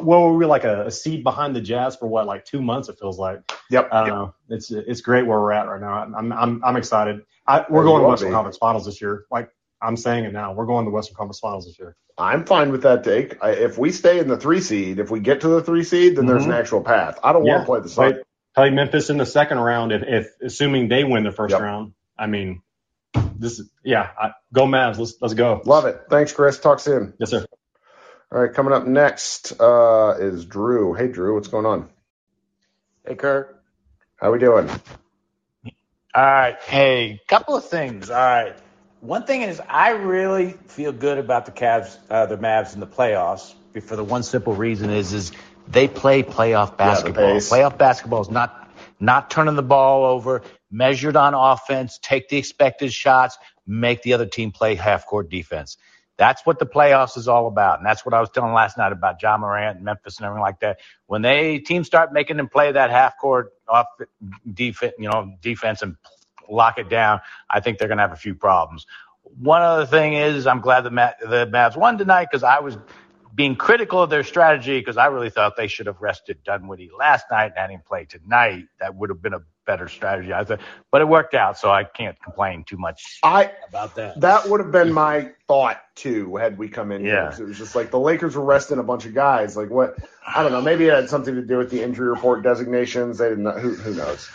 well, 0.00 0.22
were 0.22 0.36
we 0.36 0.46
like 0.46 0.64
a, 0.64 0.86
a 0.86 0.90
seed 0.90 1.22
behind 1.22 1.54
the 1.54 1.60
Jazz 1.60 1.96
for 1.96 2.06
what 2.06 2.26
like 2.26 2.44
two 2.44 2.62
months? 2.62 2.88
It 2.88 2.98
feels 2.98 3.18
like. 3.18 3.40
Yep. 3.70 3.88
I 3.92 4.06
don't 4.06 4.08
know. 4.08 4.34
It's 4.48 4.70
it's 4.70 5.00
great 5.00 5.26
where 5.26 5.40
we're 5.40 5.52
at 5.52 5.68
right 5.68 5.80
now. 5.80 5.92
I'm 6.16 6.32
I'm 6.32 6.64
I'm 6.64 6.76
excited. 6.76 7.22
I, 7.46 7.64
we're 7.68 7.84
going 7.84 8.02
to 8.02 8.08
Western. 8.08 8.32
Conference 8.32 8.56
Finals 8.56 8.86
this 8.86 9.00
year. 9.00 9.24
Like 9.30 9.50
I'm 9.82 9.96
saying 9.96 10.24
it 10.26 10.32
now. 10.32 10.54
We're 10.54 10.66
going 10.66 10.84
to 10.86 10.90
the 10.90 10.94
Western 10.94 11.16
Conference 11.16 11.40
Finals 11.40 11.66
this 11.66 11.78
year. 11.78 11.96
I'm 12.18 12.44
fine 12.46 12.72
with 12.72 12.82
that 12.84 13.04
take. 13.04 13.42
I, 13.42 13.50
if 13.52 13.78
we 13.78 13.92
stay 13.92 14.20
in 14.20 14.28
the 14.28 14.36
three 14.38 14.60
seed, 14.60 14.98
if 15.00 15.10
we 15.10 15.20
get 15.20 15.42
to 15.42 15.48
the 15.48 15.62
three 15.62 15.84
seed, 15.84 16.16
then 16.16 16.26
there's 16.26 16.46
an 16.46 16.52
actual 16.52 16.82
path. 16.82 17.18
I 17.24 17.32
don't 17.32 17.44
want 17.44 17.62
to 17.62 17.66
play 17.66 17.80
the 17.80 17.88
Suns. 17.88 18.12
play, 18.14 18.22
play 18.54 18.70
Memphis 18.70 19.10
in 19.10 19.18
the 19.18 19.26
second 19.26 19.58
round 19.58 19.92
if, 19.92 20.02
if 20.06 20.28
assuming 20.42 20.88
they 20.88 21.04
win 21.04 21.24
the 21.24 21.32
first 21.32 21.52
Yep. 21.52 21.60
round. 21.60 21.94
I 22.18 22.26
mean, 22.26 22.62
this 23.38 23.58
is 23.58 23.70
yeah. 23.84 24.10
I, 24.20 24.32
go 24.52 24.66
Mavs. 24.66 24.98
Let's 24.98 25.14
let's 25.20 25.34
go. 25.34 25.62
Love 25.64 25.86
it. 25.86 26.00
Thanks, 26.10 26.32
Chris. 26.32 26.58
Talk 26.60 26.80
soon. 26.80 27.14
Yes, 27.18 27.30
sir. 27.30 27.46
All 28.32 28.40
right, 28.40 28.52
coming 28.54 28.72
up 28.74 28.86
next 28.86 29.60
uh, 29.60 30.16
is 30.20 30.44
Drew. 30.46 30.94
Hey, 30.94 31.08
Drew, 31.08 31.34
what's 31.34 31.48
going 31.48 31.66
on? 31.66 31.88
Hey, 33.06 33.14
Kurt. 33.16 33.60
How 34.16 34.32
we 34.32 34.38
doing? 34.38 34.68
All 36.14 36.22
right. 36.24 36.56
Hey, 36.62 37.20
couple 37.28 37.56
of 37.56 37.68
things. 37.68 38.10
All 38.10 38.16
right. 38.16 38.56
One 39.02 39.24
thing 39.24 39.42
is, 39.42 39.60
I 39.68 39.90
really 39.90 40.52
feel 40.68 40.92
good 40.92 41.18
about 41.18 41.44
the 41.44 41.50
Cavs, 41.50 41.98
uh, 42.08 42.26
the 42.26 42.38
Mavs 42.38 42.74
in 42.74 42.78
the 42.78 42.86
playoffs. 42.86 43.52
For 43.82 43.96
the 43.96 44.04
one 44.04 44.22
simple 44.22 44.54
reason 44.54 44.90
is, 44.90 45.12
is 45.12 45.32
they 45.66 45.88
play 45.88 46.22
playoff 46.22 46.76
basketball. 46.76 47.32
pace. 47.32 47.50
playoff 47.50 47.76
basketball 47.76 48.20
is 48.20 48.30
not 48.30 48.70
not 49.00 49.28
turning 49.28 49.56
the 49.56 49.62
ball 49.62 50.04
over, 50.04 50.42
measured 50.70 51.16
on 51.16 51.34
offense, 51.34 51.98
take 52.00 52.28
the 52.28 52.36
expected 52.36 52.92
shots, 52.92 53.38
make 53.66 54.02
the 54.02 54.12
other 54.12 54.26
team 54.26 54.52
play 54.52 54.76
half 54.76 55.04
court 55.04 55.28
defense. 55.28 55.78
That's 56.16 56.46
what 56.46 56.60
the 56.60 56.66
playoffs 56.66 57.16
is 57.16 57.26
all 57.26 57.48
about. 57.48 57.78
And 57.78 57.86
that's 57.86 58.06
what 58.06 58.14
I 58.14 58.20
was 58.20 58.30
telling 58.30 58.52
last 58.52 58.78
night 58.78 58.92
about 58.92 59.20
Ja 59.20 59.36
Morant 59.36 59.78
and 59.78 59.84
Memphis 59.84 60.18
and 60.18 60.26
everything 60.26 60.42
like 60.42 60.60
that. 60.60 60.78
When 61.06 61.22
they 61.22 61.58
teams 61.58 61.88
start 61.88 62.12
making 62.12 62.36
them 62.36 62.48
play 62.48 62.70
that 62.70 62.90
half 62.90 63.18
court 63.18 63.52
off 63.66 63.86
defense, 64.48 64.92
you 64.96 65.10
know, 65.10 65.34
defense 65.40 65.82
and 65.82 65.96
lock 66.48 66.78
it 66.78 66.88
down, 66.88 67.20
I 67.48 67.60
think 67.60 67.78
they're 67.78 67.88
going 67.88 67.98
to 67.98 68.02
have 68.02 68.12
a 68.12 68.16
few 68.16 68.34
problems. 68.34 68.86
One 69.22 69.62
other 69.62 69.86
thing 69.86 70.14
is 70.14 70.46
I'm 70.46 70.60
glad 70.60 70.82
the, 70.82 70.90
Ma- 70.90 71.12
the 71.20 71.46
Mavs 71.46 71.76
won 71.76 71.98
tonight 71.98 72.28
because 72.30 72.42
I 72.42 72.60
was 72.60 72.76
being 73.34 73.56
critical 73.56 74.02
of 74.02 74.10
their 74.10 74.24
strategy 74.24 74.78
because 74.78 74.96
I 74.96 75.06
really 75.06 75.30
thought 75.30 75.56
they 75.56 75.68
should 75.68 75.86
have 75.86 76.00
rested 76.00 76.42
Dinwiddie 76.44 76.90
last 76.96 77.26
night 77.30 77.46
and 77.46 77.56
had 77.56 77.70
him 77.70 77.80
play 77.86 78.04
tonight. 78.04 78.66
That 78.80 78.94
would 78.94 79.10
have 79.10 79.22
been 79.22 79.32
a 79.34 79.40
better 79.66 79.88
strategy, 79.88 80.32
I 80.32 80.44
thought. 80.44 80.60
But 80.90 81.00
it 81.00 81.08
worked 81.08 81.34
out, 81.34 81.58
so 81.58 81.70
I 81.70 81.84
can't 81.84 82.20
complain 82.22 82.64
too 82.64 82.76
much 82.76 83.20
I 83.22 83.52
about 83.68 83.94
that. 83.94 84.20
that 84.20 84.48
would 84.48 84.60
have 84.60 84.72
been 84.72 84.92
my 84.92 85.30
thought 85.48 85.80
too 85.94 86.36
had 86.36 86.58
we 86.58 86.68
come 86.68 86.92
in 86.92 87.04
here. 87.04 87.34
It 87.38 87.44
was 87.44 87.58
just 87.58 87.74
like 87.74 87.90
the 87.90 87.98
Lakers 87.98 88.36
were 88.36 88.44
resting 88.44 88.78
a 88.78 88.82
bunch 88.82 89.06
of 89.06 89.14
guys. 89.14 89.56
Like 89.56 89.70
what? 89.70 89.96
I 90.26 90.42
don't 90.42 90.52
know. 90.52 90.60
Maybe 90.60 90.86
it 90.86 90.94
had 90.94 91.08
something 91.08 91.34
to 91.34 91.42
do 91.42 91.58
with 91.58 91.70
the 91.70 91.82
injury 91.82 92.08
report 92.08 92.42
designations. 92.42 93.18
They 93.18 93.30
didn't. 93.30 93.44
Know, 93.44 93.52
who 93.52 93.74
who 93.74 93.94
knows? 93.94 94.28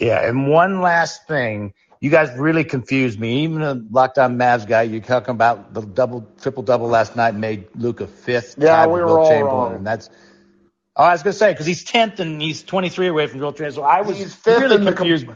Yeah, 0.00 0.26
and 0.26 0.48
one 0.48 0.80
last 0.80 1.28
thing. 1.28 1.74
You 2.00 2.10
guys 2.10 2.30
really 2.38 2.64
confused 2.64 3.20
me. 3.20 3.44
Even 3.44 3.60
a 3.60 3.76
lockdown 3.76 4.36
Mavs 4.36 4.66
guy, 4.66 4.82
you're 4.82 5.02
talking 5.02 5.32
about 5.32 5.74
the 5.74 5.82
double, 5.82 6.26
triple 6.40 6.62
double 6.62 6.88
last 6.88 7.14
night 7.14 7.34
made 7.34 7.66
Luka 7.74 8.06
fifth. 8.06 8.56
Yeah, 8.58 8.86
we 8.86 9.00
were 9.00 9.18
all 9.18 9.28
Chamberlain, 9.28 9.56
wrong. 9.56 9.74
And 9.74 9.86
that's. 9.86 10.08
Oh, 10.96 11.04
I 11.04 11.12
was 11.12 11.22
gonna 11.22 11.34
say 11.34 11.52
because 11.52 11.66
he's 11.66 11.84
tenth 11.84 12.18
and 12.18 12.40
he's 12.40 12.62
23 12.62 13.08
away 13.08 13.26
from 13.26 13.40
Wilt 13.40 13.56
Chamberlain. 13.56 13.74
So 13.74 13.82
I 13.82 14.00
was 14.00 14.18
He's 14.18 14.34
fifth 14.34 14.60
really 14.60 14.76
in 14.76 14.84
the 14.84 14.92
com- 14.92 15.08
confused. 15.08 15.26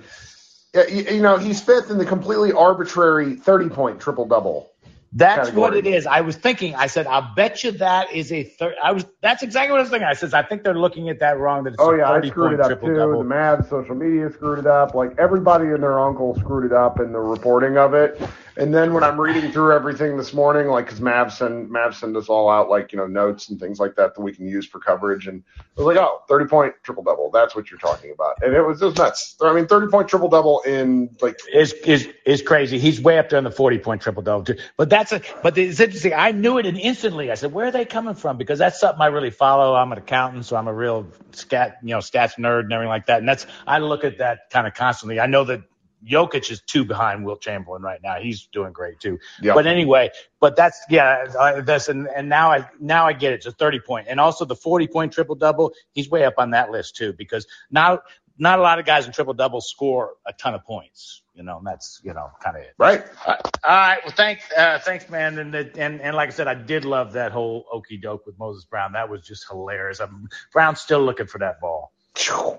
Yeah, 0.74 0.86
you, 0.86 1.16
you 1.16 1.22
know, 1.22 1.36
he's 1.36 1.60
fifth 1.60 1.90
in 1.90 1.98
the 1.98 2.06
completely 2.06 2.52
arbitrary 2.52 3.36
30 3.36 3.68
point 3.68 4.00
triple 4.00 4.26
double. 4.26 4.70
That's 5.16 5.50
category. 5.50 5.60
what 5.60 5.76
it 5.76 5.86
is. 5.86 6.06
I 6.06 6.22
was 6.22 6.36
thinking. 6.36 6.74
I 6.74 6.88
said, 6.88 7.06
"I'll 7.06 7.34
bet 7.36 7.62
you 7.62 7.70
that 7.72 8.12
is 8.12 8.32
a 8.32 8.42
third." 8.42 8.74
I 8.82 8.92
was. 8.92 9.06
That's 9.22 9.42
exactly 9.44 9.70
what 9.72 9.78
I 9.78 9.82
was 9.82 9.90
thinking. 9.90 10.08
I 10.08 10.14
says, 10.14 10.34
"I 10.34 10.42
think 10.42 10.64
they're 10.64 10.74
looking 10.74 11.08
at 11.08 11.20
that 11.20 11.38
wrong. 11.38 11.64
That 11.64 11.74
it's 11.74 11.82
Oh 11.82 11.92
a 11.92 11.98
yeah, 11.98 12.10
I 12.10 12.20
screwed 12.22 12.52
it 12.52 12.60
up 12.60 12.80
too. 12.80 12.94
double." 12.96 13.22
The 13.22 13.28
Mavs 13.28 13.70
social 13.70 13.94
media 13.94 14.30
screwed 14.32 14.58
it 14.58 14.66
up. 14.66 14.94
Like 14.94 15.14
everybody 15.18 15.66
and 15.66 15.82
their 15.82 16.00
uncle 16.00 16.34
screwed 16.40 16.64
it 16.64 16.72
up 16.72 16.98
in 17.00 17.12
the 17.12 17.20
reporting 17.20 17.78
of 17.78 17.94
it. 17.94 18.20
And 18.56 18.72
then 18.72 18.94
when 18.94 19.02
I'm 19.02 19.20
reading 19.20 19.50
through 19.50 19.74
everything 19.74 20.16
this 20.16 20.32
morning, 20.32 20.68
like 20.68 20.86
because 20.86 21.00
Mavs 21.00 21.32
send 21.32 21.68
Mavs 21.70 21.94
send 21.94 22.16
us 22.16 22.28
all 22.28 22.48
out 22.48 22.70
like 22.70 22.92
you 22.92 22.98
know 22.98 23.06
notes 23.06 23.48
and 23.48 23.58
things 23.58 23.80
like 23.80 23.96
that 23.96 24.14
that 24.14 24.20
we 24.20 24.32
can 24.32 24.46
use 24.46 24.64
for 24.66 24.78
coverage, 24.78 25.26
and 25.26 25.42
I 25.58 25.80
was 25.80 25.86
like, 25.86 25.96
oh, 25.96 26.22
30 26.28 26.46
point 26.46 26.74
triple 26.84 27.02
double. 27.02 27.30
That's 27.32 27.56
what 27.56 27.70
you're 27.70 27.80
talking 27.80 28.12
about. 28.12 28.36
And 28.42 28.54
it 28.54 28.62
was 28.62 28.78
just 28.78 28.96
nuts. 28.96 29.36
I 29.42 29.52
mean, 29.52 29.66
30 29.66 29.88
point 29.88 30.08
triple 30.08 30.28
double 30.28 30.60
in 30.60 31.10
like 31.20 31.36
is 31.52 31.72
is 31.72 32.08
is 32.24 32.42
crazy. 32.42 32.78
He's 32.78 33.00
way 33.00 33.18
up 33.18 33.28
there 33.28 33.38
in 33.38 33.44
the 33.44 33.50
forty 33.50 33.78
point 33.78 34.02
triple 34.02 34.22
double. 34.22 34.46
But 34.76 34.88
that's 34.88 35.10
a 35.10 35.20
but 35.42 35.58
it's 35.58 35.80
interesting. 35.80 36.14
I 36.14 36.30
knew 36.30 36.58
it 36.58 36.66
and 36.66 36.78
instantly. 36.78 37.32
I 37.32 37.34
said, 37.34 37.52
where 37.52 37.66
are 37.66 37.72
they 37.72 37.84
coming 37.84 38.14
from? 38.14 38.36
Because 38.38 38.60
that's 38.60 38.78
something 38.78 39.00
I 39.02 39.06
really 39.06 39.30
follow. 39.30 39.74
I'm 39.74 39.90
an 39.90 39.98
accountant, 39.98 40.44
so 40.44 40.56
I'm 40.56 40.68
a 40.68 40.74
real 40.74 41.08
scat 41.32 41.78
you 41.82 41.90
know 41.90 41.98
stats 41.98 42.36
nerd 42.38 42.60
and 42.60 42.72
everything 42.72 42.88
like 42.88 43.06
that. 43.06 43.18
And 43.18 43.28
that's 43.28 43.46
I 43.66 43.78
look 43.78 44.04
at 44.04 44.18
that 44.18 44.50
kind 44.50 44.66
of 44.66 44.74
constantly. 44.74 45.18
I 45.18 45.26
know 45.26 45.44
that. 45.44 45.62
Jokic 46.08 46.50
is 46.50 46.60
two 46.62 46.84
behind 46.84 47.24
Wilt 47.24 47.40
Chamberlain 47.40 47.82
right 47.82 48.00
now. 48.02 48.16
He's 48.16 48.46
doing 48.52 48.72
great 48.72 49.00
too. 49.00 49.18
Yeah. 49.42 49.54
But 49.54 49.66
anyway, 49.66 50.10
but 50.40 50.56
that's 50.56 50.80
yeah, 50.90 51.24
uh, 51.38 51.60
that's 51.62 51.88
and, 51.88 52.08
and 52.14 52.28
now 52.28 52.50
I 52.52 52.68
now 52.80 53.06
I 53.06 53.12
get 53.12 53.32
it. 53.32 53.36
It's 53.36 53.46
a 53.46 53.52
thirty 53.52 53.80
point, 53.80 54.06
and 54.08 54.20
also 54.20 54.44
the 54.44 54.56
forty 54.56 54.86
point 54.86 55.12
triple 55.12 55.34
double. 55.34 55.72
He's 55.92 56.10
way 56.10 56.24
up 56.24 56.34
on 56.38 56.50
that 56.50 56.70
list 56.70 56.96
too 56.96 57.12
because 57.12 57.46
now 57.70 58.00
not 58.38 58.58
a 58.58 58.62
lot 58.62 58.78
of 58.80 58.84
guys 58.86 59.06
in 59.06 59.12
triple 59.12 59.34
double 59.34 59.60
score 59.60 60.14
a 60.26 60.32
ton 60.32 60.54
of 60.54 60.64
points. 60.64 61.22
You 61.34 61.42
know, 61.42 61.58
and 61.58 61.66
that's 61.66 62.00
you 62.04 62.12
know 62.14 62.30
kind 62.42 62.56
of 62.56 62.62
it. 62.62 62.74
right. 62.78 63.02
All 63.26 63.36
right. 63.64 63.98
Well, 64.04 64.14
thanks, 64.16 64.44
uh, 64.52 64.78
thanks, 64.78 65.08
man. 65.08 65.38
And, 65.38 65.52
the, 65.52 65.70
and 65.76 66.00
and 66.00 66.14
like 66.14 66.28
I 66.28 66.32
said, 66.32 66.46
I 66.48 66.54
did 66.54 66.84
love 66.84 67.14
that 67.14 67.32
whole 67.32 67.66
okey 67.72 67.96
doke 67.96 68.26
with 68.26 68.38
Moses 68.38 68.64
Brown. 68.66 68.92
That 68.92 69.08
was 69.08 69.22
just 69.26 69.46
hilarious. 69.48 70.00
I'm, 70.00 70.28
Brown's 70.52 70.80
still 70.80 71.00
looking 71.00 71.26
for 71.26 71.38
that 71.38 71.60
ball. 71.60 71.92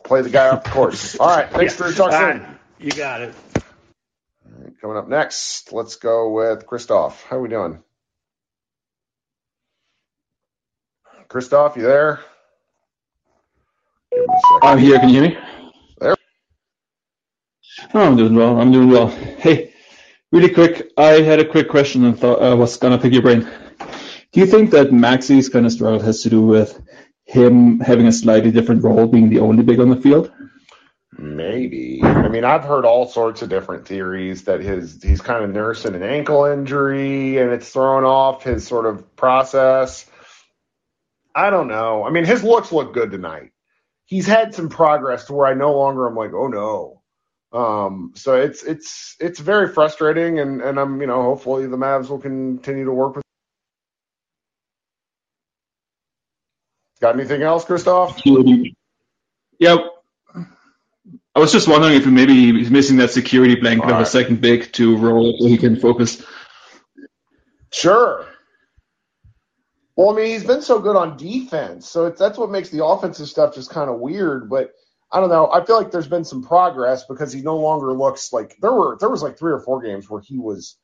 Play 0.03 0.21
the 0.21 0.29
guy 0.29 0.49
off 0.49 0.63
the 0.65 0.69
course. 0.71 1.15
All 1.17 1.27
right, 1.29 1.49
thanks 1.49 1.79
Yeah. 1.79 1.87
for 1.87 1.93
talk 1.93 2.11
All 2.11 2.19
soon. 2.19 2.41
right. 2.43 2.57
You 2.79 2.91
got 2.91 3.21
it. 3.21 3.35
All 4.45 4.63
right, 4.63 4.73
coming 4.81 4.97
up 4.97 5.07
next, 5.07 5.71
let's 5.73 5.95
go 5.95 6.31
with 6.31 6.65
Christoph. 6.65 7.23
How 7.23 7.37
are 7.37 7.41
we 7.41 7.49
doing? 7.49 7.79
Christoph, 11.29 11.77
you 11.77 11.83
there? 11.83 12.19
Give 14.11 14.25
I'm 14.61 14.77
here. 14.77 14.99
Can 14.99 15.09
you 15.09 15.21
hear 15.21 15.29
me? 15.31 15.37
There. 15.99 16.15
Oh, 17.93 18.01
I'm 18.01 18.17
doing 18.17 18.35
well. 18.35 18.59
I'm 18.59 18.71
doing 18.71 18.89
well. 18.89 19.07
Hey, 19.07 19.73
really 20.31 20.49
quick. 20.49 20.91
I 20.97 21.21
had 21.21 21.39
a 21.39 21.45
quick 21.45 21.69
question 21.69 22.05
and 22.05 22.19
thought 22.19 22.41
I 22.41 22.53
was 22.53 22.77
gonna 22.77 22.97
pick 22.97 23.13
your 23.13 23.21
brain. 23.21 23.49
Do 24.33 24.39
you 24.41 24.45
think 24.45 24.71
that 24.71 24.91
Maxi's 24.91 25.49
kind 25.49 25.65
of 25.65 25.71
struggle 25.71 26.01
has 26.01 26.23
to 26.23 26.29
do 26.29 26.41
with 26.41 26.81
him 27.25 27.79
having 27.79 28.07
a 28.07 28.11
slightly 28.11 28.51
different 28.51 28.83
role, 28.83 29.07
being 29.07 29.29
the 29.29 29.39
only 29.39 29.63
big 29.63 29.79
on 29.79 29.89
the 29.89 29.95
field? 29.95 30.31
Maybe. 31.17 32.01
I 32.03 32.27
mean, 32.27 32.43
I've 32.43 32.65
heard 32.65 32.85
all 32.85 33.07
sorts 33.07 33.41
of 33.41 33.49
different 33.49 33.87
theories 33.87 34.43
that 34.45 34.59
his 34.61 35.01
he's 35.01 35.21
kind 35.21 35.43
of 35.43 35.49
nursing 35.51 35.95
an 35.95 36.03
ankle 36.03 36.45
injury 36.45 37.37
and 37.37 37.51
it's 37.51 37.69
thrown 37.69 38.03
off 38.03 38.43
his 38.43 38.67
sort 38.67 38.85
of 38.85 39.15
process. 39.15 40.05
I 41.33 41.49
don't 41.49 41.67
know. 41.67 42.03
I 42.05 42.09
mean, 42.11 42.25
his 42.25 42.43
looks 42.43 42.71
look 42.71 42.93
good 42.93 43.11
tonight. 43.11 43.51
He's 44.05 44.27
had 44.27 44.53
some 44.53 44.69
progress 44.69 45.25
to 45.25 45.33
where 45.33 45.47
I 45.47 45.53
no 45.53 45.73
longer 45.77 46.07
am 46.07 46.15
like, 46.15 46.33
oh 46.33 46.47
no. 46.47 47.01
Um, 47.57 48.11
so 48.15 48.35
it's 48.35 48.63
it's 48.63 49.15
it's 49.19 49.39
very 49.39 49.69
frustrating, 49.69 50.39
and 50.39 50.61
and 50.61 50.77
I'm 50.79 50.99
you 50.99 51.07
know 51.07 51.21
hopefully 51.23 51.67
the 51.67 51.77
Mavs 51.77 52.09
will 52.09 52.19
continue 52.19 52.85
to 52.85 52.91
work 52.91 53.15
with. 53.15 53.23
Got 57.01 57.15
anything 57.15 57.41
else, 57.43 57.63
Christoph? 57.65 58.21
Yep. 59.59 59.79
I 61.35 61.39
was 61.39 61.51
just 61.51 61.67
wondering 61.67 61.95
if 61.95 62.05
maybe 62.05 62.53
he's 62.53 62.71
missing 62.71 62.97
that 62.97 63.11
security 63.11 63.55
blanket 63.55 63.91
of 63.91 63.99
a 63.99 64.05
second 64.05 64.39
big 64.39 64.71
to 64.73 64.95
roll 64.97 65.37
so 65.37 65.47
he 65.47 65.57
can 65.57 65.75
focus. 65.75 66.23
Sure. 67.71 68.25
Well, 69.97 70.11
I 70.11 70.15
mean, 70.15 70.25
he's 70.27 70.45
been 70.45 70.61
so 70.61 70.79
good 70.79 70.95
on 70.95 71.17
defense, 71.17 71.89
so 71.89 72.05
it's, 72.05 72.19
that's 72.19 72.37
what 72.37 72.51
makes 72.51 72.69
the 72.69 72.85
offensive 72.85 73.27
stuff 73.27 73.53
just 73.53 73.69
kind 73.69 73.89
of 73.89 73.99
weird. 73.99 74.49
But 74.49 74.71
I 75.11 75.19
don't 75.19 75.29
know. 75.29 75.51
I 75.51 75.63
feel 75.65 75.77
like 75.77 75.91
there's 75.91 76.07
been 76.07 76.25
some 76.25 76.43
progress 76.43 77.05
because 77.05 77.33
he 77.33 77.41
no 77.41 77.57
longer 77.57 77.93
looks 77.93 78.31
like 78.31 78.55
there 78.61 78.73
were 78.73 78.97
there 78.99 79.09
was 79.09 79.23
like 79.23 79.37
three 79.37 79.53
or 79.53 79.59
four 79.59 79.81
games 79.81 80.09
where 80.09 80.21
he 80.21 80.37
was 80.37 80.77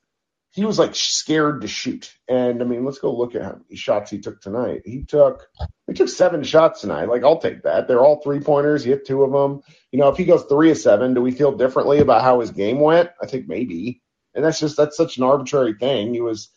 he 0.54 0.66
was 0.66 0.78
like 0.78 0.96
scared 0.96 1.62
to 1.62 1.68
shoot. 1.68 2.14
And 2.28 2.62
I 2.62 2.66
mean, 2.66 2.84
let's 2.84 3.00
go 3.00 3.16
look 3.16 3.36
at 3.36 3.42
how 3.42 3.54
many 3.54 3.76
shots 3.76 4.12
he 4.12 4.20
took 4.20 4.42
tonight. 4.42 4.82
He 4.86 5.04
took 5.04 5.48
he 5.88 5.94
took 5.94 6.10
seven 6.10 6.44
shots 6.44 6.82
tonight. 6.82 7.06
Like 7.08 7.24
I'll 7.24 7.40
take 7.40 7.64
that. 7.64 7.88
They're 7.88 8.02
all 8.04 8.22
three 8.22 8.42
pointers. 8.42 8.84
He 8.84 8.92
hit 8.92 9.06
two 9.06 9.24
of 9.24 9.32
them. 9.32 9.62
You 9.92 10.00
know, 10.00 10.10
if 10.10 10.18
he 10.18 10.26
goes 10.26 10.44
three 10.44 10.72
of 10.72 10.78
seven, 10.78 11.14
do 11.14 11.22
we 11.22 11.32
feel 11.32 11.54
differently 11.54 12.00
about 12.00 12.22
how 12.24 12.42
his 12.42 12.52
game 12.52 12.80
went? 12.80 13.10
I 13.22 13.28
think 13.28 13.48
maybe. 13.48 14.02
And 14.36 14.44
that's 14.44 14.60
just 14.60 14.78
that's 14.78 14.98
such 14.98 15.18
an 15.18 15.24
arbitrary 15.24 15.74
thing. 15.74 16.14
He 16.14 16.22
was, 16.22 16.50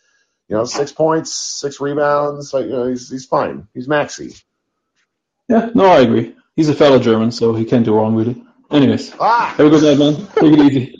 you 0.48 0.56
know, 0.56 0.64
six 0.64 0.90
points, 0.92 1.32
six 1.34 1.80
rebounds. 1.80 2.52
Like 2.52 2.66
you 2.66 2.72
know, 2.72 2.88
he's 2.88 3.08
he's 3.10 3.26
fine. 3.26 3.68
He's 3.74 3.88
maxi. 3.88 4.40
Yeah, 5.48 5.70
no, 5.74 5.86
I 5.86 6.00
agree. 6.00 6.34
He's 6.56 6.68
a 6.68 6.74
fellow 6.74 6.98
German, 6.98 7.30
so 7.32 7.54
he 7.54 7.64
can't 7.64 7.84
do 7.84 7.94
wrong 7.94 8.14
with 8.14 8.28
it. 8.28 8.36
Anyways, 8.70 9.12
Ah, 9.20 9.54
have 9.56 9.66
a 9.66 9.70
good 9.70 9.82
night, 9.82 9.98
man. 9.98 10.26
Take 10.34 10.58
it 10.58 10.72
easy. 10.72 10.93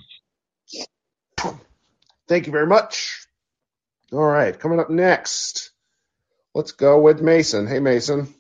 Thank 2.35 2.47
you 2.47 2.53
very 2.53 2.67
much. 2.67 3.29
All 4.13 4.19
right, 4.19 4.59
coming 4.59 4.81
up 4.81 4.91
next, 4.91 5.71
let's 6.53 6.73
go 6.73 7.01
with 7.01 7.21
Mason. 7.21 7.69
Hey, 7.69 7.79
Mason. 7.79 8.35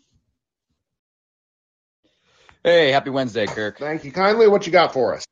Hey, 2.64 2.90
happy 2.90 3.10
Wednesday, 3.10 3.46
Kirk. 3.46 3.78
Thank 3.78 4.04
you 4.04 4.10
kindly. 4.10 4.48
What 4.48 4.66
you 4.66 4.72
got 4.72 4.92
for 4.92 5.14
us? 5.14 5.24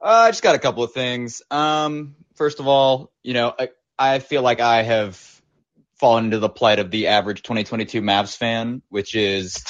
Uh, 0.00 0.06
I 0.26 0.30
just 0.30 0.42
got 0.42 0.56
a 0.56 0.58
couple 0.58 0.82
of 0.82 0.92
things. 0.92 1.40
Um, 1.52 2.16
first 2.34 2.58
of 2.58 2.66
all, 2.66 3.12
you 3.22 3.34
know, 3.34 3.54
I, 3.56 3.68
I 3.96 4.18
feel 4.18 4.42
like 4.42 4.58
I 4.58 4.82
have 4.82 5.16
fallen 5.98 6.24
into 6.24 6.40
the 6.40 6.48
plight 6.48 6.80
of 6.80 6.90
the 6.90 7.06
average 7.06 7.42
2022 7.42 8.02
Mavs 8.02 8.36
fan, 8.36 8.82
which 8.88 9.14
is 9.14 9.62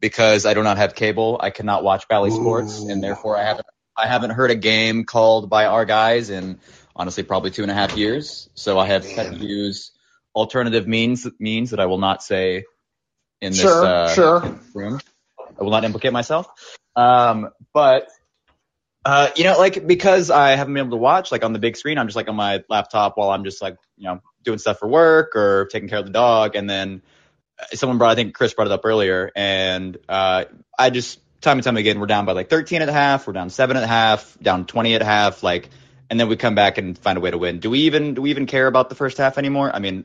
because 0.00 0.44
I 0.44 0.52
do 0.52 0.62
not 0.62 0.76
have 0.76 0.94
cable, 0.94 1.40
I 1.40 1.48
cannot 1.48 1.82
watch 1.82 2.08
Bally 2.08 2.30
Sports, 2.30 2.80
and 2.80 3.02
therefore 3.02 3.38
I 3.38 3.44
haven't 3.44 3.66
I 3.96 4.06
haven't 4.06 4.30
heard 4.30 4.50
a 4.50 4.56
game 4.56 5.04
called 5.04 5.48
by 5.48 5.64
our 5.64 5.86
guys 5.86 6.28
in 6.28 6.60
honestly 6.96 7.22
probably 7.22 7.50
two 7.50 7.62
and 7.62 7.70
a 7.70 7.74
half 7.74 7.96
years. 7.96 8.48
So 8.54 8.78
I 8.78 8.86
have 8.86 9.06
had 9.06 9.38
to 9.38 9.46
use 9.46 9.92
alternative 10.34 10.88
means 10.88 11.26
means 11.38 11.70
that 11.70 11.80
I 11.80 11.86
will 11.86 11.98
not 11.98 12.22
say 12.22 12.64
in 13.40 13.52
this 13.52 13.60
Sure, 13.60 13.84
uh, 13.84 14.14
sure. 14.14 14.58
room. 14.74 15.00
I 15.58 15.62
will 15.62 15.70
not 15.70 15.84
implicate 15.84 16.12
myself. 16.12 16.48
Um, 16.96 17.50
but 17.72 18.08
uh, 19.04 19.30
you 19.36 19.44
know, 19.44 19.58
like 19.58 19.86
because 19.86 20.30
I 20.30 20.50
haven't 20.56 20.74
been 20.74 20.86
able 20.86 20.96
to 20.96 21.02
watch 21.02 21.30
like 21.30 21.44
on 21.44 21.52
the 21.52 21.58
big 21.58 21.76
screen, 21.76 21.98
I'm 21.98 22.06
just 22.06 22.16
like 22.16 22.28
on 22.28 22.36
my 22.36 22.64
laptop 22.68 23.16
while 23.16 23.30
I'm 23.30 23.44
just 23.44 23.62
like 23.62 23.76
you 23.96 24.04
know 24.04 24.20
doing 24.42 24.58
stuff 24.58 24.78
for 24.78 24.88
work 24.88 25.36
or 25.36 25.66
taking 25.66 25.88
care 25.88 25.98
of 25.98 26.06
the 26.06 26.12
dog, 26.12 26.56
and 26.56 26.68
then 26.68 27.02
uh, 27.60 27.76
someone 27.76 27.98
brought 27.98 28.10
I 28.10 28.14
think 28.16 28.34
Chris 28.34 28.54
brought 28.54 28.66
it 28.66 28.72
up 28.72 28.84
earlier, 28.84 29.30
and 29.36 29.96
uh, 30.08 30.46
I 30.78 30.90
just 30.90 31.20
time 31.40 31.58
and 31.58 31.64
time 31.64 31.76
again 31.76 32.00
we're 32.00 32.06
down 32.06 32.24
by 32.24 32.32
like 32.32 32.50
13 32.50 32.82
at 32.82 32.88
a 32.88 32.92
half, 32.92 33.26
we're 33.26 33.34
down 33.34 33.50
seven 33.50 33.76
at 33.76 33.84
a 33.84 33.86
half, 33.86 34.36
down 34.40 34.66
20 34.66 34.94
at 34.94 35.02
a 35.02 35.06
half, 35.06 35.42
like. 35.42 35.70
And 36.08 36.20
then 36.20 36.28
we 36.28 36.36
come 36.36 36.54
back 36.54 36.78
and 36.78 36.96
find 36.96 37.18
a 37.18 37.20
way 37.20 37.30
to 37.30 37.38
win. 37.38 37.58
Do 37.58 37.70
we 37.70 37.80
even 37.80 38.14
do 38.14 38.22
we 38.22 38.30
even 38.30 38.46
care 38.46 38.66
about 38.66 38.88
the 38.88 38.94
first 38.94 39.18
half 39.18 39.38
anymore? 39.38 39.74
I 39.74 39.80
mean, 39.80 40.04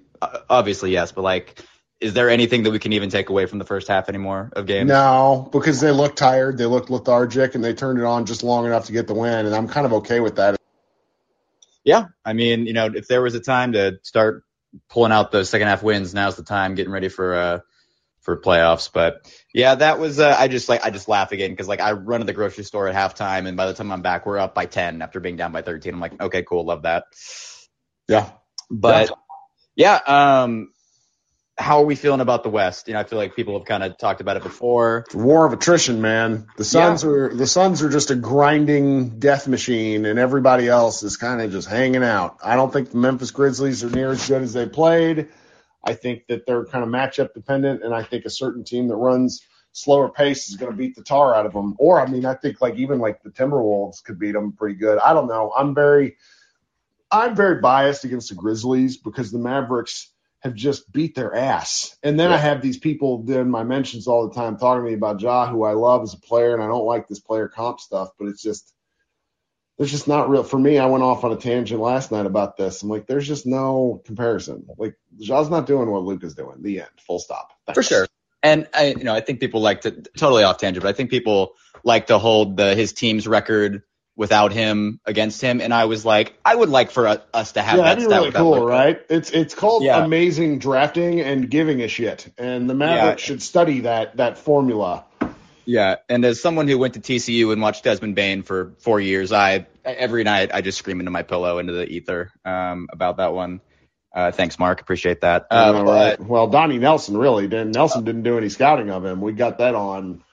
obviously 0.49 0.91
yes, 0.91 1.11
but 1.11 1.21
like, 1.21 1.63
is 1.99 2.13
there 2.13 2.29
anything 2.29 2.63
that 2.63 2.71
we 2.71 2.79
can 2.79 2.93
even 2.93 3.09
take 3.09 3.29
away 3.29 3.45
from 3.45 3.59
the 3.59 3.65
first 3.65 3.87
half 3.87 4.09
anymore 4.09 4.51
of 4.55 4.65
games? 4.65 4.87
No, 4.87 5.47
because 5.51 5.79
they 5.79 5.91
looked 5.91 6.17
tired, 6.17 6.57
they 6.57 6.65
looked 6.65 6.89
lethargic, 6.89 7.53
and 7.53 7.63
they 7.63 7.73
turned 7.73 7.99
it 7.99 8.05
on 8.05 8.25
just 8.25 8.41
long 8.43 8.65
enough 8.65 8.85
to 8.85 8.91
get 8.91 9.07
the 9.07 9.13
win, 9.13 9.45
and 9.45 9.55
I'm 9.55 9.67
kind 9.67 9.85
of 9.85 9.93
okay 9.93 10.19
with 10.19 10.37
that. 10.37 10.57
Yeah, 11.83 12.05
I 12.25 12.33
mean, 12.33 12.65
you 12.65 12.73
know, 12.73 12.87
if 12.87 13.07
there 13.07 13.21
was 13.21 13.35
a 13.35 13.39
time 13.39 13.73
to 13.73 13.99
start 14.01 14.43
pulling 14.89 15.11
out 15.11 15.31
the 15.31 15.45
second 15.45 15.67
half 15.67 15.83
wins, 15.83 16.13
now's 16.13 16.35
the 16.35 16.43
time, 16.43 16.75
getting 16.75 16.91
ready 16.91 17.09
for 17.09 17.35
uh 17.35 17.59
for 18.21 18.39
playoffs. 18.39 18.89
But 18.91 19.31
yeah, 19.53 19.75
that 19.75 19.99
was 19.99 20.19
uh, 20.19 20.35
I 20.37 20.47
just 20.47 20.69
like 20.69 20.85
I 20.85 20.89
just 20.89 21.07
laugh 21.07 21.31
again 21.31 21.51
because 21.51 21.67
like 21.67 21.81
I 21.81 21.91
run 21.93 22.21
to 22.21 22.25
the 22.25 22.33
grocery 22.33 22.63
store 22.63 22.87
at 22.87 22.95
halftime, 22.95 23.47
and 23.47 23.57
by 23.57 23.67
the 23.67 23.73
time 23.73 23.91
I'm 23.91 24.01
back, 24.01 24.25
we're 24.25 24.37
up 24.37 24.55
by 24.55 24.65
ten 24.65 25.01
after 25.01 25.19
being 25.19 25.35
down 25.35 25.51
by 25.51 25.61
thirteen. 25.61 25.93
I'm 25.93 25.99
like, 25.99 26.19
okay, 26.21 26.43
cool, 26.43 26.65
love 26.65 26.83
that. 26.83 27.05
Yeah. 28.07 28.29
But 28.69 29.11
yeah, 29.75 29.95
um, 29.95 30.71
how 31.57 31.81
are 31.81 31.85
we 31.85 31.95
feeling 31.95 32.21
about 32.21 32.43
the 32.43 32.49
West? 32.49 32.87
You 32.87 32.93
know, 32.93 32.99
I 32.99 33.03
feel 33.03 33.19
like 33.19 33.35
people 33.35 33.57
have 33.57 33.67
kind 33.67 33.83
of 33.83 33.97
talked 33.97 34.21
about 34.21 34.37
it 34.37 34.43
before. 34.43 35.05
War 35.13 35.45
of 35.45 35.53
attrition, 35.53 36.01
man. 36.01 36.47
The 36.57 36.63
Suns 36.63 37.03
are 37.03 37.33
the 37.33 37.47
Suns 37.47 37.83
are 37.83 37.89
just 37.89 38.11
a 38.11 38.15
grinding 38.15 39.19
death 39.19 39.47
machine, 39.47 40.05
and 40.05 40.17
everybody 40.17 40.67
else 40.67 41.03
is 41.03 41.17
kind 41.17 41.41
of 41.41 41.51
just 41.51 41.67
hanging 41.67 42.03
out. 42.03 42.37
I 42.43 42.55
don't 42.55 42.71
think 42.71 42.91
the 42.91 42.97
Memphis 42.97 43.31
Grizzlies 43.31 43.83
are 43.83 43.89
near 43.89 44.11
as 44.11 44.27
good 44.27 44.41
as 44.41 44.53
they 44.53 44.65
played. 44.65 45.27
I 45.83 45.93
think 45.93 46.27
that 46.27 46.45
they're 46.45 46.65
kind 46.65 46.83
of 46.83 46.89
matchup 46.89 47.33
dependent, 47.33 47.83
and 47.83 47.93
I 47.93 48.03
think 48.03 48.25
a 48.25 48.29
certain 48.29 48.63
team 48.63 48.87
that 48.87 48.95
runs 48.95 49.41
slower 49.73 50.09
pace 50.09 50.49
is 50.49 50.57
going 50.57 50.71
to 50.71 50.77
beat 50.77 50.95
the 50.95 51.03
tar 51.03 51.33
out 51.33 51.45
of 51.45 51.53
them. 51.53 51.75
Or 51.79 51.99
I 51.99 52.05
mean, 52.05 52.25
I 52.25 52.35
think 52.35 52.61
like 52.61 52.75
even 52.75 52.99
like 52.99 53.23
the 53.23 53.29
Timberwolves 53.29 54.03
could 54.03 54.19
beat 54.19 54.33
them 54.33 54.51
pretty 54.53 54.75
good. 54.75 54.99
I 54.99 55.13
don't 55.13 55.27
know. 55.27 55.51
I'm 55.55 55.73
very, 55.73 56.17
I'm 57.09 57.35
very 57.35 57.61
biased 57.61 58.03
against 58.03 58.29
the 58.29 58.35
Grizzlies 58.35 58.97
because 58.97 59.31
the 59.31 59.39
Mavericks 59.39 60.11
have 60.41 60.55
just 60.55 60.91
beat 60.91 61.15
their 61.15 61.35
ass. 61.35 61.95
And 62.01 62.19
then 62.19 62.31
I 62.31 62.37
have 62.37 62.61
these 62.61 62.77
people 62.77 63.23
in 63.31 63.49
my 63.49 63.63
mentions 63.63 64.07
all 64.07 64.27
the 64.27 64.33
time 64.33 64.57
talking 64.57 64.83
to 64.83 64.89
me 64.89 64.95
about 64.95 65.21
Ja, 65.21 65.47
who 65.47 65.63
I 65.63 65.73
love 65.73 66.01
as 66.01 66.15
a 66.15 66.19
player, 66.19 66.53
and 66.53 66.63
I 66.63 66.67
don't 66.67 66.85
like 66.85 67.07
this 67.07 67.19
player 67.19 67.47
comp 67.47 67.79
stuff, 67.79 68.09
but 68.17 68.27
it's 68.27 68.41
just 68.41 68.73
there's 69.81 69.89
just 69.89 70.07
not 70.07 70.29
real 70.29 70.43
for 70.43 70.59
me. 70.59 70.77
I 70.77 70.85
went 70.85 71.03
off 71.03 71.23
on 71.23 71.31
a 71.31 71.35
tangent 71.35 71.81
last 71.81 72.11
night 72.11 72.27
about 72.27 72.55
this. 72.55 72.83
I'm 72.83 72.89
like, 72.89 73.07
there's 73.07 73.27
just 73.27 73.47
no 73.47 73.99
comparison. 74.05 74.67
Like 74.77 74.93
Ja's 75.19 75.49
not 75.49 75.65
doing 75.65 75.89
what 75.89 76.03
Luke 76.03 76.23
is 76.23 76.35
doing. 76.35 76.61
The 76.61 76.81
end. 76.81 76.89
Full 77.07 77.17
stop. 77.17 77.49
for 77.73 77.81
sure. 77.81 78.07
And 78.43 78.67
I, 78.75 78.89
you 78.89 79.03
know, 79.03 79.15
I 79.15 79.21
think 79.21 79.39
people 79.39 79.59
like 79.59 79.81
to 79.81 79.89
totally 80.15 80.43
off 80.43 80.59
tangent, 80.59 80.83
but 80.83 80.89
I 80.89 80.93
think 80.93 81.09
people 81.09 81.53
like 81.83 82.05
to 82.07 82.19
hold 82.19 82.57
the 82.57 82.75
his 82.75 82.93
team's 82.93 83.27
record 83.27 83.81
without 84.15 84.53
him 84.53 84.99
against 85.03 85.41
him. 85.41 85.61
And 85.61 85.73
I 85.73 85.85
was 85.85 86.05
like, 86.05 86.37
I 86.45 86.53
would 86.53 86.69
like 86.69 86.91
for 86.91 87.07
u- 87.09 87.17
us 87.33 87.53
to 87.53 87.63
have 87.63 87.77
Yeah, 87.79 87.85
that 87.85 87.97
that'd 87.97 88.07
be 88.07 88.13
really 88.15 88.31
cool, 88.33 88.51
Luka. 88.51 88.65
right? 88.67 89.01
It's 89.09 89.31
it's 89.31 89.55
called 89.55 89.81
Yeah. 89.81 90.05
amazing 90.05 90.59
drafting 90.59 91.21
and 91.21 91.49
giving 91.49 91.81
a 91.81 91.87
shit. 91.87 92.31
And 92.37 92.69
the 92.69 92.75
Mavericks 92.75 93.23
Yeah. 93.23 93.25
should 93.25 93.41
study 93.41 93.79
that 93.79 94.17
that 94.17 94.37
formula. 94.37 95.05
Yeah, 95.65 95.95
and 96.09 96.23
as 96.25 96.39
someone 96.41 96.67
who 96.67 96.77
went 96.77 96.95
to 96.95 96.99
TCU 96.99 97.51
and 97.51 97.61
watched 97.63 97.83
Desmond 97.83 98.13
Bane 98.15 98.43
for 98.43 98.73
four 98.79 98.99
years, 98.99 99.31
I 99.31 99.67
every 99.85 100.23
night 100.23 100.51
I 100.53 100.61
just 100.61 100.77
scream 100.77 100.99
into 100.99 101.11
my 101.11 101.23
pillow 101.23 101.59
into 101.59 101.73
the 101.73 101.87
ether 101.87 102.31
um, 102.45 102.87
about 102.91 103.17
that 103.17 103.33
one. 103.33 103.61
Uh, 104.13 104.31
thanks, 104.31 104.59
Mark. 104.59 104.81
Appreciate 104.81 105.21
that. 105.21 105.47
Uh, 105.49 105.71
know, 105.71 105.85
but- 105.85 106.19
Well, 106.19 106.47
Donnie 106.47 106.77
Nelson 106.79 107.17
really 107.17 107.47
didn't. 107.47 107.71
Nelson 107.71 108.03
didn't 108.03 108.23
do 108.23 108.37
any 108.37 108.49
scouting 108.49 108.89
of 108.89 109.05
him. 109.05 109.21
We 109.21 109.31
got 109.33 109.59
that 109.59 109.73
on. 109.75 110.23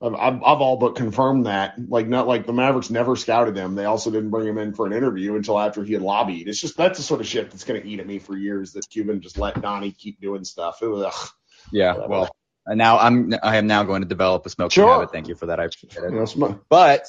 I've, 0.00 0.14
I've 0.14 0.34
I've 0.42 0.60
all 0.60 0.76
but 0.76 0.94
confirmed 0.96 1.46
that. 1.46 1.74
Like 1.88 2.06
not 2.06 2.26
like 2.26 2.46
the 2.46 2.52
Mavericks 2.52 2.90
never 2.90 3.16
scouted 3.16 3.56
him. 3.56 3.74
They 3.74 3.86
also 3.86 4.10
didn't 4.10 4.28
bring 4.30 4.46
him 4.46 4.58
in 4.58 4.74
for 4.74 4.86
an 4.86 4.92
interview 4.92 5.36
until 5.36 5.58
after 5.58 5.82
he 5.84 5.94
had 5.94 6.02
lobbied. 6.02 6.48
It's 6.48 6.60
just 6.60 6.76
that's 6.76 6.98
the 6.98 7.02
sort 7.02 7.20
of 7.20 7.26
shit 7.26 7.50
that's 7.50 7.64
going 7.64 7.80
to 7.80 7.86
eat 7.88 8.00
at 8.00 8.06
me 8.06 8.18
for 8.18 8.36
years. 8.36 8.72
That 8.72 8.88
Cuban 8.90 9.20
just 9.22 9.38
let 9.38 9.60
Donnie 9.60 9.92
keep 9.92 10.20
doing 10.20 10.44
stuff. 10.44 10.82
It 10.82 10.86
was, 10.88 11.04
ugh. 11.06 11.28
Yeah, 11.72 11.94
Whatever. 11.94 12.08
well, 12.10 12.36
and 12.66 12.76
now 12.78 12.98
I'm 12.98 13.34
I 13.42 13.56
am 13.56 13.66
now 13.66 13.84
going 13.84 14.02
to 14.02 14.08
develop 14.08 14.44
a 14.46 14.50
smoking 14.50 14.70
Sure. 14.82 14.92
habit. 14.92 15.12
Thank 15.12 15.28
you 15.28 15.34
for 15.34 15.46
that. 15.46 15.60
I 15.60 15.64
appreciate 15.64 16.04
it. 16.04 16.12
You 16.12 16.26
know, 16.36 16.60
But 16.68 17.06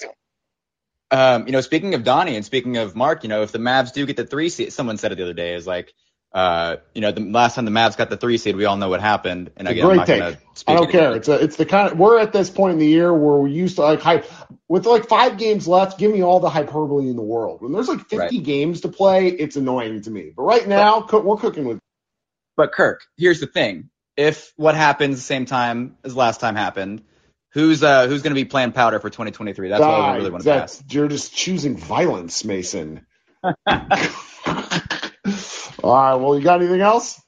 um, 1.11 1.45
you 1.47 1.53
know, 1.53 1.61
speaking 1.61 1.95
of 1.95 2.03
Donnie 2.03 2.35
and 2.35 2.45
speaking 2.45 2.77
of 2.77 2.95
Mark, 2.95 3.23
you 3.23 3.29
know, 3.29 3.43
if 3.43 3.51
the 3.51 3.59
Mavs 3.59 3.93
do 3.93 4.05
get 4.05 4.17
the 4.17 4.25
three 4.25 4.49
seed, 4.49 4.73
someone 4.73 4.97
said 4.97 5.11
it 5.11 5.15
the 5.15 5.23
other 5.23 5.33
day 5.33 5.55
is 5.55 5.67
like, 5.67 5.93
uh, 6.33 6.77
you 6.95 7.01
know, 7.01 7.11
the 7.11 7.21
last 7.21 7.55
time 7.55 7.65
the 7.65 7.71
Mavs 7.71 7.97
got 7.97 8.09
the 8.09 8.17
three 8.17 8.37
seed, 8.37 8.55
we 8.55 8.65
all 8.65 8.77
know 8.77 8.89
what 8.89 9.01
happened. 9.01 9.51
And 9.57 9.67
again, 9.67 9.89
I'm 9.89 9.95
great 9.95 9.97
not 9.97 10.07
take. 10.07 10.25
speak 10.55 10.67
I 10.67 10.73
don't 10.75 10.91
care. 10.91 11.15
It's 11.15 11.27
a, 11.29 11.35
it's 11.35 11.57
the 11.57 11.65
kind 11.65 11.91
of 11.91 11.99
we're 11.99 12.19
at 12.19 12.33
this 12.33 12.49
point 12.49 12.73
in 12.73 12.79
the 12.79 12.87
year 12.87 13.13
where 13.13 13.37
we 13.39 13.51
used 13.51 13.77
to 13.77 13.83
like 13.83 14.01
hype 14.01 14.25
with 14.69 14.85
like 14.85 15.07
five 15.09 15.37
games 15.37 15.67
left. 15.67 15.99
Give 15.99 16.11
me 16.11 16.23
all 16.23 16.39
the 16.39 16.49
hyperbole 16.49 17.09
in 17.09 17.15
the 17.17 17.23
world. 17.23 17.61
When 17.61 17.71
there's 17.73 17.89
like 17.89 18.07
50 18.07 18.39
Right. 18.39 18.41
games 18.41 18.81
to 18.81 18.89
play, 18.89 19.27
it's 19.29 19.57
annoying 19.57 20.01
to 20.03 20.11
me. 20.11 20.33
But 20.35 20.43
right 20.43 20.67
now, 20.67 21.01
co- 21.03 21.21
we're 21.21 21.37
cooking 21.37 21.65
with. 21.65 21.79
But 22.57 22.71
Kirk, 22.73 23.01
here's 23.17 23.39
the 23.39 23.47
thing: 23.47 23.89
if 24.17 24.53
what 24.57 24.75
happens 24.75 25.17
the 25.17 25.21
same 25.23 25.45
time 25.45 25.97
as 26.03 26.15
last 26.15 26.39
time 26.41 26.55
happened, 26.55 27.03
who's 27.57 27.81
uh 27.81 28.07
who's 28.07 28.21
going 28.21 28.35
to 28.35 28.39
be 28.39 28.45
playing 28.45 28.71
power 28.71 28.91
forward 28.91 29.13
2023? 29.13 29.69
That's 29.69 29.81
what 29.81 29.89
I 29.89 30.17
really 30.17 30.29
want 30.29 30.43
to 30.43 30.53
ask. 30.53 30.83
You're 30.93 31.07
just 31.07 31.35
choosing 31.35 31.75
violence, 31.75 32.45
Mason. 32.45 33.07
all 33.43 33.55
right. 33.65 34.11
Well, 36.15 36.37
you 36.37 36.43
got 36.43 36.61
anything 36.61 36.81
else? 36.81 37.19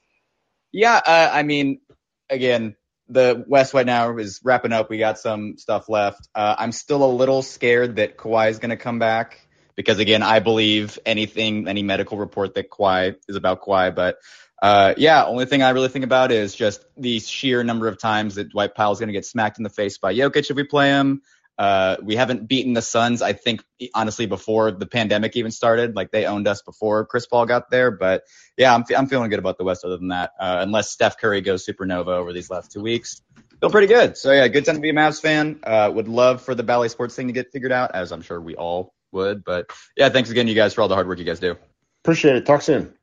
Yeah, 0.72 1.00
uh, 1.04 1.30
I 1.32 1.42
mean, 1.42 1.80
again, 2.28 2.76
the 3.08 3.44
West 3.48 3.74
right 3.74 3.84
now 3.84 4.16
is 4.18 4.40
wrapping 4.44 4.72
up. 4.72 4.88
We 4.88 4.98
got 4.98 5.18
some 5.18 5.58
stuff 5.58 5.88
left. 5.88 6.28
Uh, 6.32 6.54
I'm 6.56 6.70
still 6.70 7.02
a 7.02 7.10
little 7.12 7.42
scared 7.42 7.96
that 7.96 8.16
Kawhi 8.16 8.50
is 8.50 8.60
going 8.60 8.70
to 8.70 8.76
come 8.76 9.00
back 9.00 9.40
because, 9.74 9.98
again, 9.98 10.22
I 10.22 10.38
believe 10.38 10.96
anything, 11.04 11.66
any 11.66 11.82
medical 11.82 12.18
report 12.18 12.54
that 12.54 12.70
Kawhi 12.70 13.16
is 13.28 13.34
about 13.34 13.62
Kawhi. 13.62 13.92
But 13.92 14.18
uh, 14.62 14.94
yeah, 14.96 15.24
only 15.24 15.46
thing 15.46 15.62
I 15.62 15.70
really 15.70 15.88
think 15.88 16.04
about 16.04 16.32
is 16.32 16.54
just 16.54 16.84
the 16.96 17.18
sheer 17.20 17.64
number 17.64 17.88
of 17.88 17.98
times 17.98 18.34
that 18.34 18.50
Dwight 18.50 18.74
Powell 18.74 18.92
is 18.92 18.98
going 18.98 19.08
to 19.08 19.12
get 19.12 19.24
smacked 19.24 19.58
in 19.58 19.64
the 19.64 19.70
face 19.70 19.98
by 19.98 20.14
Jokic 20.14 20.50
if 20.50 20.56
we 20.56 20.64
play 20.64 20.88
him. 20.88 21.22
Uh, 21.60 21.96
we 22.02 22.16
haven't 22.16 22.48
beaten 22.48 22.72
the 22.72 22.80
Suns, 22.80 23.20
I 23.20 23.34
think, 23.34 23.62
honestly, 23.94 24.24
before 24.24 24.70
the 24.70 24.86
pandemic 24.86 25.36
even 25.36 25.50
started. 25.50 25.94
Like 25.94 26.10
they 26.10 26.24
owned 26.24 26.48
us 26.48 26.62
before 26.62 27.04
Chris 27.04 27.26
Paul 27.26 27.44
got 27.44 27.70
there. 27.70 27.90
But 27.90 28.22
yeah, 28.56 28.74
I'm, 28.74 28.84
I'm 28.96 29.08
feeling 29.08 29.28
good 29.28 29.38
about 29.38 29.58
the 29.58 29.64
West 29.64 29.84
other 29.84 29.98
than 29.98 30.08
that. 30.08 30.32
Uh, 30.40 30.58
unless 30.60 30.90
Steph 30.90 31.18
Curry 31.18 31.42
goes 31.42 31.66
supernova 31.66 32.08
over 32.08 32.32
these 32.32 32.48
last 32.48 32.72
two 32.72 32.80
weeks. 32.80 33.20
Feel 33.60 33.68
pretty 33.68 33.88
good. 33.88 34.16
So 34.16 34.32
yeah, 34.32 34.48
good 34.48 34.64
time 34.64 34.76
to 34.76 34.80
be 34.80 34.88
a 34.88 34.94
Mavs 34.94 35.20
fan. 35.20 35.60
Uh, 35.62 35.90
would 35.94 36.08
love 36.08 36.40
for 36.40 36.54
the 36.54 36.62
Bally 36.62 36.88
Sports 36.88 37.14
thing 37.14 37.26
to 37.26 37.34
get 37.34 37.52
figured 37.52 37.72
out, 37.72 37.94
as 37.94 38.10
I'm 38.10 38.22
sure 38.22 38.40
we 38.40 38.54
all 38.54 38.94
would. 39.12 39.44
But 39.44 39.70
yeah, 39.98 40.08
thanks 40.08 40.30
again, 40.30 40.48
you 40.48 40.54
guys, 40.54 40.72
for 40.72 40.80
all 40.80 40.88
the 40.88 40.94
hard 40.94 41.08
work 41.08 41.18
you 41.18 41.26
guys 41.26 41.40
do. 41.40 41.56
Appreciate 42.02 42.36
it. 42.36 42.46
Talk 42.46 42.62
soon. 42.62 42.94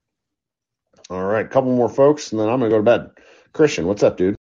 All 1.10 1.24
right. 1.24 1.50
couple 1.50 1.74
more 1.76 1.90
folks, 1.90 2.32
and 2.32 2.40
then 2.40 2.50
I'm 2.50 2.60
going 2.60 2.70
to 2.72 2.76
go 2.78 2.80
to 2.80 2.84
bed. 2.84 3.12
Christian, 3.54 3.88
what's 3.88 4.04
up, 4.04 4.18
dude? 4.18 4.36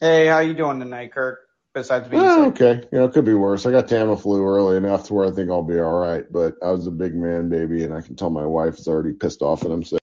Hey, 0.00 0.26
how 0.26 0.38
you 0.40 0.54
doing 0.54 0.78
tonight, 0.80 1.12
Kirk? 1.12 1.40
Besides 1.72 2.08
being 2.08 2.22
Oh, 2.22 2.52
sick. 2.52 2.62
okay. 2.62 2.88
You 2.92 2.98
know, 2.98 3.04
it 3.04 3.12
could 3.12 3.24
be 3.24 3.34
worse. 3.34 3.64
I 3.64 3.70
got 3.70 3.86
Tamiflu 3.86 4.44
early 4.44 4.76
enough 4.76 5.06
to 5.06 5.14
where 5.14 5.26
I 5.26 5.30
think 5.30 5.50
I'll 5.50 5.62
be 5.62 5.78
all 5.78 5.98
right. 5.98 6.24
But 6.30 6.54
I 6.62 6.70
was 6.72 6.86
a 6.86 6.90
big 6.90 7.14
man, 7.14 7.48
baby, 7.48 7.84
and 7.84 7.94
I 7.94 8.00
can 8.00 8.16
tell 8.16 8.30
my 8.30 8.44
wife 8.44 8.78
is 8.78 8.88
already 8.88 9.12
pissed 9.12 9.40
off 9.40 9.64
at 9.64 9.70
I'm 9.70 9.84
sick. 9.84 10.00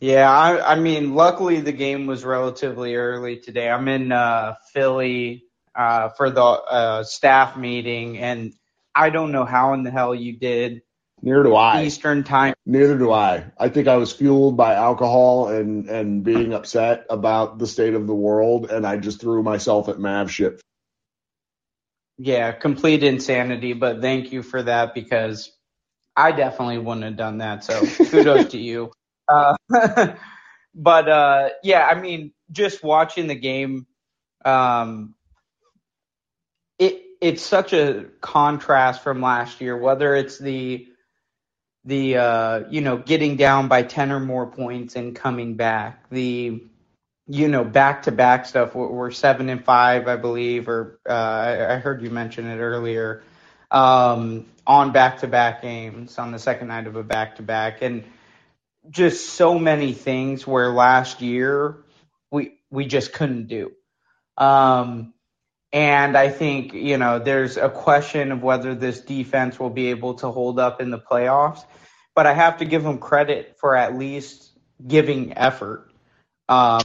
Yeah, 0.00 0.30
I, 0.30 0.72
I 0.72 0.76
mean, 0.76 1.14
luckily 1.14 1.60
the 1.60 1.72
game 1.72 2.06
was 2.06 2.24
relatively 2.24 2.94
early 2.94 3.36
today. 3.40 3.68
I'm 3.68 3.88
in 3.88 4.10
uh, 4.12 4.54
Philly 4.72 5.44
uh, 5.74 6.10
for 6.10 6.30
the 6.30 6.42
uh, 6.42 7.02
staff 7.04 7.56
meeting, 7.56 8.18
and 8.18 8.54
I 8.94 9.10
don't 9.10 9.32
know 9.32 9.44
how 9.44 9.74
in 9.74 9.82
the 9.82 9.90
hell 9.90 10.14
you 10.14 10.38
did 10.38 10.82
Neither 11.22 11.42
do 11.42 11.54
I. 11.54 11.84
Eastern 11.84 12.22
time. 12.24 12.54
Neither 12.64 12.96
do 12.96 13.12
I. 13.12 13.44
I 13.58 13.68
think 13.68 13.88
I 13.88 13.96
was 13.96 14.12
fueled 14.12 14.56
by 14.56 14.74
alcohol 14.74 15.48
and 15.48 15.88
and 15.88 16.22
being 16.22 16.52
upset 16.52 17.06
about 17.10 17.58
the 17.58 17.66
state 17.66 17.94
of 17.94 18.06
the 18.06 18.14
world, 18.14 18.70
and 18.70 18.86
I 18.86 18.96
just 18.98 19.20
threw 19.20 19.42
myself 19.42 19.88
at 19.88 19.98
Mav 19.98 20.30
shit. 20.30 20.60
Yeah, 22.18 22.52
complete 22.52 23.02
insanity, 23.04 23.72
but 23.74 24.00
thank 24.00 24.32
you 24.32 24.42
for 24.42 24.62
that 24.62 24.94
because 24.94 25.52
I 26.16 26.32
definitely 26.32 26.78
wouldn't 26.78 27.04
have 27.04 27.16
done 27.16 27.38
that. 27.38 27.64
So 27.64 27.86
kudos 28.06 28.50
to 28.50 28.58
you. 28.58 28.92
Uh, 29.30 29.54
but 30.74 31.06
uh, 31.06 31.50
yeah, 31.62 31.86
I 31.86 32.00
mean, 32.00 32.32
just 32.50 32.82
watching 32.82 33.26
the 33.26 33.34
game, 33.34 33.86
um, 34.42 35.14
it 36.78 37.02
it's 37.20 37.42
such 37.42 37.74
a 37.74 38.06
contrast 38.22 39.02
from 39.02 39.20
last 39.20 39.60
year. 39.60 39.76
Whether 39.76 40.14
it's 40.14 40.38
the 40.38 40.87
the 41.84 42.16
uh, 42.16 42.60
you 42.70 42.80
know 42.80 42.98
getting 42.98 43.36
down 43.36 43.68
by 43.68 43.82
ten 43.82 44.12
or 44.12 44.20
more 44.20 44.46
points 44.46 44.96
and 44.96 45.14
coming 45.14 45.54
back, 45.54 46.08
the 46.10 46.62
you 47.26 47.48
know 47.48 47.64
back 47.64 48.04
to 48.04 48.12
back 48.12 48.46
stuff. 48.46 48.74
We're, 48.74 48.88
we're 48.88 49.10
seven 49.10 49.48
and 49.48 49.64
five, 49.64 50.08
I 50.08 50.16
believe, 50.16 50.68
or 50.68 51.00
uh, 51.08 51.12
I, 51.12 51.74
I 51.74 51.76
heard 51.78 52.02
you 52.02 52.10
mention 52.10 52.46
it 52.46 52.58
earlier 52.58 53.22
um, 53.70 54.46
on 54.66 54.92
back 54.92 55.18
to 55.20 55.26
back 55.26 55.62
games 55.62 56.18
on 56.18 56.32
the 56.32 56.38
second 56.38 56.68
night 56.68 56.86
of 56.86 56.96
a 56.96 57.02
back 57.02 57.36
to 57.36 57.42
back, 57.42 57.82
and 57.82 58.04
just 58.90 59.30
so 59.30 59.58
many 59.58 59.92
things 59.92 60.46
where 60.46 60.70
last 60.70 61.20
year 61.22 61.76
we 62.30 62.54
we 62.70 62.86
just 62.86 63.12
couldn't 63.12 63.48
do. 63.48 63.72
Um, 64.36 65.14
and 65.72 66.16
I 66.18 66.30
think, 66.30 66.74
you 66.74 66.98
know, 66.98 67.20
there's 67.20 67.58
a 67.58 67.70
question 67.70 68.32
of 68.32 68.42
whether 68.42 68.74
this 68.74 69.02
defense 69.02 69.60
will 69.60 69.70
be 69.70 69.88
able 69.88 70.16
to 70.16 70.30
hold 70.32 70.60
up 70.60 70.82
in 70.82 70.90
the 70.90 70.98
playoffs. 71.00 71.64
But 72.16 72.26
I 72.26 72.34
have 72.34 72.58
to 72.58 72.66
give 72.66 72.84
them 72.84 72.98
credit 72.98 73.56
for 73.60 73.76
at 73.76 73.96
least 73.98 74.52
giving 74.86 75.38
effort. 75.38 75.92
Um, 76.48 76.82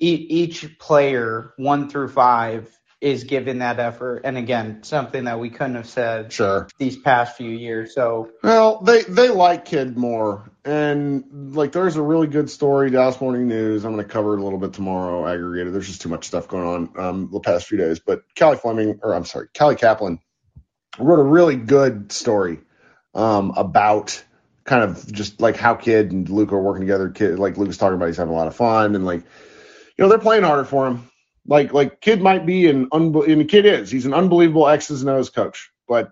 e- 0.00 0.26
each 0.30 0.78
player, 0.78 1.54
one 1.58 1.90
through 1.90 2.08
five, 2.08 2.70
is 3.00 3.24
given 3.24 3.60
that 3.60 3.80
effort. 3.80 4.22
And 4.24 4.38
again, 4.38 4.82
something 4.84 5.24
that 5.24 5.40
we 5.40 5.50
couldn't 5.50 5.76
have 5.76 5.88
said 5.88 6.32
Sure. 6.32 6.68
these 6.78 6.96
past 6.98 7.36
few 7.36 7.50
years. 7.50 7.94
So 7.94 8.30
Well, 8.42 8.82
they 8.82 9.02
they 9.04 9.30
like 9.30 9.66
Kidd 9.66 9.98
more, 9.98 10.49
and 10.64 11.54
like 11.54 11.72
there's 11.72 11.96
a 11.96 12.02
really 12.02 12.26
good 12.26 12.50
story, 12.50 12.90
Dallas 12.90 13.20
Morning 13.20 13.48
News. 13.48 13.84
I'm 13.84 13.92
going 13.92 14.04
to 14.04 14.12
cover 14.12 14.34
it 14.34 14.40
a 14.40 14.44
little 14.44 14.58
bit 14.58 14.72
tomorrow, 14.72 15.26
aggregated. 15.26 15.72
There's 15.72 15.86
just 15.86 16.02
too 16.02 16.08
much 16.08 16.26
stuff 16.26 16.48
going 16.48 16.64
on 16.64 17.04
um, 17.04 17.28
the 17.32 17.40
past 17.40 17.66
few 17.66 17.78
days. 17.78 17.98
But 17.98 18.22
Kelly 18.34 18.56
Fleming, 18.56 19.00
or 19.02 19.14
I'm 19.14 19.24
sorry, 19.24 19.48
Callie 19.56 19.76
Caplan, 19.76 20.18
wrote 20.98 21.20
a 21.20 21.24
really 21.24 21.56
good 21.56 22.12
story 22.12 22.60
um, 23.14 23.52
about 23.56 24.22
kind 24.64 24.84
of 24.84 25.10
just 25.12 25.40
like 25.40 25.56
how 25.56 25.74
Kidd 25.74 26.12
and 26.12 26.28
Luka 26.28 26.54
are 26.54 26.62
working 26.62 26.82
together. 26.82 27.08
Kidd, 27.08 27.38
like 27.38 27.56
Luka's 27.56 27.78
talking 27.78 27.96
about, 27.96 28.06
he's 28.06 28.18
having 28.18 28.34
a 28.34 28.36
lot 28.36 28.48
of 28.48 28.56
fun, 28.56 28.94
and 28.94 29.04
like 29.06 29.20
you 29.20 30.04
know 30.04 30.08
they're 30.08 30.18
playing 30.18 30.44
harder 30.44 30.64
for 30.64 30.86
him. 30.86 31.10
Like 31.46 31.72
like 31.72 32.00
Kidd 32.00 32.20
might 32.20 32.44
be 32.44 32.66
an 32.68 32.90
unbe- 32.90 33.32
and 33.32 33.48
Kidd 33.48 33.66
is 33.66 33.90
he's 33.90 34.06
an 34.06 34.14
unbelievable 34.14 34.68
X's 34.68 35.00
and 35.00 35.10
O's 35.10 35.30
coach, 35.30 35.70
but 35.88 36.10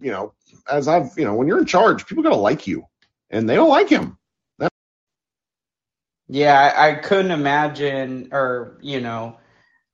you 0.00 0.10
know 0.10 0.34
as 0.70 0.88
I've, 0.88 1.16
you 1.16 1.24
know, 1.24 1.34
when 1.34 1.48
you're 1.48 1.58
in 1.58 1.66
charge, 1.66 2.06
people 2.06 2.22
gotta 2.22 2.36
like 2.36 2.66
you, 2.66 2.84
and 3.30 3.48
they 3.48 3.54
don't 3.56 3.70
like 3.70 3.88
him. 3.88 4.18
Yeah, 6.28 6.54
I, 6.58 6.90
I 6.90 6.94
couldn't 6.96 7.30
imagine, 7.32 8.28
or 8.32 8.78
you 8.82 9.00
know, 9.00 9.36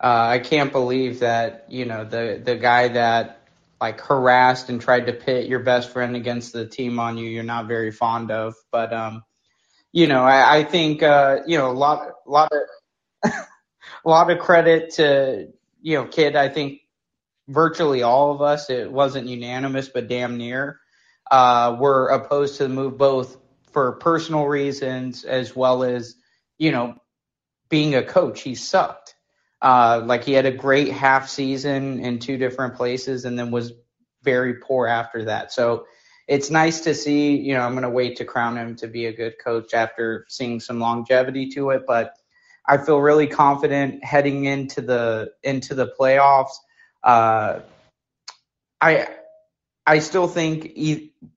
Uh, 0.03 0.27
I 0.37 0.41
can't 0.41 0.73
believe 0.73 1.21
that 1.21 1.67
you 1.71 1.87
know 1.87 2.05
the 2.05 2.41
the 2.45 2.57
guy 2.57 2.89
that 2.89 3.43
like 3.81 4.01
harassed 4.01 4.71
and 4.71 4.81
tried 4.81 5.07
to 5.09 5.13
pit 5.15 5.49
your 5.49 5.61
best 5.61 5.91
friend 5.93 6.17
against 6.17 6.53
the 6.53 6.67
team 6.67 7.01
on 7.01 7.19
you 7.19 7.29
you're 7.31 7.45
not 7.45 7.69
very 7.69 7.91
fond 7.93 8.31
of. 8.31 8.55
But 8.73 8.93
um, 8.95 9.25
you 9.93 10.07
know, 10.09 10.25
I, 10.25 10.59
I 10.59 10.65
think 10.65 11.03
uh, 11.03 11.39
you 11.47 11.59
know 11.59 11.71
a 11.71 11.75
lot 11.75 12.09
a 12.27 12.31
lot 12.31 12.53
of 12.53 13.33
a 14.05 14.11
lot 14.11 14.31
of 14.31 14.39
credit 14.41 14.93
to 14.97 15.49
you 15.83 15.97
know 15.99 16.07
Kidd. 16.07 16.37
I 16.37 16.49
think 16.51 16.81
virtually 17.49 18.03
all 18.03 18.33
of 18.33 18.43
us 18.43 18.71
it 18.71 18.91
wasn't 18.93 19.29
unanimous, 19.29 19.89
but 19.89 20.09
damn 20.09 20.39
near 20.39 20.81
uh, 21.31 21.77
were 21.79 22.09
opposed 22.09 22.57
to 22.59 22.65
the 22.65 22.69
move 22.69 22.99
both 22.99 23.37
for 23.73 23.93
personal 23.93 24.47
reasons 24.47 25.25
as 25.25 25.57
well 25.57 25.83
as 25.83 26.17
you 26.59 26.71
know 26.71 26.95
being 27.69 27.95
a 27.95 28.03
coach. 28.03 28.43
He 28.43 28.55
sucked. 28.55 29.15
Uh, 29.63 30.03
like 30.05 30.25
he 30.25 30.33
had 30.33 30.45
a 30.45 30.53
great 30.53 30.93
half 30.93 31.29
season 31.29 31.99
in 32.01 32.19
two 32.19 32.37
different 32.37 32.75
places 32.75 33.25
and 33.25 33.39
then 33.39 33.51
was 33.51 33.73
very 34.23 34.55
poor 34.55 34.87
after 34.87 35.25
that. 35.25 35.53
So 35.53 35.87
it's 36.29 36.51
nice 36.51 36.81
to 36.83 36.95
see, 36.95 37.37
you 37.37 37.55
know, 37.55 37.61
I'm 37.61 37.73
going 37.73 37.83
to 37.83 37.91
wait 37.91 38.17
to 38.17 38.25
crown 38.25 38.57
him 38.57 38.77
to 38.77 38.89
be 38.89 39.07
a 39.07 39.13
good 39.13 39.35
coach 39.43 39.73
after 39.75 40.27
seeing 40.29 40.61
some 40.61 40.81
longevity 40.81 41.49
to 41.51 41.71
it, 41.71 41.85
but 41.87 42.15
I 42.67 42.79
feel 42.79 42.99
really 43.01 43.27
confident 43.27 44.05
heading 44.05 44.45
into 44.45 44.81
the 44.81 45.33
into 45.43 45.75
the 45.75 45.93
playoffs. 45.99 46.55
Uh, 47.03 47.61
I 48.81 49.09
I 49.87 49.99
still 49.99 50.29
think, 50.29 50.79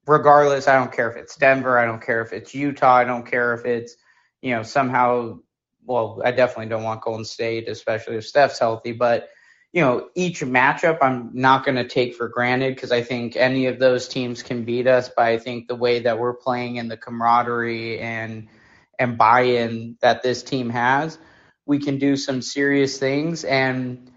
regardless, 0.05 0.67
I 0.67 0.79
don't 0.79 0.91
care 0.91 1.09
if 1.11 1.17
it's 1.17 1.35
Denver, 1.35 1.77
I 1.77 1.85
don't 1.85 2.01
care 2.01 2.21
if 2.21 2.31
it's 2.33 2.55
Utah, 2.55 2.95
I 2.95 3.03
don't 3.03 3.25
care 3.25 3.53
if 3.53 3.65
it's, 3.65 3.95
you 4.41 4.55
know, 4.55 4.63
somehow 4.63 5.39
well, 5.87 6.21
I 6.23 6.31
definitely 6.31 6.67
don't 6.67 6.83
want 6.83 7.01
Golden 7.01 7.25
State, 7.25 7.67
especially 7.69 8.17
if 8.17 8.27
Steph's 8.27 8.59
healthy. 8.59 8.91
But 8.91 9.29
you 9.73 9.81
know, 9.81 10.09
each 10.15 10.41
matchup 10.41 10.99
I'm 11.01 11.31
not 11.33 11.65
going 11.65 11.75
to 11.75 11.87
take 11.87 12.15
for 12.15 12.29
granted 12.29 12.75
because 12.75 12.91
I 12.91 13.03
think 13.03 13.35
any 13.35 13.67
of 13.67 13.79
those 13.79 14.07
teams 14.07 14.41
can 14.41 14.63
beat 14.63 14.87
us. 14.87 15.09
But 15.09 15.25
I 15.25 15.37
think 15.37 15.67
the 15.67 15.75
way 15.75 15.99
that 15.99 16.19
we're 16.19 16.33
playing 16.33 16.79
and 16.79 16.89
the 16.89 16.97
camaraderie 16.97 17.99
and 17.99 18.47
and 18.99 19.17
buy-in 19.17 19.97
that 20.01 20.23
this 20.23 20.41
team 20.41 20.69
has, 20.69 21.17
we 21.65 21.79
can 21.79 21.99
do 21.99 22.15
some 22.17 22.41
serious 22.41 22.97
things. 22.97 23.43
And 23.43 24.11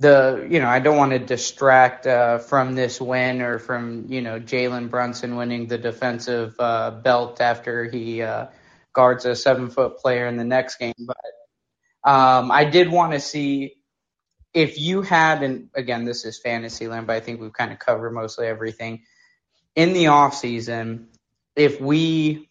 the 0.00 0.46
you 0.50 0.60
know, 0.60 0.68
I 0.68 0.80
don't 0.80 0.96
want 0.98 1.12
to 1.12 1.20
distract 1.20 2.06
uh, 2.08 2.38
from 2.38 2.74
this 2.74 3.00
win 3.00 3.42
or 3.42 3.58
from 3.60 4.06
you 4.08 4.22
know 4.22 4.40
Jalen 4.40 4.90
Brunson 4.90 5.36
winning 5.36 5.68
the 5.68 5.78
defensive 5.78 6.56
uh, 6.58 6.90
belt 6.92 7.40
after 7.40 7.84
he. 7.84 8.22
Uh, 8.22 8.48
guards 8.92 9.24
a 9.24 9.34
seven 9.36 9.70
foot 9.70 9.98
player 9.98 10.26
in 10.26 10.36
the 10.36 10.44
next 10.44 10.76
game. 10.78 10.94
But 10.98 12.10
um, 12.10 12.50
I 12.50 12.64
did 12.64 12.90
want 12.90 13.12
to 13.12 13.20
see 13.20 13.76
if 14.54 14.78
you 14.78 15.02
had, 15.02 15.42
and 15.42 15.68
again, 15.74 16.04
this 16.04 16.24
is 16.24 16.40
fantasy 16.40 16.88
land, 16.88 17.06
but 17.06 17.16
I 17.16 17.20
think 17.20 17.40
we've 17.40 17.52
kind 17.52 17.72
of 17.72 17.78
covered 17.78 18.12
mostly 18.12 18.46
everything 18.46 19.02
in 19.76 19.92
the 19.92 20.08
off 20.08 20.34
season. 20.34 21.08
If 21.56 21.80
we 21.80 22.48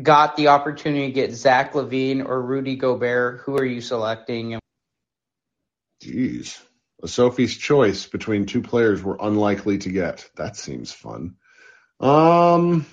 got 0.00 0.36
the 0.36 0.48
opportunity 0.48 1.06
to 1.06 1.12
get 1.12 1.32
Zach 1.32 1.74
LaVine 1.74 2.26
or 2.26 2.42
Rudy 2.42 2.76
Gobert, 2.76 3.40
who 3.40 3.56
are 3.56 3.64
you 3.64 3.80
selecting? 3.80 4.58
Jeez. 6.04 6.60
A 7.02 7.08
Sophie's 7.08 7.56
choice 7.56 8.06
between 8.06 8.46
two 8.46 8.62
players 8.62 9.02
we're 9.02 9.16
unlikely 9.20 9.78
to 9.78 9.90
get. 9.90 10.28
That 10.36 10.56
seems 10.56 10.92
fun. 10.92 11.36
Um, 12.00 12.86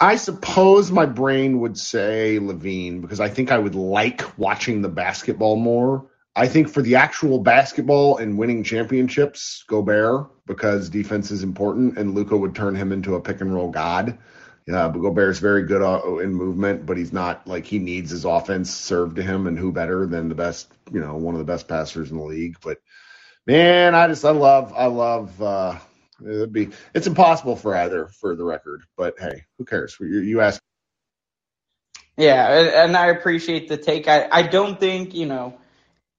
I 0.00 0.16
suppose 0.16 0.90
my 0.90 1.06
brain 1.06 1.60
would 1.60 1.76
say 1.76 2.38
LaVine 2.40 3.00
because 3.00 3.20
I 3.20 3.28
think 3.28 3.50
I 3.50 3.58
would 3.58 3.74
like 3.74 4.38
watching 4.38 4.80
the 4.80 4.88
basketball 4.88 5.56
more. 5.56 6.10
I 6.36 6.46
think 6.46 6.68
for 6.68 6.82
the 6.82 6.96
actual 6.96 7.40
basketball 7.40 8.18
and 8.18 8.38
winning 8.38 8.62
championships, 8.62 9.64
Gobert 9.66 10.30
because 10.46 10.88
defense 10.88 11.30
is 11.30 11.42
important, 11.42 11.98
and 11.98 12.14
Luka 12.14 12.36
would 12.36 12.54
turn 12.54 12.76
him 12.76 12.92
into 12.92 13.16
a 13.16 13.20
pick 13.20 13.40
and 13.40 13.52
roll 13.52 13.70
god. 13.70 14.18
Yeah, 14.68 14.88
but 14.88 15.00
Gobert's 15.00 15.38
very 15.38 15.62
good 15.62 15.80
uh, 15.80 16.18
in 16.18 16.34
movement, 16.34 16.84
but 16.84 16.98
he's 16.98 17.12
not 17.12 17.46
like 17.46 17.64
he 17.64 17.78
needs 17.78 18.10
his 18.10 18.26
offense 18.26 18.70
served 18.70 19.16
to 19.16 19.22
him, 19.22 19.46
and 19.46 19.58
who 19.58 19.72
better 19.72 20.06
than 20.06 20.28
the 20.28 20.34
best, 20.34 20.70
you 20.92 21.00
know, 21.00 21.16
one 21.16 21.34
of 21.34 21.38
the 21.38 21.44
best 21.44 21.68
passers 21.68 22.10
in 22.10 22.18
the 22.18 22.24
league. 22.24 22.56
But 22.62 22.78
man, 23.46 23.94
I 23.94 24.08
just 24.08 24.26
I 24.26 24.30
love 24.32 24.74
I 24.76 24.86
love 24.86 25.40
uh, 25.40 25.78
It'd 26.24 26.52
be 26.52 26.70
it's 26.94 27.06
impossible 27.06 27.56
for 27.56 27.76
either 27.76 28.08
for 28.08 28.34
the 28.34 28.44
record, 28.44 28.82
but 28.96 29.14
hey, 29.18 29.44
who 29.56 29.64
cares? 29.64 29.96
You, 30.00 30.20
you 30.20 30.40
ask. 30.40 30.60
Yeah, 32.16 32.84
and 32.84 32.96
I 32.96 33.06
appreciate 33.06 33.68
the 33.68 33.76
take. 33.76 34.08
I, 34.08 34.28
I 34.30 34.42
don't 34.42 34.80
think 34.80 35.14
you 35.14 35.26
know 35.26 35.58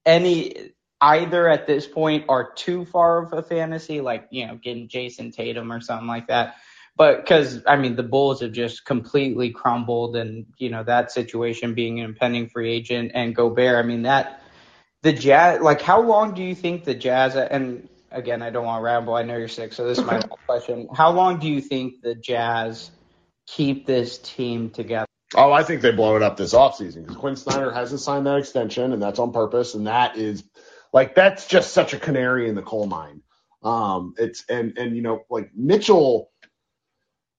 any 0.06 0.72
either 1.02 1.48
at 1.48 1.66
this 1.66 1.86
point 1.86 2.24
are 2.30 2.52
too 2.52 2.86
far 2.86 3.22
of 3.22 3.32
a 3.34 3.42
fantasy, 3.42 4.00
like 4.00 4.28
you 4.30 4.46
know 4.46 4.56
getting 4.56 4.88
Jayson 4.88 5.32
Tatum 5.32 5.70
or 5.70 5.82
something 5.82 6.08
like 6.08 6.28
that. 6.28 6.56
But 7.00 7.24
because 7.24 7.62
I 7.66 7.76
mean 7.76 7.96
the 7.96 8.02
Bulls 8.02 8.42
have 8.42 8.52
just 8.52 8.84
completely 8.84 9.48
crumbled, 9.48 10.16
and 10.16 10.44
you 10.58 10.68
know 10.68 10.84
that 10.84 11.10
situation 11.10 11.72
being 11.72 11.98
an 11.98 12.04
impending 12.04 12.50
free 12.50 12.70
agent 12.70 13.12
and 13.14 13.34
Gobert, 13.34 13.82
I 13.82 13.88
mean 13.88 14.02
that 14.02 14.42
the 15.00 15.14
Jazz. 15.14 15.62
Like, 15.62 15.80
how 15.80 16.02
long 16.02 16.34
do 16.34 16.42
you 16.42 16.54
think 16.54 16.84
the 16.84 16.94
Jazz 16.94 17.36
and 17.36 17.88
again, 18.10 18.42
I 18.42 18.50
don't 18.50 18.66
want 18.66 18.80
to 18.80 18.84
ramble. 18.84 19.14
I 19.14 19.22
know 19.22 19.38
you're 19.38 19.48
sick, 19.48 19.72
so 19.72 19.86
this 19.86 19.96
is 19.96 20.04
my 20.04 20.16
last 20.16 20.28
question. 20.44 20.88
How 20.94 21.10
long 21.10 21.38
do 21.38 21.48
you 21.48 21.62
think 21.62 22.02
the 22.02 22.14
Jazz 22.14 22.90
keep 23.46 23.86
this 23.86 24.18
team 24.18 24.68
together? 24.68 25.06
Oh, 25.34 25.52
I 25.52 25.62
think 25.62 25.80
they 25.80 25.92
blow 25.92 26.16
it 26.16 26.22
up 26.22 26.36
this 26.36 26.52
offseason 26.52 27.06
because 27.06 27.16
Quin 27.16 27.36
Snyder 27.36 27.72
hasn't 27.72 28.02
signed 28.02 28.26
that 28.26 28.36
extension, 28.36 28.92
and 28.92 29.00
that's 29.00 29.18
on 29.18 29.32
purpose. 29.32 29.72
And 29.72 29.86
that 29.86 30.18
is 30.18 30.44
like 30.92 31.14
that's 31.14 31.46
just 31.46 31.72
such 31.72 31.94
a 31.94 31.98
canary 31.98 32.46
in 32.46 32.56
the 32.56 32.62
coal 32.62 32.84
mine. 32.84 33.22
Um, 33.62 34.12
it's 34.18 34.44
and 34.50 34.76
and 34.76 34.94
you 34.94 35.00
know 35.00 35.24
like 35.30 35.52
Mitchell. 35.54 36.30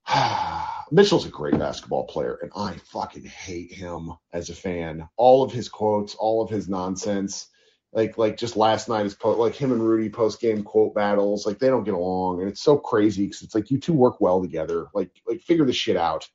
Mitchell's 0.91 1.25
a 1.25 1.29
great 1.29 1.57
basketball 1.57 2.05
player, 2.05 2.37
and 2.41 2.51
I 2.55 2.75
fucking 2.91 3.25
hate 3.25 3.71
him 3.71 4.11
as 4.33 4.49
a 4.49 4.55
fan. 4.55 5.07
All 5.15 5.43
of 5.43 5.51
his 5.51 5.69
quotes, 5.69 6.15
all 6.15 6.41
of 6.41 6.49
his 6.49 6.67
nonsense 6.67 7.47
like 7.93 8.17
like 8.17 8.37
just 8.37 8.55
last 8.55 8.87
night 8.87 9.05
is 9.05 9.15
po- 9.15 9.37
like 9.37 9.55
him 9.55 9.71
and 9.71 9.83
Rudy 9.83 10.09
post 10.09 10.39
game 10.39 10.63
quote 10.63 10.95
battles. 10.95 11.45
Like 11.45 11.59
they 11.59 11.67
don't 11.67 11.83
get 11.83 11.93
along, 11.93 12.41
and 12.41 12.49
it's 12.49 12.63
so 12.63 12.77
crazy 12.77 13.25
because 13.25 13.41
it's 13.41 13.55
like 13.55 13.69
you 13.69 13.79
two 13.79 13.93
work 13.93 14.21
well 14.21 14.41
together. 14.41 14.87
Like 14.93 15.11
like 15.27 15.41
figure 15.41 15.65
this 15.65 15.75
shit 15.75 15.97
out. 15.97 16.27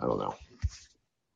I 0.00 0.06
don't 0.06 0.18
know. 0.18 0.34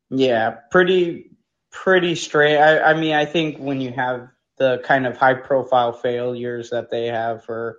Yeah, 0.08 0.56
pretty 0.70 1.32
pretty 1.70 2.14
straight. 2.14 2.56
I 2.56 2.80
I 2.80 2.94
mean 2.94 3.14
I 3.14 3.26
think 3.26 3.58
when 3.58 3.80
you 3.80 3.92
have 3.92 4.28
the 4.56 4.80
kind 4.84 5.06
of 5.06 5.16
high 5.16 5.34
profile 5.34 5.92
failures 5.92 6.70
that 6.70 6.90
they 6.90 7.06
have 7.06 7.44
for 7.44 7.78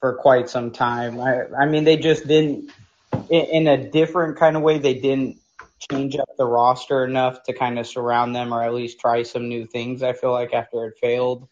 for 0.00 0.14
quite 0.14 0.48
some 0.48 0.70
time. 0.70 1.20
I 1.20 1.42
I 1.58 1.66
mean 1.66 1.84
they 1.84 1.98
just 1.98 2.26
didn't 2.26 2.70
in, 3.30 3.46
in 3.46 3.68
a 3.68 3.90
different 3.90 4.38
kind 4.38 4.56
of 4.56 4.62
way 4.62 4.78
they 4.78 4.94
didn't 4.94 5.38
change 5.90 6.16
up 6.16 6.28
the 6.38 6.46
roster 6.46 7.04
enough 7.06 7.44
to 7.44 7.54
kind 7.54 7.78
of 7.78 7.86
surround 7.86 8.36
them 8.36 8.54
or 8.54 8.62
at 8.62 8.74
least 8.74 9.00
try 9.00 9.24
some 9.24 9.48
new 9.48 9.66
things. 9.66 10.02
I 10.02 10.14
feel 10.14 10.32
like 10.32 10.54
after 10.54 10.86
it 10.86 10.98
failed 11.00 11.48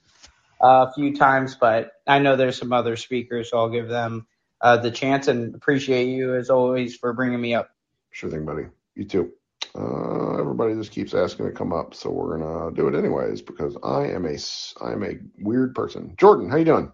uh, 0.62 0.86
a 0.88 0.92
few 0.94 1.16
times, 1.16 1.56
but 1.56 1.92
I 2.06 2.20
know 2.20 2.36
there's 2.36 2.58
some 2.58 2.72
other 2.74 2.96
speakers, 2.96 3.50
so 3.50 3.58
I'll 3.58 3.70
give 3.70 3.88
them 3.88 4.26
uh, 4.60 4.78
the 4.78 4.90
chance 4.90 5.28
and 5.28 5.54
appreciate 5.54 6.08
you 6.08 6.36
as 6.36 6.50
always 6.50 6.96
for 6.96 7.12
bringing 7.14 7.40
me 7.40 7.54
up. 7.54 7.70
Sure 8.12 8.30
thing, 8.30 8.44
buddy. 8.46 8.64
You 8.96 9.04
too. 9.04 9.32
Uh, 9.78 10.38
everybody 10.40 10.74
just 10.74 10.92
keeps 10.92 11.14
asking 11.14 11.46
to 11.46 11.52
come 11.52 11.72
up, 11.72 11.94
so 11.94 12.10
we're 12.10 12.38
gonna 12.38 12.74
do 12.74 12.88
it 12.88 12.96
anyways 12.98 13.42
because 13.42 13.76
I 13.84 14.06
am 14.06 14.26
a 14.26 14.36
I 14.82 14.92
am 14.92 15.04
a 15.04 15.18
weird 15.40 15.74
person. 15.74 16.14
Jordan, 16.18 16.50
how 16.50 16.56
you 16.56 16.64
doing? 16.64 16.92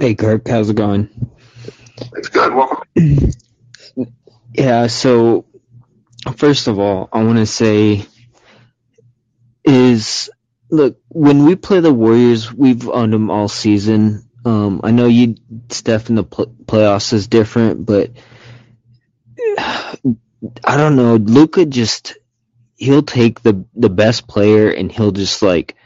Hey 0.00 0.14
Kirk, 0.14 0.48
how's 0.48 0.70
it 0.70 0.76
going? 0.76 1.10
It's 2.16 2.28
good. 2.28 2.54
Welcome. 2.54 2.82
Yeah, 4.54 4.88
so 4.88 5.46
first 6.36 6.68
of 6.68 6.78
all, 6.78 7.08
I 7.12 7.24
want 7.24 7.38
to 7.38 7.46
say 7.46 8.06
is 9.64 10.30
look 10.70 10.98
when 11.08 11.44
we 11.46 11.56
play 11.56 11.80
the 11.80 11.92
Warriors, 11.94 12.52
we've 12.52 12.88
owned 12.88 13.12
them 13.12 13.30
all 13.30 13.48
season. 13.48 14.28
Um, 14.44 14.80
I 14.84 14.92
know 14.92 15.06
you 15.06 15.36
Steph 15.70 16.08
in 16.10 16.16
the 16.16 16.24
pl- 16.24 16.54
playoffs 16.66 17.12
is 17.12 17.28
different, 17.28 17.86
but 17.86 18.12
I 20.64 20.76
don't 20.76 20.96
know. 20.96 21.16
Luka 21.16 21.66
just 21.66 22.18
he'll 22.76 23.02
take 23.02 23.42
the 23.42 23.66
the 23.74 23.90
best 23.90 24.28
player 24.28 24.70
and 24.70 24.92
he'll 24.92 25.12
just 25.12 25.42
like 25.42 25.76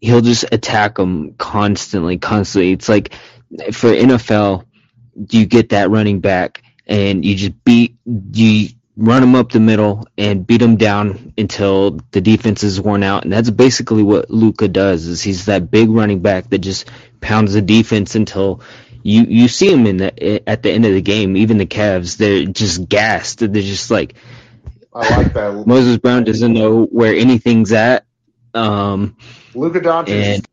he'll 0.00 0.22
just 0.22 0.46
attack 0.52 0.96
them 0.96 1.34
constantly, 1.34 2.18
constantly. 2.18 2.72
It's 2.72 2.88
like 2.88 3.14
for 3.72 3.90
NFL, 3.90 4.64
you 5.30 5.46
get 5.46 5.70
that 5.70 5.90
running 5.90 6.20
back 6.20 6.62
and 6.86 7.24
you 7.24 7.34
just 7.34 7.64
beat 7.64 7.96
you 8.04 8.68
run 8.96 9.20
them 9.20 9.34
up 9.34 9.52
the 9.52 9.60
middle 9.60 10.06
and 10.16 10.46
beat 10.46 10.58
them 10.60 10.76
down 10.76 11.34
until 11.36 12.00
the 12.12 12.20
defense 12.20 12.62
is 12.62 12.80
worn 12.80 13.02
out. 13.02 13.24
And 13.24 13.32
that's 13.32 13.50
basically 13.50 14.02
what 14.02 14.30
Luka 14.30 14.68
does. 14.68 15.06
Is 15.06 15.22
he's 15.22 15.46
that 15.46 15.70
big 15.70 15.90
running 15.90 16.20
back 16.20 16.48
that 16.50 16.58
just 16.58 16.88
pounds 17.20 17.52
the 17.52 17.62
defense 17.62 18.14
until 18.14 18.62
you 19.02 19.24
you 19.28 19.48
see 19.48 19.70
him 19.70 19.86
in 19.86 19.98
the 19.98 20.48
at 20.48 20.62
the 20.62 20.70
end 20.70 20.86
of 20.86 20.92
the 20.92 21.02
game. 21.02 21.36
Even 21.36 21.58
the 21.58 21.66
Cavs, 21.66 22.16
they're 22.16 22.46
just 22.46 22.88
gassed. 22.88 23.40
They're 23.40 23.48
just 23.48 23.90
like, 23.90 24.14
I 24.94 25.16
like 25.16 25.32
that. 25.34 25.52
Moses 25.66 25.98
Brown 25.98 26.24
doesn't 26.24 26.52
know 26.52 26.84
where 26.84 27.14
anything's 27.14 27.72
at. 27.72 28.06
Um, 28.54 29.16
Luka 29.54 29.80
Doncic. 29.80 30.44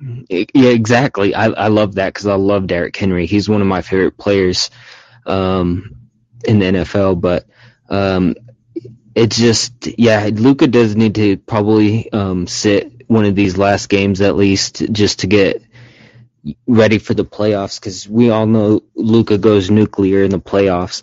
Yeah, 0.00 0.70
exactly. 0.70 1.34
I 1.34 1.46
I 1.46 1.68
love 1.68 1.96
that 1.96 2.14
because 2.14 2.26
I 2.26 2.34
love 2.34 2.66
Derrick 2.66 2.96
Henry. 2.96 3.26
He's 3.26 3.48
one 3.48 3.60
of 3.60 3.66
my 3.66 3.82
favorite 3.82 4.16
players 4.16 4.70
um, 5.26 5.96
in 6.44 6.60
the 6.60 6.66
NFL. 6.66 7.20
But 7.20 7.46
um, 7.88 8.36
it's 9.14 9.36
just 9.38 9.88
yeah, 9.98 10.30
Luka 10.32 10.66
does 10.68 10.96
need 10.96 11.16
to 11.16 11.36
probably 11.38 12.12
um, 12.12 12.46
sit 12.46 13.08
one 13.08 13.24
of 13.24 13.34
these 13.34 13.58
last 13.58 13.88
games 13.88 14.20
at 14.20 14.36
least 14.36 14.82
just 14.92 15.20
to 15.20 15.26
get 15.26 15.62
ready 16.66 16.98
for 16.98 17.14
the 17.14 17.24
playoffs 17.24 17.80
because 17.80 18.08
we 18.08 18.30
all 18.30 18.46
know 18.46 18.82
Luka 18.94 19.38
goes 19.38 19.70
nuclear 19.70 20.24
in 20.24 20.30
the 20.30 20.40
playoffs. 20.40 21.02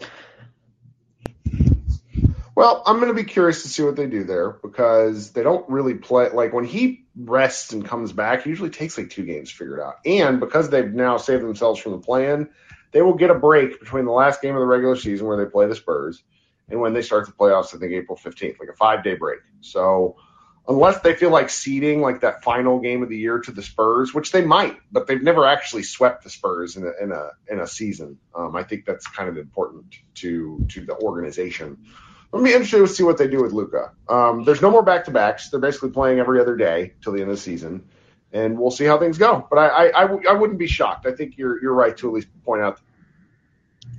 Well, 2.56 2.84
I'm 2.86 2.98
going 2.98 3.10
to 3.10 3.14
be 3.14 3.26
curious 3.26 3.64
to 3.64 3.70
see 3.70 3.84
what 3.84 3.98
they 3.98 4.08
do 4.08 4.24
there 4.24 4.52
because 4.52 5.32
they 5.32 5.44
don't 5.44 5.70
really 5.70 5.96
play 5.96 6.30
like 6.30 6.54
when 6.54 6.64
he 6.64 7.04
rests 7.18 7.74
and 7.74 7.86
comes 7.86 8.14
back. 8.14 8.44
He 8.44 8.50
usually 8.50 8.70
takes 8.70 8.98
like 8.98 9.10
two 9.10 9.26
games 9.26 9.50
to 9.52 9.58
figure 9.58 9.78
it 9.78 9.84
out, 9.84 9.96
and 10.06 10.40
because 10.40 10.70
they've 10.70 10.92
now 10.92 11.18
saved 11.18 11.44
themselves 11.44 11.82
from 11.82 11.92
the 11.92 12.00
play-in, 12.00 12.50
they 12.94 13.02
will 13.02 13.16
get 13.16 13.30
a 13.30 13.36
break 13.36 13.82
between 13.82 14.06
the 14.06 14.12
last 14.12 14.42
game 14.42 14.56
of 14.56 14.62
the 14.62 14.66
regular 14.66 14.96
season 14.96 15.28
where 15.28 15.36
they 15.36 15.50
play 15.52 15.68
the 15.68 15.76
Spurs 15.76 16.24
and 16.70 16.80
when 16.80 16.94
they 16.94 17.02
start 17.02 17.26
the 17.26 17.34
playoffs. 17.34 17.76
I 17.76 17.78
think 17.78 17.92
April 17.92 18.18
15th, 18.18 18.58
like 18.58 18.70
a 18.70 18.74
five 18.74 19.04
day 19.04 19.16
break. 19.16 19.42
So 19.60 20.16
unless 20.66 21.02
they 21.02 21.14
feel 21.14 21.30
like 21.30 21.50
seeding 21.50 22.00
like 22.00 22.22
that 22.22 22.44
final 22.44 22.80
game 22.80 23.04
of 23.04 23.10
the 23.10 23.18
year 23.18 23.40
to 23.40 23.52
the 23.52 23.62
Spurs, 23.62 24.14
which 24.14 24.32
they 24.32 24.46
might, 24.46 24.78
but 24.92 25.08
they've 25.08 25.22
never 25.22 25.46
actually 25.46 25.84
swept 25.84 26.24
the 26.24 26.30
Spurs 26.30 26.78
in 26.78 26.86
a 26.86 27.04
in 27.04 27.12
a 27.12 27.30
in 27.50 27.60
a 27.60 27.68
season. 27.68 28.18
Um, 28.34 28.56
I 28.56 28.64
think 28.64 28.86
that's 28.86 29.08
kind 29.08 29.28
of 29.28 29.38
important 29.38 29.96
to 30.16 30.66
to 30.70 30.86
the 30.86 30.96
organization. 30.96 31.86
I'm 32.36 32.44
be 32.44 32.52
interested 32.52 32.80
to 32.80 32.88
see 32.88 33.04
what 33.04 33.18
they 33.18 33.28
do 33.28 33.42
with 33.42 33.54
Luka. 33.54 33.94
Um, 34.10 34.44
there's 34.44 34.62
no 34.62 34.70
more 34.70 34.84
back 34.84 35.06
to 35.06 35.12
backs. 35.12 35.50
They're 35.50 35.60
basically 35.60 35.92
playing 35.92 36.20
every 36.20 36.42
other 36.42 36.58
day 36.58 36.94
till 37.02 37.14
the 37.14 37.22
end 37.22 37.30
of 37.30 37.38
the 37.38 37.42
season, 37.42 37.88
and 38.34 38.60
we'll 38.60 38.72
see 38.72 38.84
how 38.84 39.00
things 39.00 39.18
go. 39.18 39.48
But 39.50 39.58
I 39.58 39.68
I, 39.68 40.00
I, 40.00 40.02
w- 40.02 40.30
I 40.30 40.34
wouldn't 40.34 40.60
be 40.60 40.68
shocked. 40.68 41.06
I 41.06 41.14
think 41.14 41.38
you're 41.38 41.62
you're 41.62 41.74
right 41.74 41.96
to 41.98 42.08
at 42.10 42.14
least 42.14 42.28
point 42.44 42.62
out. 42.62 42.82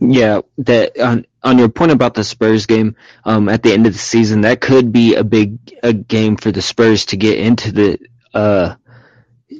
Yeah, 0.01 0.43
that 0.59 1.01
on 1.01 1.25
on 1.43 1.59
your 1.59 1.71
point 1.71 1.93
about 1.93 2.13
the 2.15 2.25
Spurs 2.25 2.67
game, 2.67 2.97
um, 3.25 3.49
at 3.49 3.63
the 3.63 3.73
end 3.73 3.87
of 3.87 3.95
the 3.95 3.99
season, 3.99 4.43
that 4.43 4.61
could 4.61 4.93
be 4.93 5.15
a 5.15 5.25
big 5.25 5.59
a 5.83 5.95
game 5.95 6.37
for 6.37 6.53
the 6.53 6.61
Spurs 6.61 7.07
to 7.07 7.17
get 7.17 7.39
into 7.39 7.73
the 7.73 7.99
uh 8.35 8.75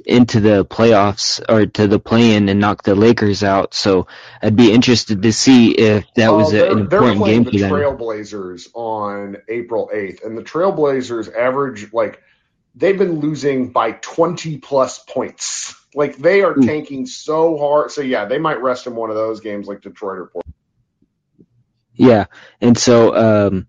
into 0.05 0.41
the 0.41 0.65
playoffs 0.65 1.41
or 1.47 1.65
to 1.65 1.87
the 1.87 1.99
play-in 1.99 2.49
and 2.49 2.59
knock 2.59 2.83
the 2.83 2.95
Lakers 2.95 3.43
out. 3.43 3.73
So 3.73 4.07
I'd 4.41 4.55
be 4.55 4.71
interested 4.71 5.21
to 5.21 5.31
see 5.31 5.71
if 5.71 6.05
that 6.15 6.33
was 6.33 6.53
Uh, 6.53 6.57
an 6.57 6.89
they're 6.89 6.99
important 6.99 7.17
playing 7.19 7.43
game 7.43 7.51
the 7.51 7.51
for 7.51 7.79
them. 7.79 7.97
Trailblazers 7.97 8.67
on 8.73 9.37
April 9.47 9.89
8th, 9.93 10.25
and 10.25 10.37
the 10.37 10.43
Trailblazers 10.43 11.33
average 11.33 11.93
like 11.93 12.21
they've 12.75 12.97
been 12.97 13.19
losing 13.19 13.71
by 13.71 13.93
20 13.93 14.57
plus 14.57 14.99
points. 14.99 15.73
Like 15.95 16.17
they 16.17 16.41
are 16.41 16.53
tanking 16.53 17.05
so 17.05 17.57
hard. 17.57 17.91
So 17.91 18.01
yeah, 18.01 18.25
they 18.25 18.37
might 18.37 18.61
rest 18.61 18.87
in 18.87 18.95
one 18.95 19.09
of 19.09 19.15
those 19.15 19.39
games, 19.39 19.67
like 19.67 19.81
Detroit 19.81 20.19
or 20.19 20.25
Portland. 20.27 20.53
Yeah, 21.93 22.25
and 22.61 22.77
so, 22.77 23.15
um, 23.15 23.67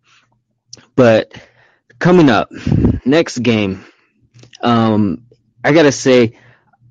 but 0.95 1.33
coming 1.99 2.29
up 2.29 2.51
next 3.07 3.39
game, 3.39 3.85
um, 4.61 5.28
I 5.65 5.73
gotta 5.73 5.93
say, 5.93 6.39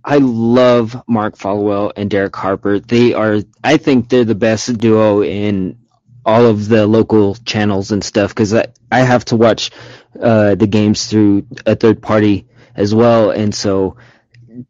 I 0.03 0.18
love 0.18 1.03
Mark 1.07 1.38
Followell 1.38 1.91
and 1.95 2.09
Derek 2.09 2.36
Harper. 2.36 2.80
They 2.80 3.13
are, 3.13 3.39
I 3.63 3.78
think 3.78 4.09
they're 4.09 4.24
the 4.24 4.36
best 4.36 4.78
duo 4.78 5.22
in 5.22 5.80
all 6.26 6.45
of 6.45 6.68
the 6.68 6.86
local 6.86 7.36
channels 7.36 7.91
and 7.91 8.03
stuff 8.03 8.32
because 8.32 8.53
I, 8.53 8.68
I 8.91 8.99
have 8.99 9.26
to 9.26 9.38
watch 9.38 9.72
uh, 10.22 10.55
the 10.55 10.68
games 10.68 11.07
through 11.07 11.47
a 11.65 11.76
third 11.76 12.01
party 12.01 12.47
as 12.76 12.93
well, 12.93 13.32
and 13.32 13.55
so 13.55 13.97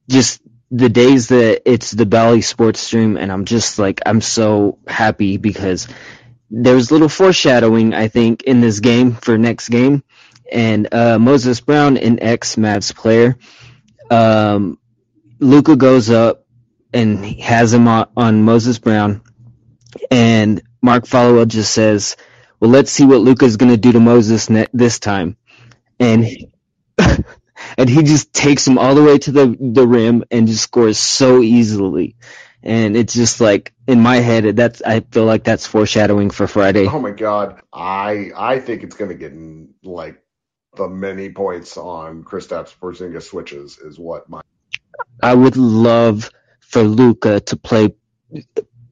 just 0.10 0.41
the 0.70 0.89
days 0.89 1.30
that 1.30 1.62
it's 1.66 1.91
the 1.91 2.06
Bally 2.06 2.41
Sports 2.41 2.80
Stream, 2.80 3.18
and 3.18 3.32
I'm 3.32 3.45
just 3.45 3.80
like 3.80 4.02
I'm 4.06 4.22
so 4.22 4.78
happy 4.88 5.38
because 5.38 5.88
there's 6.50 6.91
little 6.91 7.10
foreshadowing 7.10 7.93
I 7.93 8.08
think 8.08 8.43
in 8.43 8.62
this 8.62 8.80
game 8.80 9.14
for 9.14 9.38
next 9.38 9.70
game, 9.70 10.04
and 10.52 10.93
uh, 10.93 11.18
Moses 11.20 11.60
Brown, 11.62 11.98
an 11.98 12.22
ex 12.22 12.56
Mavs 12.56 12.93
player, 12.95 13.38
um, 14.12 14.80
Luka 15.39 15.76
goes 15.76 16.10
up 16.10 16.45
and 16.93 17.26
has 17.41 17.74
him 17.74 17.88
on, 17.88 18.10
on 18.18 18.43
Moses 18.43 18.80
Brown, 18.80 19.22
and 20.12 20.62
Mark 20.82 21.08
Followell 21.08 21.45
just 21.45 21.74
says, 21.74 22.18
"Well, 22.60 22.72
let's 22.72 22.91
see 22.91 23.05
what 23.05 23.22
Luka's 23.22 23.58
going 23.58 23.72
to 23.72 23.78
do 23.78 23.91
to 23.93 23.99
Moses 23.99 24.49
ne- 24.49 24.68
this 24.74 24.99
time," 24.99 25.38
and 25.99 26.28
and 27.78 27.89
he 27.89 28.03
just 28.03 28.34
takes 28.34 28.68
him 28.68 28.78
all 28.78 28.95
the 28.95 29.03
way 29.03 29.18
to 29.20 29.32
the 29.32 29.58
the 29.60 29.88
rim 29.88 30.24
and 30.32 30.47
just 30.47 30.64
scores 30.64 30.97
so 30.97 31.41
easily. 31.41 32.16
And 32.64 32.97
it's 32.97 33.14
just 33.14 33.39
like 33.41 33.74
in 33.88 34.01
my 34.01 34.18
head, 34.18 34.55
that's 34.55 34.82
I 34.82 35.01
feel 35.01 35.26
like 35.26 35.43
that's 35.43 35.68
foreshadowing 35.68 36.32
for 36.32 36.47
Friday. 36.47 36.88
Oh 36.88 36.99
my 36.99 37.12
god, 37.12 37.62
I 37.74 38.32
I 38.36 38.60
think 38.60 38.84
it's 38.84 38.95
to 38.97 39.16
get 39.16 39.34
like 39.84 40.22
the 40.78 40.88
many 40.88 41.30
points 41.30 41.78
on 41.78 42.23
Kristaps 42.23 42.73
Porzingis 42.80 43.23
switches 43.23 43.78
is 43.80 43.99
what 43.99 44.30
my 44.30 44.41
I 45.21 45.34
would 45.34 45.57
love 45.57 46.30
for 46.59 46.84
Luka 46.84 47.39
to 47.39 47.55
play 47.55 47.95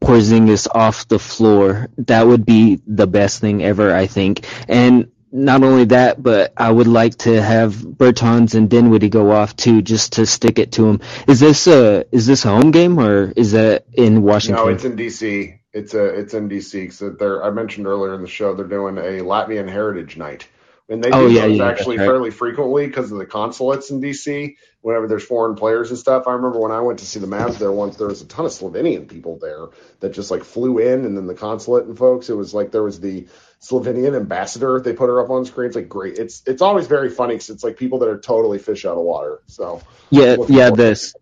Porzingis 0.01 0.67
off 0.73 1.07
the 1.07 1.19
floor. 1.19 1.89
That 1.97 2.27
would 2.27 2.45
be 2.45 2.81
the 2.85 3.07
best 3.07 3.41
thing 3.41 3.63
ever, 3.63 3.93
I 3.93 4.07
think. 4.07 4.45
And 4.67 5.11
not 5.31 5.63
only 5.63 5.85
that, 5.85 6.21
but 6.21 6.53
I 6.55 6.71
would 6.71 6.87
like 6.87 7.17
to 7.19 7.41
have 7.41 7.73
Bertans 7.73 8.55
and 8.55 8.69
Dinwiddie 8.69 9.09
go 9.09 9.31
off 9.31 9.55
too, 9.55 9.81
just 9.81 10.13
to 10.13 10.25
stick 10.25 10.59
it 10.59 10.73
to 10.73 10.87
him. 10.87 11.01
Is 11.27 11.39
this 11.39 11.67
a 11.67 12.05
is 12.11 12.25
this 12.25 12.45
a 12.45 12.49
home 12.49 12.71
game 12.71 12.99
or 12.99 13.31
is 13.35 13.51
that 13.51 13.85
in 13.93 14.21
Washington? 14.21 14.65
No, 14.65 14.71
it's 14.71 14.85
in 14.85 14.95
DC. 14.95 15.59
It's 15.73 15.93
a 15.93 16.05
it's 16.05 16.33
in 16.33 16.49
DC. 16.49 16.93
So 16.93 17.09
they're 17.09 17.43
I 17.43 17.49
mentioned 17.49 17.85
earlier 17.85 18.15
in 18.15 18.21
the 18.21 18.29
show 18.29 18.55
they're 18.55 18.65
doing 18.65 18.97
a 18.97 19.23
Latvian 19.23 19.69
Heritage 19.69 20.15
Night, 20.15 20.47
and 20.89 21.03
they 21.03 21.09
oh, 21.11 21.21
do 21.21 21.25
Oh, 21.25 21.27
yeah, 21.27 21.47
those 21.47 21.57
yeah, 21.57 21.67
actually 21.67 21.97
right. 21.97 22.05
fairly 22.05 22.31
frequently 22.31 22.87
because 22.87 23.11
of 23.11 23.17
the 23.17 23.25
consulates 23.25 23.89
in 23.89 24.01
DC. 24.01 24.55
Whenever 24.81 25.07
there's 25.07 25.23
foreign 25.25 25.55
players 25.55 25.89
and 25.89 25.97
stuff, 25.97 26.27
I 26.27 26.33
remember 26.33 26.59
when 26.59 26.71
I 26.71 26.81
went 26.81 26.99
to 26.99 27.05
see 27.05 27.19
the 27.19 27.27
Mavs 27.27 27.57
there 27.57 27.71
once, 27.71 27.95
there 27.97 28.07
was 28.07 28.21
a 28.21 28.27
ton 28.27 28.45
of 28.45 28.51
Slovenian 28.51 29.07
people 29.07 29.39
there 29.39 29.67
that 29.99 30.13
just 30.13 30.29
like 30.29 30.43
flew 30.43 30.77
in, 30.79 31.05
and 31.05 31.17
then 31.17 31.25
the 31.27 31.33
consulate 31.33 31.85
and 31.87 31.97
folks. 31.97 32.29
It 32.29 32.35
was 32.35 32.53
like 32.53 32.71
there 32.71 32.83
was 32.83 32.99
the 32.99 33.27
Slovenian 33.61 34.15
ambassador. 34.15 34.79
They 34.79 34.93
put 34.93 35.07
her 35.07 35.19
up 35.19 35.31
on 35.31 35.45
screen. 35.45 35.67
It's 35.67 35.75
like 35.75 35.89
great. 35.89 36.19
It's 36.19 36.43
it's 36.45 36.61
always 36.61 36.87
very 36.87 37.09
funny 37.09 37.33
because 37.35 37.49
it's 37.49 37.63
like 37.63 37.77
people 37.77 37.99
that 37.99 38.09
are 38.09 38.19
totally 38.19 38.59
fish 38.59 38.85
out 38.85 38.97
of 38.97 39.03
water. 39.03 39.41
So 39.47 39.81
yeah, 40.11 40.35
yeah, 40.47 40.69
forward- 40.69 40.77
the 40.77 41.13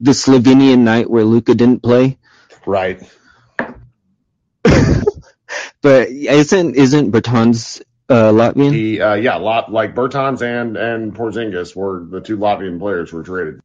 the 0.00 0.10
Slovenian 0.12 0.80
night 0.80 1.08
where 1.10 1.24
Luka 1.24 1.54
didn't 1.54 1.82
play. 1.82 2.18
right. 2.66 3.02
But 5.80 6.08
isn't 6.10 6.74
isn't 6.76 7.12
Bertans 7.12 7.80
uh, 8.08 8.32
Latvian? 8.32 8.70
The 8.70 9.00
uh, 9.00 9.14
yeah, 9.14 9.36
lot 9.36 9.72
like 9.72 9.94
Bertans 9.94 10.42
and 10.42 10.76
and 10.76 11.14
Porzingis 11.14 11.74
were 11.74 12.04
the 12.04 12.20
two 12.20 12.38
Latvian 12.38 12.78
players 12.78 13.12
were 13.12 13.22
traded. 13.22 13.60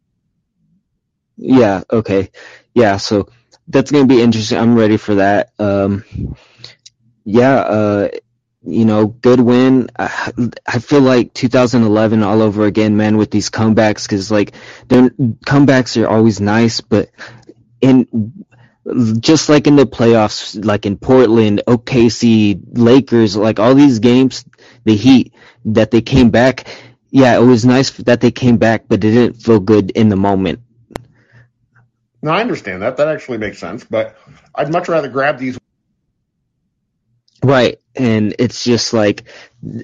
Yeah, 1.37 1.83
okay. 1.89 2.31
Yeah, 2.73 2.97
so 2.97 3.29
that's 3.67 3.91
going 3.91 4.07
to 4.07 4.13
be 4.13 4.21
interesting. 4.21 4.57
I'm 4.57 4.75
ready 4.75 4.97
for 4.97 5.15
that. 5.15 5.51
Um, 5.59 6.03
yeah, 7.23 7.55
uh, 7.55 8.09
you 8.65 8.85
know, 8.85 9.07
good 9.07 9.39
win. 9.39 9.89
I, 9.97 10.31
I 10.65 10.79
feel 10.79 11.01
like 11.01 11.33
2011 11.33 12.23
all 12.23 12.41
over 12.41 12.65
again, 12.65 12.97
man, 12.97 13.17
with 13.17 13.31
these 13.31 13.49
comebacks, 13.49 14.07
cause 14.07 14.31
like, 14.31 14.53
their 14.87 15.09
comebacks 15.09 16.01
are 16.01 16.07
always 16.07 16.39
nice, 16.39 16.81
but 16.81 17.09
in, 17.81 18.07
just 19.19 19.49
like 19.49 19.67
in 19.67 19.75
the 19.75 19.85
playoffs, 19.85 20.63
like 20.63 20.85
in 20.85 20.97
Portland, 20.97 21.61
OKC, 21.67 22.61
Lakers, 22.77 23.35
like 23.35 23.59
all 23.59 23.75
these 23.75 23.99
games, 23.99 24.45
the 24.83 24.95
Heat, 24.95 25.33
that 25.65 25.91
they 25.91 26.01
came 26.01 26.29
back. 26.29 26.67
Yeah, 27.09 27.37
it 27.37 27.43
was 27.43 27.63
nice 27.63 27.91
that 27.91 28.21
they 28.21 28.31
came 28.31 28.57
back, 28.57 28.85
but 28.87 29.03
it 29.03 29.11
didn't 29.11 29.41
feel 29.41 29.59
good 29.59 29.91
in 29.91 30.09
the 30.09 30.15
moment. 30.15 30.59
No, 32.21 32.31
I 32.31 32.41
understand 32.41 32.81
that. 32.81 32.97
That 32.97 33.09
actually 33.09 33.37
makes 33.37 33.59
sense. 33.59 33.83
But 33.83 34.17
I'd 34.55 34.71
much 34.71 34.87
rather 34.87 35.09
grab 35.09 35.37
these. 35.37 35.57
Right. 37.43 37.79
And 37.95 38.35
it's 38.39 38.63
just 38.63 38.93
like 38.93 39.23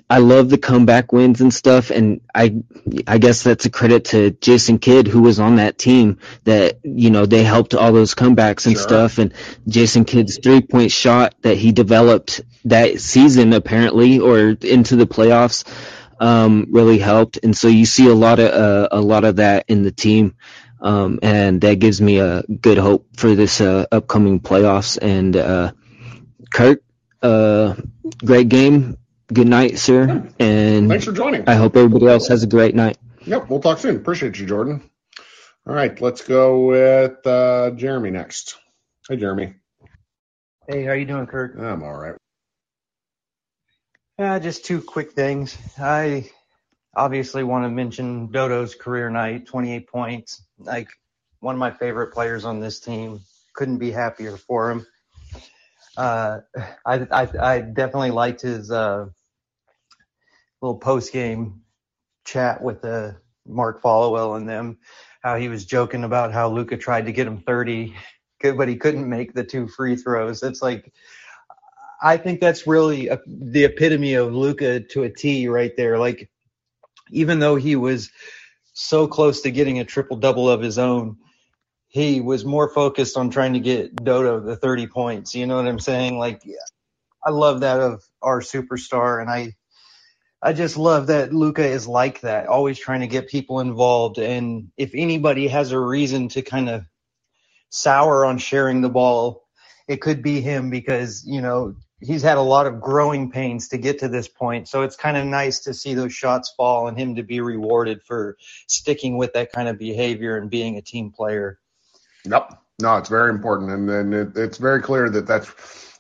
I 0.10 0.20
love 0.20 0.50
the 0.50 0.58
comeback 0.58 1.12
wins 1.14 1.42
and 1.42 1.54
stuff. 1.54 1.92
And 1.92 2.22
I 2.34 2.56
I 3.06 3.18
guess 3.18 3.44
that's 3.44 3.66
a 3.66 3.70
credit 3.70 4.06
to 4.06 4.32
Jason 4.32 4.80
Kidd 4.80 5.08
who 5.08 5.22
was 5.22 5.40
on 5.40 5.58
that 5.58 5.78
team 5.78 6.20
that 6.46 6.80
you 6.84 7.10
know 7.12 7.26
they 7.26 7.44
helped 7.44 7.76
all 7.76 7.92
those 7.92 8.16
comebacks 8.16 8.66
and 8.66 8.76
Sure. 8.76 8.82
stuff. 8.82 9.18
And 9.20 9.34
Jason 9.68 10.06
Kidd's 10.06 10.40
three-point 10.42 10.92
shot 10.92 11.36
that 11.42 11.58
he 11.58 11.72
developed 11.72 12.42
that 12.66 13.00
season 13.02 13.54
apparently 13.54 14.20
or 14.20 14.50
into 14.62 14.96
the 14.96 15.06
playoffs 15.08 15.66
um 16.20 16.68
really 16.72 16.98
helped. 17.00 17.40
And 17.44 17.56
so 17.56 17.68
you 17.68 17.86
see 17.86 18.08
a 18.08 18.16
lot 18.16 18.40
of 18.40 18.52
uh, 18.52 18.88
a 18.92 19.02
lot 19.02 19.26
of 19.26 19.36
that 19.38 19.66
in 19.68 19.84
the 19.84 19.92
team. 19.92 20.36
Um 20.82 21.20
and 21.22 21.60
that 21.62 21.80
gives 21.80 22.00
me 22.02 22.20
a 22.20 22.42
good 22.44 22.78
hope 22.78 23.06
for 23.18 23.36
this 23.36 23.60
uh, 23.62 23.86
upcoming 23.92 24.40
playoffs. 24.40 24.98
And 25.02 25.36
uh 25.36 25.72
Kirk 26.52 26.82
Uh, 27.22 27.76
great 28.24 28.50
game. 28.50 28.98
Good 29.32 29.48
night, 29.48 29.78
sir. 29.78 30.28
And 30.40 30.90
Thanks 30.90 31.06
for 31.06 31.12
joining. 31.12 31.48
I 31.48 31.56
hope 31.56 31.76
everybody 31.76 32.08
else 32.08 32.28
has 32.30 32.44
a 32.44 32.48
great 32.48 32.74
night. 32.76 32.98
Yep, 33.26 33.50
we'll 33.50 33.60
talk 33.60 33.80
soon. 33.80 33.96
Appreciate 33.98 34.40
you, 34.40 34.46
Jordan. 34.46 34.90
All 35.68 35.76
right, 35.76 36.00
let's 36.02 36.24
go 36.24 36.66
with 36.68 37.26
uh, 37.28 37.72
Jeremy 37.72 38.10
next. 38.10 38.58
Hey, 39.08 39.18
Jeremy. 39.18 39.54
Hey, 40.68 40.84
how 40.84 40.94
you 40.94 41.06
doing, 41.06 41.28
Kirk? 41.28 41.56
I'm 41.60 41.84
all 41.84 41.96
right. 41.96 42.16
Yeah, 44.18 44.40
just 44.40 44.66
two 44.66 44.82
quick 44.82 45.12
things. 45.12 45.58
I 45.80 46.30
obviously 46.96 47.44
want 47.44 47.66
to 47.66 47.70
mention 47.70 48.28
Dodo's 48.28 48.76
career 48.76 49.10
night, 49.10 49.48
28 49.48 49.88
points. 49.88 50.44
Like 50.58 50.90
one 51.40 51.56
of 51.56 51.60
my 51.60 51.72
favorite 51.72 52.14
players 52.14 52.46
on 52.46 52.60
this 52.60 52.80
team. 52.80 53.22
Couldn't 53.54 53.78
be 53.78 53.92
happier 53.92 54.38
for 54.38 54.72
him. 54.72 54.86
Uh, 56.00 56.40
I, 56.86 57.08
I 57.12 57.28
I 57.40 57.62
definitely 57.62 58.12
liked 58.12 58.42
his 58.42 58.72
uh, 58.72 59.08
little 60.62 60.78
post 60.78 61.12
game 61.12 61.62
chat 62.26 62.62
with 62.64 62.84
uh, 62.86 63.12
Mark 63.46 63.82
Followell 63.82 64.36
and 64.36 64.48
them. 64.48 64.78
How 65.22 65.36
he 65.36 65.50
was 65.50 65.66
joking 65.66 66.06
about 66.06 66.32
how 66.32 66.50
Luka 66.50 66.78
tried 66.78 67.06
to 67.08 67.12
get 67.12 67.28
him 67.28 67.42
30, 67.42 67.94
but 68.42 68.70
he 68.70 68.78
couldn't 68.78 69.10
make 69.10 69.34
the 69.34 69.44
two 69.44 69.68
free 69.68 69.98
throws. 69.98 70.42
It's 70.42 70.62
like 70.62 70.92
I 72.02 72.16
think 72.16 72.40
that's 72.40 72.66
really 72.66 73.10
a, 73.10 73.20
the 73.28 73.66
epitome 73.66 74.14
of 74.14 74.34
Luka 74.34 74.80
to 74.80 75.04
a 75.04 75.10
T 75.10 75.48
right 75.50 75.76
there. 75.76 75.98
Like, 75.98 76.30
even 77.12 77.40
though 77.40 77.58
he 77.58 77.76
was 77.76 78.10
so 78.74 79.08
close 79.08 79.42
to 79.42 79.52
getting 79.52 79.80
a 79.80 79.86
triple 79.86 80.16
double 80.16 80.50
of 80.50 80.62
his 80.62 80.78
own, 80.78 81.18
he 81.90 82.22
was 82.22 82.46
more 82.46 82.70
focused 82.70 83.18
on 83.18 83.32
trying 83.32 83.54
to 83.54 83.60
get 83.60 83.96
Dodo 83.96 84.40
the 84.40 84.56
30 84.56 84.88
points. 84.88 85.36
You 85.36 85.48
know 85.48 85.58
what 85.58 85.68
I'm 85.68 85.80
saying? 85.80 86.18
Like, 86.18 86.44
I 87.26 87.32
love 87.32 87.62
that 87.62 87.80
of 87.82 88.04
our 88.22 88.42
superstar, 88.42 89.22
and 89.22 89.30
I, 89.30 89.56
I 90.42 90.54
just 90.54 90.78
love 90.78 91.08
that 91.08 91.34
Luka 91.34 91.66
is 91.66 91.88
like 91.88 92.22
that, 92.22 92.48
always 92.48 92.80
trying 92.80 93.02
to 93.02 93.08
get 93.08 93.28
people 93.28 93.60
involved. 93.60 94.20
And 94.20 94.72
if 94.78 94.92
anybody 94.94 95.48
has 95.48 95.72
a 95.72 95.80
reason 95.80 96.30
to 96.30 96.44
kind 96.44 96.70
of 96.70 96.86
sour 97.70 98.24
on 98.24 98.38
sharing 98.38 98.82
the 98.82 98.90
ball, 98.90 99.44
it 99.88 100.02
could 100.02 100.22
be 100.22 100.42
him 100.42 100.70
because 100.70 101.24
you 101.26 101.42
know 101.42 101.76
he's 102.02 102.22
had 102.22 102.38
a 102.38 102.42
lot 102.42 102.68
of 102.68 102.80
growing 102.80 103.32
pains 103.32 103.70
to 103.70 103.78
get 103.78 104.00
to 104.00 104.08
this 104.08 104.28
point. 104.28 104.68
So 104.68 104.84
it's 104.84 104.96
kind 104.96 105.18
of 105.18 105.26
nice 105.26 105.62
to 105.62 105.74
see 105.74 105.96
those 105.96 106.14
shots 106.14 106.54
fall 106.56 106.88
and 106.88 106.98
him 106.98 107.16
to 107.16 107.24
be 107.24 107.42
rewarded 107.42 108.04
for 108.04 108.38
sticking 108.68 109.18
with 109.18 109.34
that 109.34 109.52
kind 109.52 109.68
of 109.68 109.78
behavior 109.80 110.38
and 110.38 110.50
being 110.50 110.78
a 110.78 110.82
team 110.82 111.12
player. 111.12 111.60
Yep. 112.26 112.60
No, 112.82 112.98
it's 112.98 113.10
very 113.10 113.30
important, 113.30 113.72
and 113.72 113.90
then 113.90 114.14
it, 114.14 114.38
it's 114.38 114.58
very 114.58 114.82
clear 114.82 115.10
that 115.10 115.28
that's 115.28 115.50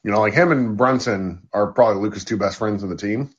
you 0.03 0.11
know 0.11 0.21
like 0.21 0.33
him 0.33 0.51
and 0.51 0.77
Brunson 0.77 1.47
are 1.53 1.71
probably 1.73 2.01
Luka's 2.01 2.23
two 2.23 2.37
best 2.37 2.57
friends 2.57 2.83
on 2.83 2.89
the 2.89 2.95
team, 2.95 3.31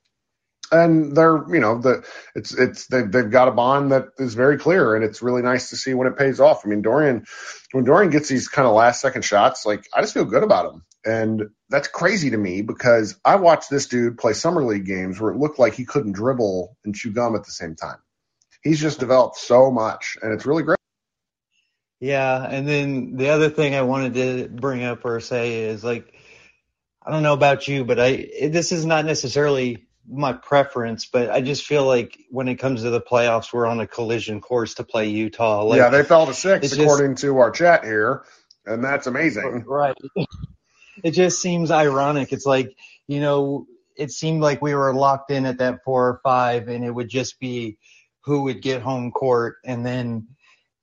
and 0.70 1.16
they're 1.16 1.42
you 1.52 1.60
know 1.60 1.78
the 1.78 2.04
it's 2.34 2.52
it's 2.52 2.86
they've, 2.88 3.10
they've 3.10 3.30
got 3.30 3.48
a 3.48 3.52
bond 3.52 3.92
that 3.92 4.08
is 4.18 4.34
very 4.34 4.58
clear, 4.58 4.94
and 4.94 5.04
it's 5.04 5.22
really 5.22 5.42
nice 5.42 5.70
to 5.70 5.76
see 5.76 5.94
when 5.94 6.06
it 6.06 6.18
pays 6.18 6.40
off. 6.40 6.66
I 6.66 6.68
mean, 6.68 6.82
Dorian 6.82 7.24
when 7.72 7.84
Dorian 7.84 8.10
gets 8.10 8.28
these 8.28 8.48
kind 8.48 8.68
of 8.68 8.74
last 8.74 9.00
second 9.00 9.22
shots, 9.24 9.64
like 9.64 9.88
I 9.94 10.02
just 10.02 10.12
feel 10.14 10.26
good 10.26 10.42
about 10.44 10.74
him, 10.74 10.84
and 11.04 11.50
that's 11.70 11.88
crazy 11.88 12.30
to 12.30 12.36
me 12.38 12.62
because 12.62 13.18
I 13.24 13.36
watched 13.36 13.70
this 13.70 13.86
dude 13.86 14.18
play 14.18 14.34
summer 14.34 14.62
league 14.64 14.86
games 14.86 15.20
where 15.20 15.32
it 15.32 15.38
looked 15.38 15.58
like 15.58 15.74
he 15.74 15.86
couldn't 15.86 16.12
dribble 16.12 16.76
and 16.84 16.94
chew 16.94 17.12
gum 17.12 17.36
at 17.36 17.44
the 17.44 17.52
same 17.52 17.74
time. 17.74 17.98
He's 18.62 18.80
just 18.80 19.00
developed 19.00 19.36
so 19.36 19.70
much, 19.70 20.18
and 20.22 20.32
it's 20.34 20.44
really 20.44 20.62
great. 20.62 20.79
Yeah, 22.00 22.42
and 22.42 22.66
then 22.66 23.16
the 23.16 23.28
other 23.30 23.50
thing 23.50 23.74
I 23.74 23.82
wanted 23.82 24.14
to 24.14 24.48
bring 24.48 24.82
up 24.82 25.04
or 25.04 25.20
say 25.20 25.64
is 25.64 25.84
like, 25.84 26.14
I 27.04 27.10
don't 27.10 27.22
know 27.22 27.34
about 27.34 27.68
you, 27.68 27.84
but 27.84 28.00
I 28.00 28.28
this 28.48 28.72
is 28.72 28.86
not 28.86 29.04
necessarily 29.04 29.86
my 30.08 30.32
preference, 30.32 31.06
but 31.06 31.30
I 31.30 31.40
just 31.42 31.66
feel 31.66 31.86
like 31.86 32.18
when 32.30 32.48
it 32.48 32.56
comes 32.56 32.82
to 32.82 32.90
the 32.90 33.00
playoffs, 33.00 33.52
we're 33.52 33.66
on 33.66 33.80
a 33.80 33.86
collision 33.86 34.40
course 34.40 34.74
to 34.74 34.84
play 34.84 35.08
Utah. 35.08 35.62
Like, 35.62 35.78
yeah, 35.78 35.90
they 35.90 36.02
fell 36.02 36.26
to 36.26 36.34
six 36.34 36.66
it's 36.66 36.76
just- 36.76 36.82
according 36.82 37.16
to 37.16 37.38
our 37.38 37.50
chat 37.50 37.84
here, 37.84 38.24
and 38.66 38.82
that's 38.82 39.06
amazing. 39.06 39.64
Right. 39.68 39.96
It 41.02 41.12
just 41.12 41.40
seems 41.40 41.70
ironic. 41.70 42.32
It's 42.32 42.46
like, 42.46 42.76
you 43.06 43.20
know, 43.20 43.66
it 43.96 44.10
seemed 44.10 44.42
like 44.42 44.60
we 44.60 44.74
were 44.74 44.94
locked 44.94 45.30
in 45.30 45.46
at 45.46 45.58
that 45.58 45.84
four 45.84 46.08
or 46.08 46.20
five 46.22 46.68
and 46.68 46.84
it 46.84 46.90
would 46.90 47.08
just 47.08 47.40
be 47.40 47.78
who 48.24 48.42
would 48.44 48.60
get 48.62 48.82
home 48.82 49.10
court. 49.10 49.56
And 49.64 49.84
then, 49.84 50.28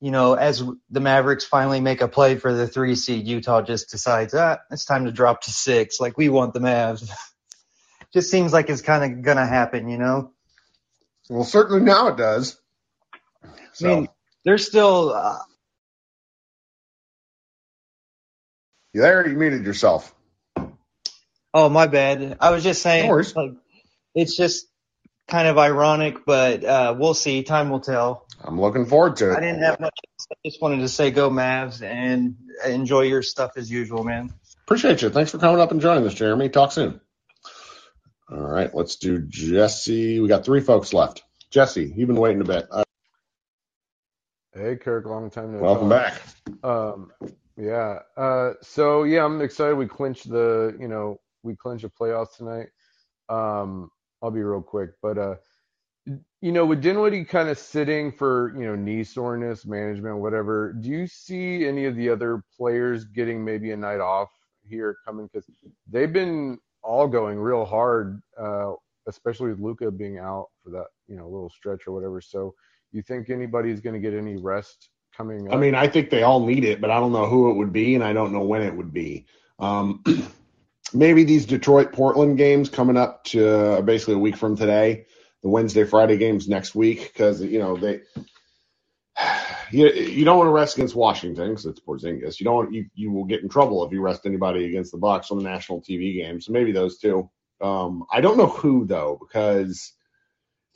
you 0.00 0.10
know, 0.10 0.34
as 0.34 0.62
the 0.90 1.00
Mavericks 1.00 1.44
finally 1.44 1.80
make 1.80 2.00
a 2.00 2.08
play 2.08 2.36
for 2.36 2.52
the 2.52 2.68
three 2.68 2.94
seed, 2.94 3.26
Utah 3.26 3.62
just 3.62 3.90
decides, 3.90 4.34
ah, 4.34 4.58
it's 4.70 4.84
time 4.84 5.06
to 5.06 5.12
drop 5.12 5.42
to 5.42 5.50
six. 5.50 6.00
Like 6.00 6.16
we 6.16 6.28
want 6.28 6.54
the 6.54 6.60
Mavs. 6.60 7.10
just 8.12 8.30
seems 8.30 8.52
like 8.52 8.70
it's 8.70 8.82
kind 8.82 9.18
of 9.18 9.24
to 9.24 9.46
happen, 9.46 9.88
you 9.88 9.98
know? 9.98 10.32
Well, 11.28 11.44
certainly 11.44 11.82
now 11.82 12.08
it 12.08 12.16
does. 12.16 12.58
I 13.44 13.48
mean, 13.84 14.08
there's 14.44 14.66
still, 14.66 15.10
uh, 15.10 15.38
You 18.92 19.02
there? 19.02 19.28
You 19.28 19.36
muted 19.36 19.64
yourself. 19.64 20.14
Oh, 21.54 21.68
my 21.68 21.86
bad. 21.86 22.38
I 22.40 22.50
was 22.50 22.64
just 22.64 22.82
saying, 22.82 23.10
like, 23.10 23.52
it's 24.14 24.36
just 24.36 24.66
kind 25.28 25.46
of 25.48 25.58
ironic, 25.58 26.24
but 26.26 26.64
uh, 26.64 26.94
we'll 26.98 27.14
see. 27.14 27.42
Time 27.42 27.70
will 27.70 27.80
tell. 27.80 28.26
I'm 28.42 28.60
looking 28.60 28.86
forward 28.86 29.16
to 29.16 29.32
it. 29.32 29.36
I 29.36 29.40
didn't 29.40 29.62
have 29.62 29.80
much. 29.80 29.94
I 30.30 30.34
just 30.44 30.60
wanted 30.62 30.78
to 30.80 30.88
say 30.88 31.10
go 31.10 31.30
Mavs 31.30 31.82
and 31.82 32.36
enjoy 32.64 33.02
your 33.02 33.22
stuff 33.22 33.52
as 33.56 33.70
usual, 33.70 34.04
man. 34.04 34.32
Appreciate 34.64 35.02
you. 35.02 35.10
Thanks 35.10 35.30
for 35.30 35.38
coming 35.38 35.60
up 35.60 35.70
and 35.70 35.80
joining 35.80 36.06
us, 36.06 36.14
Jeremy. 36.14 36.48
Talk 36.48 36.72
soon. 36.72 37.00
All 38.30 38.38
right, 38.38 38.74
let's 38.74 38.96
do 38.96 39.20
Jesse. 39.26 40.20
We 40.20 40.28
got 40.28 40.44
three 40.44 40.60
folks 40.60 40.92
left. 40.92 41.22
Jesse, 41.50 41.92
you've 41.96 42.08
been 42.08 42.16
waiting 42.20 42.40
a 42.40 42.44
bit. 42.44 42.66
Uh, 42.70 42.84
Hey, 44.54 44.74
Kirk, 44.76 45.06
long 45.06 45.30
time 45.30 45.52
no 45.52 45.58
welcome 45.60 45.88
talk. 45.88 46.12
back. 46.12 46.64
Um, 46.64 47.12
yeah. 47.56 48.00
Uh, 48.16 48.54
so 48.62 49.04
yeah, 49.04 49.24
I'm 49.24 49.40
excited. 49.40 49.76
We 49.76 49.86
clinched 49.86 50.28
the, 50.28 50.76
you 50.80 50.88
know, 50.88 51.20
we 51.44 51.54
clinched 51.54 51.84
the 51.84 51.90
playoffs 51.90 52.36
tonight. 52.36 52.68
Um, 53.28 53.90
I'll 54.22 54.30
be 54.30 54.42
real 54.42 54.62
quick, 54.62 54.90
but 55.02 55.18
uh, 55.18 55.34
you 56.40 56.52
know, 56.52 56.64
with 56.64 56.80
Dinwiddie 56.80 57.24
kind 57.24 57.48
of 57.48 57.58
sitting 57.58 58.12
for, 58.12 58.54
you 58.56 58.64
know, 58.64 58.74
knee 58.74 59.04
soreness, 59.04 59.66
management, 59.66 60.18
whatever. 60.18 60.72
Do 60.72 60.88
you 60.88 61.06
see 61.06 61.66
any 61.66 61.84
of 61.84 61.96
the 61.96 62.08
other 62.08 62.42
players 62.56 63.04
getting 63.04 63.44
maybe 63.44 63.72
a 63.72 63.76
night 63.76 64.00
off 64.00 64.30
here 64.62 64.96
coming? 65.04 65.28
Because 65.30 65.48
they've 65.88 66.12
been 66.12 66.58
all 66.82 67.08
going 67.08 67.38
real 67.38 67.64
hard, 67.64 68.22
uh, 68.40 68.72
especially 69.06 69.50
with 69.50 69.60
Luka 69.60 69.90
being 69.90 70.18
out 70.18 70.46
for 70.62 70.70
that, 70.70 70.86
you 71.08 71.16
know, 71.16 71.24
little 71.24 71.50
stretch 71.50 71.86
or 71.86 71.92
whatever. 71.92 72.20
So, 72.20 72.54
you 72.92 73.02
think 73.02 73.30
anybody's 73.30 73.80
going 73.80 73.94
to 73.94 74.00
get 74.00 74.16
any 74.16 74.36
rest 74.36 74.90
coming 75.14 75.48
up? 75.48 75.54
I 75.54 75.56
mean, 75.58 75.74
I 75.74 75.86
think 75.86 76.10
they 76.10 76.22
all 76.22 76.44
need 76.44 76.64
it, 76.64 76.80
but 76.80 76.90
I 76.90 76.98
don't 77.00 77.12
know 77.12 77.26
who 77.26 77.50
it 77.50 77.54
would 77.54 77.72
be, 77.72 77.94
and 77.94 78.04
I 78.04 78.12
don't 78.12 78.32
know 78.32 78.42
when 78.42 78.62
it 78.62 78.74
would 78.74 78.92
be. 78.92 79.26
Um, 79.58 80.02
maybe 80.94 81.24
these 81.24 81.46
Detroit 81.46 81.92
Portland 81.92 82.38
games 82.38 82.68
coming 82.68 82.96
up 82.96 83.24
to 83.24 83.48
uh, 83.48 83.82
basically 83.82 84.14
a 84.14 84.18
week 84.18 84.36
from 84.36 84.56
today, 84.56 85.06
the 85.42 85.48
Wednesday 85.48 85.84
Friday 85.84 86.16
games 86.16 86.48
next 86.48 86.74
week, 86.74 87.12
because 87.12 87.42
you 87.42 87.58
know 87.58 87.76
they. 87.76 88.00
You, 89.70 89.90
you 89.90 90.24
don't 90.24 90.38
want 90.38 90.48
to 90.48 90.52
rest 90.52 90.78
against 90.78 90.94
Washington 90.94 91.50
because 91.50 91.66
it's 91.66 91.80
Porzingis. 91.80 92.40
You 92.40 92.44
don't. 92.44 92.72
You, 92.72 92.86
you 92.94 93.12
will 93.12 93.26
get 93.26 93.42
in 93.42 93.50
trouble 93.50 93.84
if 93.84 93.92
you 93.92 94.00
rest 94.00 94.24
anybody 94.24 94.64
against 94.64 94.92
the 94.92 94.96
Bucks 94.96 95.30
on 95.30 95.36
the 95.36 95.44
national 95.44 95.82
TV 95.82 96.14
game. 96.14 96.40
So 96.40 96.52
maybe 96.52 96.72
those 96.72 96.96
two. 96.96 97.28
Um, 97.60 98.06
I 98.10 98.22
don't 98.22 98.38
know 98.38 98.46
who 98.46 98.86
though 98.86 99.18
because 99.20 99.92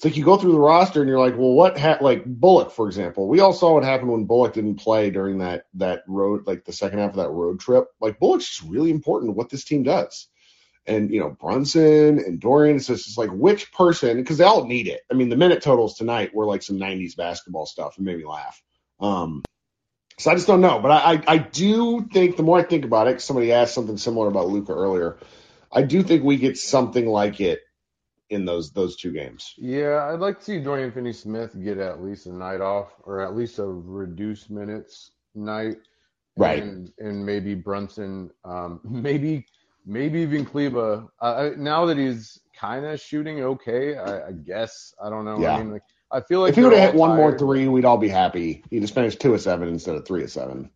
it's 0.03 0.11
like 0.11 0.17
you 0.17 0.25
go 0.25 0.37
through 0.37 0.51
the 0.51 0.59
roster 0.59 1.01
and 1.01 1.09
you're 1.09 1.21
like, 1.21 1.39
well, 1.39 1.53
what 1.53 1.79
ha- 1.79 1.99
like 2.01 2.25
Bullock, 2.25 2.73
for 2.73 2.89
example. 2.89 3.29
We 3.29 3.39
all 3.39 3.53
saw 3.53 3.75
what 3.75 3.85
happened 3.85 4.11
when 4.11 4.25
Bullock 4.25 4.53
didn't 4.53 4.81
play 4.81 5.11
during 5.11 5.39
that 5.39 5.67
that 5.75 6.03
road, 6.09 6.45
like 6.45 6.65
the 6.65 6.73
second 6.73 6.99
half 6.99 7.11
of 7.11 7.17
that 7.19 7.31
road 7.31 7.61
trip. 7.61 7.87
Like 8.01 8.19
Bullock's 8.19 8.49
just 8.49 8.69
really 8.69 8.91
important 8.91 9.29
to 9.29 9.35
what 9.35 9.49
this 9.49 9.63
team 9.63 9.85
does. 9.85 10.27
And 10.89 11.09
you 11.13 11.21
know 11.21 11.31
Brunson 11.31 12.19
and 12.19 12.41
Dorian. 12.41 12.75
It's 12.75 12.89
just 12.89 13.17
like 13.17 13.31
which 13.31 13.71
person 13.71 14.17
because 14.17 14.39
they 14.39 14.45
all 14.45 14.67
need 14.67 14.89
it. 14.89 15.03
I 15.09 15.15
mean, 15.15 15.29
the 15.29 15.37
minute 15.37 15.63
totals 15.63 15.95
tonight 15.95 16.35
were 16.35 16.47
like 16.47 16.65
some 16.65 16.79
'90s 16.81 17.15
basketball 17.15 17.67
stuff 17.67 17.97
and 17.97 18.05
made 18.05 18.19
me 18.19 18.27
laugh. 18.27 18.61
Um, 18.99 19.45
so 20.19 20.33
I 20.33 20.35
just 20.35 20.49
don't 20.49 20.61
know, 20.61 20.81
but 20.81 20.91
I, 20.91 21.13
I 21.13 21.23
I 21.29 21.39
do 21.39 22.09
think 22.13 22.37
the 22.37 22.43
more 22.43 22.59
I 22.59 22.65
think 22.65 22.85
about 22.85 23.07
it, 23.07 23.21
somebody 23.21 23.53
asked 23.53 23.73
something 23.73 23.99
similar 23.99 24.27
about 24.27 24.49
Luka 24.49 24.73
earlier. 24.73 25.19
I 25.71 25.83
do 25.83 26.03
think 26.03 26.25
we 26.25 26.39
get 26.39 26.57
something 26.57 27.07
like 27.07 27.41
it 27.41 27.61
in 28.33 28.45
those 28.45 28.73
those 28.73 28.97
two 28.97 29.13
games. 29.13 29.55
Yeah, 29.57 30.09
I'd 30.11 30.21
like 30.21 30.39
to 30.39 30.45
see 30.45 30.59
Dorian 30.59 30.91
Finney-Smith 30.91 31.63
get 31.63 31.79
at 31.79 32.03
least 32.03 32.27
a 32.27 32.33
night 32.33 32.61
off, 32.61 32.95
or 33.05 33.21
at 33.21 33.37
least 33.37 33.59
a 33.59 33.67
reduced 33.67 34.51
minutes 34.51 35.13
night, 35.35 35.77
Right. 36.37 36.63
And 36.63 36.93
and 36.99 37.25
maybe 37.25 37.55
Brunson, 37.55 38.31
um, 38.45 38.81
maybe 38.85 39.47
maybe 39.85 40.21
even 40.21 40.45
Kleber. 40.45 41.07
Uh, 41.21 41.51
now 41.57 41.85
that 41.87 41.99
he's 41.99 42.41
kind 42.59 42.85
of 42.87 43.01
shooting 43.01 43.43
okay, 43.43 43.97
I, 43.97 44.29
I 44.29 44.33
guess 44.33 44.95
I 45.03 45.11
don't 45.11 45.25
know. 45.25 45.41
Yeah. 45.41 45.57
I 45.57 45.59
mean, 45.59 45.73
like 45.73 45.83
I 46.11 46.21
feel 46.21 46.41
like 46.41 46.51
if 46.51 46.57
he 46.57 46.63
would 46.63 46.73
have 46.73 46.93
hit 46.93 46.95
one 46.95 47.17
more 47.17 47.37
three, 47.37 47.69
we'd 47.69 47.85
all 47.85 47.99
be 47.99 48.09
happy. 48.09 48.65
He 48.71 48.81
just 48.81 48.95
finished 48.95 49.21
two 49.21 49.35
of 49.35 49.41
seven 49.41 49.69
instead 49.69 49.95
of 49.95 50.07
three 50.07 50.23
of 50.23 50.31
seven. 50.31 50.71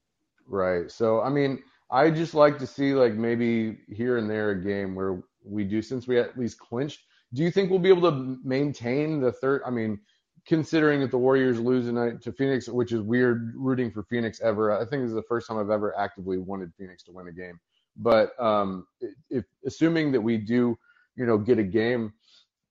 Right. 0.46 0.90
So 0.90 1.22
I 1.22 1.30
mean, 1.30 1.62
I 1.90 2.10
just 2.10 2.34
like 2.34 2.58
to 2.58 2.66
see 2.66 2.92
like 2.92 3.14
maybe 3.14 3.78
here 3.88 4.18
and 4.18 4.28
there 4.28 4.50
a 4.50 4.62
game 4.62 4.94
where 4.94 5.22
we 5.44 5.64
do 5.64 5.80
since 5.80 6.06
we 6.06 6.18
at 6.18 6.38
least 6.38 6.58
clinched. 6.58 7.00
Do 7.34 7.42
you 7.42 7.50
think 7.50 7.70
we'll 7.70 7.78
be 7.78 7.88
able 7.88 8.10
to 8.10 8.38
maintain 8.44 9.20
the 9.20 9.32
third? 9.32 9.62
I 9.66 9.70
mean, 9.70 10.00
considering 10.46 11.00
that 11.00 11.10
the 11.10 11.18
Warriors 11.18 11.58
lose 11.58 11.86
tonight 11.86 12.22
to 12.22 12.32
Phoenix, 12.32 12.68
which 12.68 12.92
is 12.92 13.00
weird 13.00 13.52
rooting 13.56 13.90
for 13.90 14.04
Phoenix 14.04 14.40
ever. 14.40 14.72
I 14.72 14.84
think 14.84 15.02
this 15.02 15.08
is 15.08 15.14
the 15.14 15.22
first 15.22 15.48
time 15.48 15.58
I've 15.58 15.70
ever 15.70 15.96
actively 15.98 16.38
wanted 16.38 16.72
Phoenix 16.78 17.02
to 17.04 17.12
win 17.12 17.28
a 17.28 17.32
game. 17.32 17.58
But 17.96 18.38
um, 18.40 18.86
if 19.30 19.44
assuming 19.66 20.12
that 20.12 20.20
we 20.20 20.36
do, 20.36 20.76
you 21.16 21.26
know, 21.26 21.38
get 21.38 21.58
a 21.58 21.64
game 21.64 22.12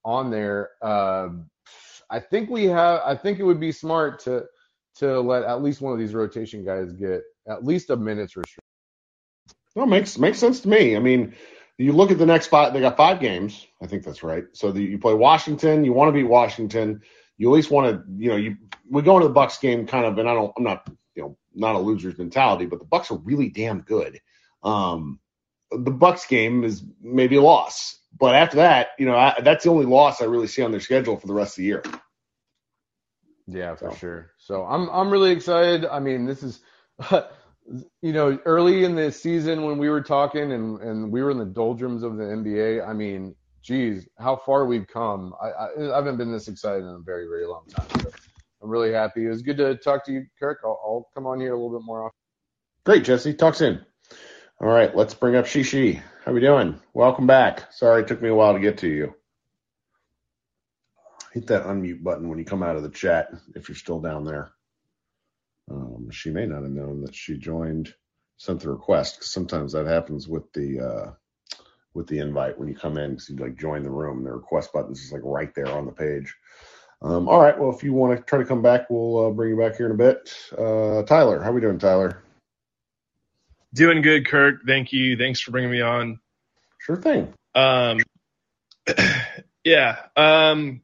on 0.05 0.29
there, 0.29 0.69
uh, 0.81 1.29
I 2.09 2.19
think 2.19 2.49
we 2.49 2.65
have. 2.65 3.01
I 3.03 3.15
think 3.15 3.39
it 3.39 3.43
would 3.43 3.59
be 3.59 3.71
smart 3.71 4.19
to 4.21 4.45
to 4.97 5.19
let 5.19 5.43
at 5.43 5.61
least 5.61 5.81
one 5.81 5.91
of 5.91 5.99
these 5.99 6.13
rotation 6.13 6.63
guys 6.63 6.93
get 6.93 7.21
at 7.47 7.65
least 7.65 7.89
a 7.89 7.95
minute's 7.95 8.37
restriction. 8.37 8.61
Well, 9.75 9.87
makes 9.87 10.17
makes 10.17 10.39
sense 10.39 10.61
to 10.61 10.69
me. 10.69 10.95
I 10.95 10.99
mean, 10.99 11.35
you 11.77 11.91
look 11.91 12.11
at 12.11 12.17
the 12.17 12.25
next 12.25 12.47
five. 12.47 12.73
They 12.73 12.79
got 12.79 12.97
five 12.97 13.19
games. 13.19 13.65
I 13.81 13.87
think 13.87 14.03
that's 14.03 14.23
right. 14.23 14.45
So 14.53 14.71
the, 14.71 14.81
you 14.81 14.97
play 14.97 15.13
Washington. 15.13 15.83
You 15.83 15.93
want 15.93 16.09
to 16.09 16.13
beat 16.13 16.23
Washington. 16.23 17.01
You 17.37 17.49
at 17.49 17.55
least 17.55 17.71
want 17.71 17.87
to. 17.87 18.03
You 18.17 18.29
know, 18.29 18.37
you 18.37 18.57
we 18.89 19.01
go 19.01 19.17
into 19.17 19.27
the 19.27 19.33
Bucks 19.33 19.57
game 19.57 19.85
kind 19.85 20.05
of, 20.05 20.17
and 20.17 20.29
I 20.29 20.33
don't. 20.33 20.53
I'm 20.57 20.63
not. 20.63 20.89
You 21.15 21.23
know, 21.23 21.37
not 21.53 21.75
a 21.75 21.79
loser's 21.79 22.17
mentality, 22.17 22.65
but 22.65 22.79
the 22.79 22.85
Bucks 22.85 23.11
are 23.11 23.17
really 23.17 23.49
damn 23.49 23.81
good. 23.81 24.19
Um, 24.63 25.19
the 25.71 25.91
Bucks 25.91 26.25
game 26.25 26.63
is 26.63 26.83
maybe 27.01 27.37
a 27.37 27.41
loss, 27.41 27.99
but 28.17 28.35
after 28.35 28.57
that, 28.57 28.89
you 28.99 29.05
know, 29.05 29.15
I, 29.15 29.39
that's 29.41 29.63
the 29.63 29.69
only 29.69 29.85
loss 29.85 30.21
I 30.21 30.25
really 30.25 30.47
see 30.47 30.61
on 30.61 30.71
their 30.71 30.79
schedule 30.79 31.17
for 31.17 31.27
the 31.27 31.33
rest 31.33 31.53
of 31.53 31.57
the 31.57 31.63
year. 31.65 31.83
Yeah, 33.47 33.75
for 33.75 33.91
so. 33.91 33.97
sure. 33.97 34.31
So 34.37 34.65
I'm 34.65 34.89
I'm 34.89 35.09
really 35.09 35.31
excited. 35.31 35.85
I 35.85 35.99
mean, 35.99 36.25
this 36.25 36.43
is 36.43 36.61
you 38.01 38.13
know, 38.13 38.37
early 38.45 38.83
in 38.83 38.95
the 38.95 39.11
season 39.11 39.63
when 39.63 39.77
we 39.77 39.89
were 39.89 40.01
talking 40.01 40.51
and, 40.51 40.79
and 40.81 41.11
we 41.11 41.23
were 41.23 41.31
in 41.31 41.37
the 41.37 41.45
doldrums 41.45 42.03
of 42.03 42.17
the 42.17 42.23
NBA, 42.23 42.87
I 42.87 42.93
mean, 42.93 43.35
geez, 43.61 44.07
how 44.19 44.35
far 44.35 44.65
we've 44.65 44.87
come. 44.87 45.33
I, 45.41 45.47
I, 45.47 45.91
I 45.91 45.95
haven't 45.95 46.17
been 46.17 46.31
this 46.31 46.47
excited 46.47 46.83
in 46.83 46.89
a 46.89 46.99
very, 46.99 47.27
very 47.27 47.47
long 47.47 47.65
time. 47.67 47.87
So 48.01 48.11
I'm 48.61 48.69
really 48.69 48.93
happy. 48.93 49.25
It 49.25 49.29
was 49.29 49.41
good 49.41 49.57
to 49.57 49.75
talk 49.75 50.05
to 50.05 50.11
you, 50.11 50.25
Kirk. 50.39 50.59
I'll, 50.63 50.79
I'll 50.83 51.09
come 51.13 51.25
on 51.25 51.39
here 51.39 51.53
a 51.53 51.55
little 51.55 51.77
bit 51.77 51.85
more 51.85 52.03
often. 52.05 52.17
Great, 52.83 53.03
Jesse. 53.03 53.33
Talk 53.33 53.55
soon. 53.55 53.83
All 54.61 54.67
right, 54.67 54.95
let's 54.95 55.13
bring 55.13 55.35
up 55.35 55.45
Shishi. 55.45 56.01
How 56.23 56.31
we 56.31 56.39
doing? 56.39 56.79
Welcome 56.93 57.27
back. 57.27 57.73
Sorry 57.73 58.03
it 58.03 58.07
took 58.07 58.21
me 58.21 58.29
a 58.29 58.35
while 58.35 58.53
to 58.53 58.59
get 58.59 58.77
to 58.79 58.87
you. 58.87 59.13
Hit 61.33 61.47
that 61.47 61.65
unmute 61.65 62.03
button 62.03 62.29
when 62.29 62.39
you 62.39 62.45
come 62.45 62.63
out 62.63 62.77
of 62.77 62.83
the 62.83 62.89
chat 62.89 63.29
if 63.55 63.67
you're 63.67 63.75
still 63.75 63.99
down 63.99 64.23
there. 64.23 64.54
Um, 65.69 66.09
she 66.11 66.29
may 66.29 66.45
not 66.45 66.63
have 66.63 66.71
known 66.71 67.01
that 67.01 67.15
she 67.15 67.37
joined, 67.37 67.93
sent 68.37 68.61
the 68.61 68.69
request 68.69 69.15
because 69.15 69.31
sometimes 69.31 69.73
that 69.73 69.87
happens 69.87 70.27
with 70.27 70.51
the 70.53 70.79
uh, 70.79 71.11
with 71.93 72.07
the 72.07 72.19
invite 72.19 72.57
when 72.57 72.67
you 72.67 72.75
come 72.75 72.97
in 72.97 73.11
because 73.11 73.29
you 73.29 73.35
like 73.37 73.57
join 73.57 73.83
the 73.83 73.89
room. 73.89 74.23
The 74.23 74.31
request 74.31 74.73
button 74.73 74.91
is 74.91 75.11
like 75.11 75.21
right 75.23 75.53
there 75.55 75.69
on 75.69 75.85
the 75.85 75.91
page. 75.91 76.35
Um, 77.01 77.27
all 77.27 77.41
right. 77.41 77.57
Well, 77.57 77.75
if 77.75 77.83
you 77.83 77.93
want 77.93 78.17
to 78.17 78.23
try 78.23 78.39
to 78.39 78.45
come 78.45 78.61
back, 78.61 78.89
we'll 78.89 79.27
uh, 79.27 79.29
bring 79.31 79.49
you 79.49 79.57
back 79.57 79.75
here 79.77 79.85
in 79.87 79.91
a 79.91 79.95
bit. 79.95 80.33
Uh, 80.57 81.03
Tyler, 81.03 81.41
how 81.41 81.49
are 81.49 81.53
we 81.53 81.61
doing, 81.61 81.79
Tyler? 81.79 82.21
Doing 83.73 84.01
good, 84.01 84.27
Kirk. 84.27 84.65
Thank 84.65 84.93
you. 84.93 85.17
Thanks 85.17 85.39
for 85.39 85.51
bringing 85.51 85.71
me 85.71 85.81
on. 85.81 86.19
Sure 86.79 86.95
thing. 86.95 87.33
Um, 87.53 87.99
yeah. 89.65 89.97
Um, 90.15 90.81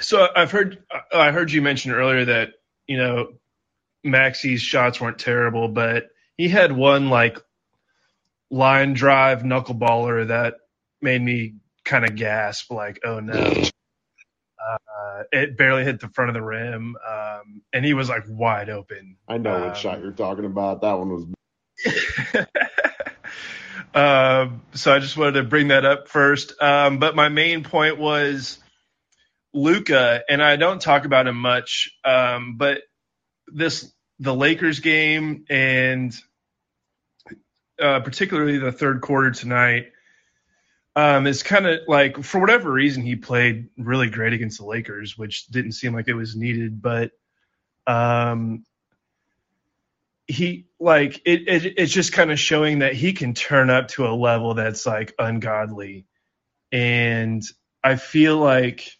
so 0.00 0.26
I've 0.34 0.50
heard 0.50 0.82
I 1.12 1.32
heard 1.32 1.50
you 1.50 1.60
mention 1.60 1.92
earlier 1.92 2.24
that 2.26 2.50
you 2.88 2.96
know, 2.96 3.34
Maxi's 4.02 4.62
shots 4.62 5.00
weren't 5.00 5.18
terrible, 5.18 5.68
but 5.68 6.08
he 6.36 6.48
had 6.48 6.72
one 6.72 7.10
like 7.10 7.38
line 8.50 8.94
drive 8.94 9.42
knuckleballer 9.42 10.28
that 10.28 10.54
made 11.00 11.22
me 11.22 11.54
kind 11.84 12.04
of 12.04 12.16
gasp, 12.16 12.70
like, 12.70 13.00
oh 13.04 13.20
no. 13.20 13.64
Uh, 14.60 15.22
it 15.32 15.56
barely 15.56 15.84
hit 15.84 16.00
the 16.00 16.08
front 16.08 16.30
of 16.30 16.34
the 16.34 16.42
rim, 16.42 16.96
um, 17.08 17.62
and 17.72 17.84
he 17.84 17.94
was 17.94 18.08
like 18.08 18.24
wide 18.28 18.68
open. 18.68 19.16
I 19.28 19.38
know 19.38 19.54
um, 19.54 19.62
what 19.62 19.76
shot 19.76 20.00
you're 20.00 20.12
talking 20.12 20.44
about. 20.44 20.80
That 20.82 20.98
one 20.98 21.10
was. 21.10 21.24
um, 23.94 24.62
so 24.74 24.92
I 24.92 24.98
just 24.98 25.16
wanted 25.16 25.32
to 25.32 25.44
bring 25.44 25.68
that 25.68 25.84
up 25.84 26.08
first. 26.08 26.60
Um, 26.60 26.98
but 26.98 27.14
my 27.14 27.28
main 27.28 27.62
point 27.62 27.98
was 27.98 28.58
Luka, 29.58 30.22
and 30.28 30.42
I 30.42 30.56
don't 30.56 30.80
talk 30.80 31.04
about 31.04 31.26
him 31.26 31.36
much, 31.36 31.90
um, 32.04 32.56
but 32.56 32.82
this 33.46 33.92
the 34.20 34.34
Lakers 34.34 34.80
game 34.80 35.44
and 35.48 36.14
uh, 37.80 38.00
particularly 38.00 38.58
the 38.58 38.72
third 38.72 39.00
quarter 39.00 39.30
tonight 39.30 39.92
um, 40.96 41.26
is 41.26 41.42
kind 41.42 41.66
of 41.66 41.80
like 41.86 42.22
for 42.24 42.40
whatever 42.40 42.72
reason 42.72 43.02
he 43.02 43.16
played 43.16 43.68
really 43.76 44.10
great 44.10 44.32
against 44.32 44.58
the 44.58 44.66
Lakers, 44.66 45.16
which 45.16 45.46
didn't 45.46 45.72
seem 45.72 45.94
like 45.94 46.08
it 46.08 46.14
was 46.14 46.34
needed, 46.34 46.82
but 46.82 47.12
um, 47.86 48.64
he 50.26 50.66
like 50.80 51.22
it, 51.24 51.48
it 51.48 51.74
it's 51.78 51.92
just 51.92 52.12
kind 52.12 52.32
of 52.32 52.38
showing 52.38 52.80
that 52.80 52.94
he 52.94 53.12
can 53.12 53.34
turn 53.34 53.70
up 53.70 53.88
to 53.88 54.06
a 54.06 54.14
level 54.14 54.54
that's 54.54 54.86
like 54.86 55.14
ungodly, 55.18 56.06
and 56.72 57.42
I 57.82 57.94
feel 57.94 58.36
like 58.36 58.97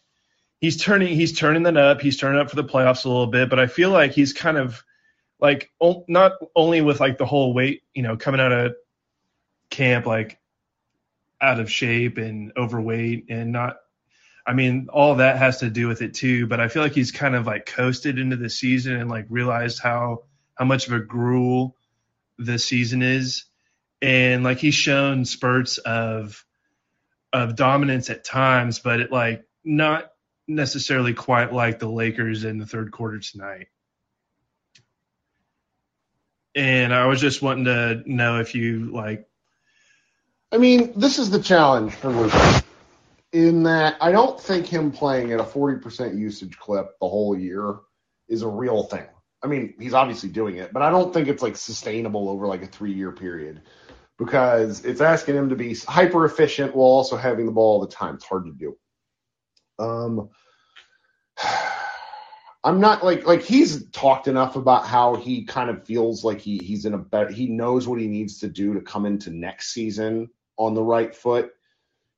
he's 0.61 0.77
turning 0.83 1.15
he's 1.15 1.39
turning 1.39 1.63
that 1.65 1.77
up. 1.77 2.01
He's 2.01 2.17
turning 2.17 2.41
up 2.41 2.51
for 2.51 2.57
the 2.57 2.65
playoffs 2.65 3.05
a 3.05 3.09
little 3.09 3.27
bit, 3.27 3.51
but 3.51 3.59
I 3.59 3.67
feel 3.67 3.91
like 3.91 4.13
he's 4.13 4.33
kind 4.33 4.57
of 4.57 4.83
like 5.41 5.71
not 6.09 6.33
only 6.55 6.81
with 6.81 7.01
like 7.01 7.19
the 7.19 7.27
whole 7.27 7.55
weight, 7.55 7.83
you 7.95 8.03
know, 8.03 8.17
coming 8.17 8.41
out 8.41 8.53
of 8.53 8.75
camp 9.71 10.07
like 10.07 10.39
out 11.41 11.61
of 11.61 11.71
shape 11.71 12.19
and 12.19 12.53
overweight 12.57 13.27
and 13.29 13.53
not 13.53 13.77
I 14.49 14.55
mean, 14.55 14.89
all 14.91 15.17
that 15.17 15.37
has 15.37 15.59
to 15.59 15.69
do 15.69 15.89
with 15.89 16.01
it 16.01 16.15
too, 16.15 16.47
but 16.47 16.59
I 16.59 16.69
feel 16.69 16.83
like 16.83 16.95
he's 16.95 17.13
kind 17.13 17.35
of 17.35 17.47
like 17.47 17.67
coasted 17.67 18.19
into 18.19 18.37
the 18.37 18.49
season 18.49 18.97
and 18.97 19.11
like 19.11 19.27
realized 19.29 19.79
how 19.79 20.25
how 20.55 20.65
much 20.65 20.87
of 20.87 20.95
a 20.95 21.01
gruel 21.01 21.77
the 22.39 22.59
season 22.59 23.03
is. 23.03 23.45
And 24.01 24.45
like 24.45 24.59
he's 24.59 24.75
shown 24.75 25.27
spurts 25.27 25.77
of 25.79 26.45
of 27.31 27.57
dominance 27.57 28.09
at 28.09 28.25
times, 28.25 28.79
but 28.79 29.01
it 29.01 29.13
like 29.13 29.45
not 29.65 30.11
necessarily 30.49 31.15
quite 31.15 31.53
like 31.53 31.79
the 31.79 31.89
Lakers 31.89 32.45
in 32.45 32.59
the 32.59 32.67
third 32.67 32.91
quarter 32.91 33.19
tonight. 33.19 33.69
And 36.55 36.93
I 36.93 37.07
was 37.07 37.21
just 37.21 37.43
wanting 37.43 37.67
to 37.67 38.03
know 38.07 38.41
if 38.41 38.55
you 38.55 38.91
like. 38.91 39.29
I 40.51 40.57
mean, 40.57 40.93
this 40.97 41.19
is 41.19 41.31
the 41.31 41.41
challenge 41.41 41.93
for 41.93 42.09
Luka 42.09 42.65
in 43.33 43.65
that 43.65 43.97
I 44.01 44.11
don't 44.11 44.41
think 44.41 44.67
him 44.67 44.91
playing 44.91 45.33
at 45.33 45.41
a 45.41 45.45
40% 45.45 46.19
usage 46.19 46.59
clip 46.59 46.99
the 47.01 47.09
whole 47.09 47.39
year 47.39 47.77
is 48.29 48.43
a 48.43 48.49
real 48.49 48.85
thing. 48.85 49.07
I 49.43 49.47
mean, 49.47 49.75
he's 49.79 49.95
obviously 49.95 50.31
doing 50.31 50.57
it, 50.57 50.73
but 50.73 50.83
I 50.83 50.91
don't 50.91 51.13
think 51.13 51.29
it's 51.29 51.43
like 51.43 51.57
sustainable 51.57 52.29
over 52.29 52.47
like 52.47 52.63
a 52.63 52.67
three 52.67 52.95
year 52.95 53.13
period 53.13 53.63
because 54.19 54.85
it's 54.85 55.01
asking 55.01 55.37
him 55.37 55.51
to 55.51 55.57
be 55.57 55.75
hyper 55.75 56.25
efficient 56.25 56.75
while 56.75 56.89
also 56.89 57.17
having 57.17 57.47
the 57.47 57.53
ball 57.53 57.75
all 57.75 57.81
the 57.81 57.93
time. 57.93 58.17
It's 58.17 58.25
hard 58.25 58.47
to 58.47 58.53
do. 58.53 58.77
Um, 59.79 60.31
I'm 62.65 62.81
not 62.81 63.05
like 63.05 63.27
like 63.27 63.43
he's 63.43 63.89
talked 63.91 64.29
enough 64.29 64.57
about 64.57 64.87
how 64.87 65.17
he 65.17 65.45
kind 65.45 65.71
of 65.71 65.87
feels 65.87 66.25
like 66.25 66.41
he 66.41 66.59
he's 66.59 66.85
in 66.85 66.95
a 66.95 66.99
better 66.99 67.31
he 67.33 67.47
knows 67.49 67.89
what 67.89 68.01
he 68.01 68.07
needs 68.09 68.41
to 68.41 68.49
do 68.49 68.75
to 68.75 68.81
come 68.83 69.07
into 69.07 69.31
next 69.31 69.73
season 69.73 70.29
on 70.59 70.75
the 70.75 70.83
right 70.83 71.15
foot. 71.15 71.51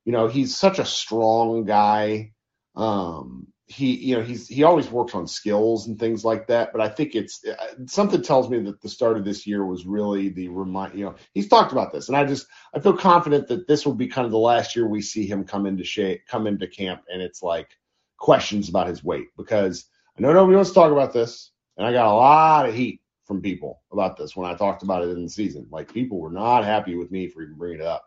You 0.05 0.13
know, 0.13 0.27
he's 0.27 0.57
such 0.57 0.79
a 0.79 0.85
strong 0.85 1.65
guy. 1.65 2.33
Um 2.75 3.50
he 3.71 3.95
you 3.95 4.15
know 4.15 4.21
he's 4.21 4.47
he 4.47 4.63
always 4.63 4.89
works 4.89 5.15
on 5.15 5.25
skills 5.25 5.87
and 5.87 5.97
things 5.97 6.25
like 6.25 6.45
that 6.47 6.71
but 6.73 6.81
i 6.81 6.89
think 6.89 7.15
it's 7.15 7.45
uh, 7.45 7.73
something 7.87 8.21
tells 8.21 8.49
me 8.49 8.59
that 8.59 8.81
the 8.81 8.89
start 8.89 9.15
of 9.17 9.23
this 9.23 9.47
year 9.47 9.65
was 9.65 9.85
really 9.85 10.29
the 10.29 10.49
remind 10.49 10.93
you 10.93 11.05
know 11.05 11.15
he's 11.33 11.47
talked 11.47 11.71
about 11.71 11.91
this 11.91 12.09
and 12.09 12.17
i 12.17 12.25
just 12.25 12.47
i 12.75 12.79
feel 12.79 12.95
confident 12.95 13.47
that 13.47 13.67
this 13.67 13.85
will 13.85 13.93
be 13.93 14.07
kind 14.07 14.25
of 14.25 14.31
the 14.31 14.37
last 14.37 14.75
year 14.75 14.87
we 14.87 15.01
see 15.01 15.25
him 15.25 15.45
come 15.45 15.65
into 15.65 15.83
shape 15.83 16.21
come 16.27 16.47
into 16.47 16.67
camp 16.67 17.01
and 17.11 17.21
it's 17.21 17.41
like 17.41 17.69
questions 18.17 18.67
about 18.67 18.87
his 18.87 19.03
weight 19.03 19.27
because 19.37 19.85
i 20.17 20.21
know 20.21 20.33
nobody 20.33 20.55
wants 20.55 20.71
to 20.71 20.75
talk 20.75 20.91
about 20.91 21.13
this 21.13 21.51
and 21.77 21.87
i 21.87 21.93
got 21.93 22.11
a 22.11 22.13
lot 22.13 22.67
of 22.67 22.75
heat 22.75 22.99
from 23.25 23.41
people 23.41 23.81
about 23.93 24.17
this 24.17 24.35
when 24.35 24.49
i 24.51 24.53
talked 24.53 24.83
about 24.83 25.03
it 25.03 25.09
in 25.09 25.23
the 25.23 25.29
season. 25.29 25.65
Like 25.71 25.93
people 25.93 26.19
were 26.19 26.31
not 26.31 26.65
happy 26.65 26.95
with 26.95 27.09
me 27.11 27.27
for 27.27 27.41
even 27.41 27.55
bringing 27.55 27.79
it 27.79 27.85
up 27.87 28.03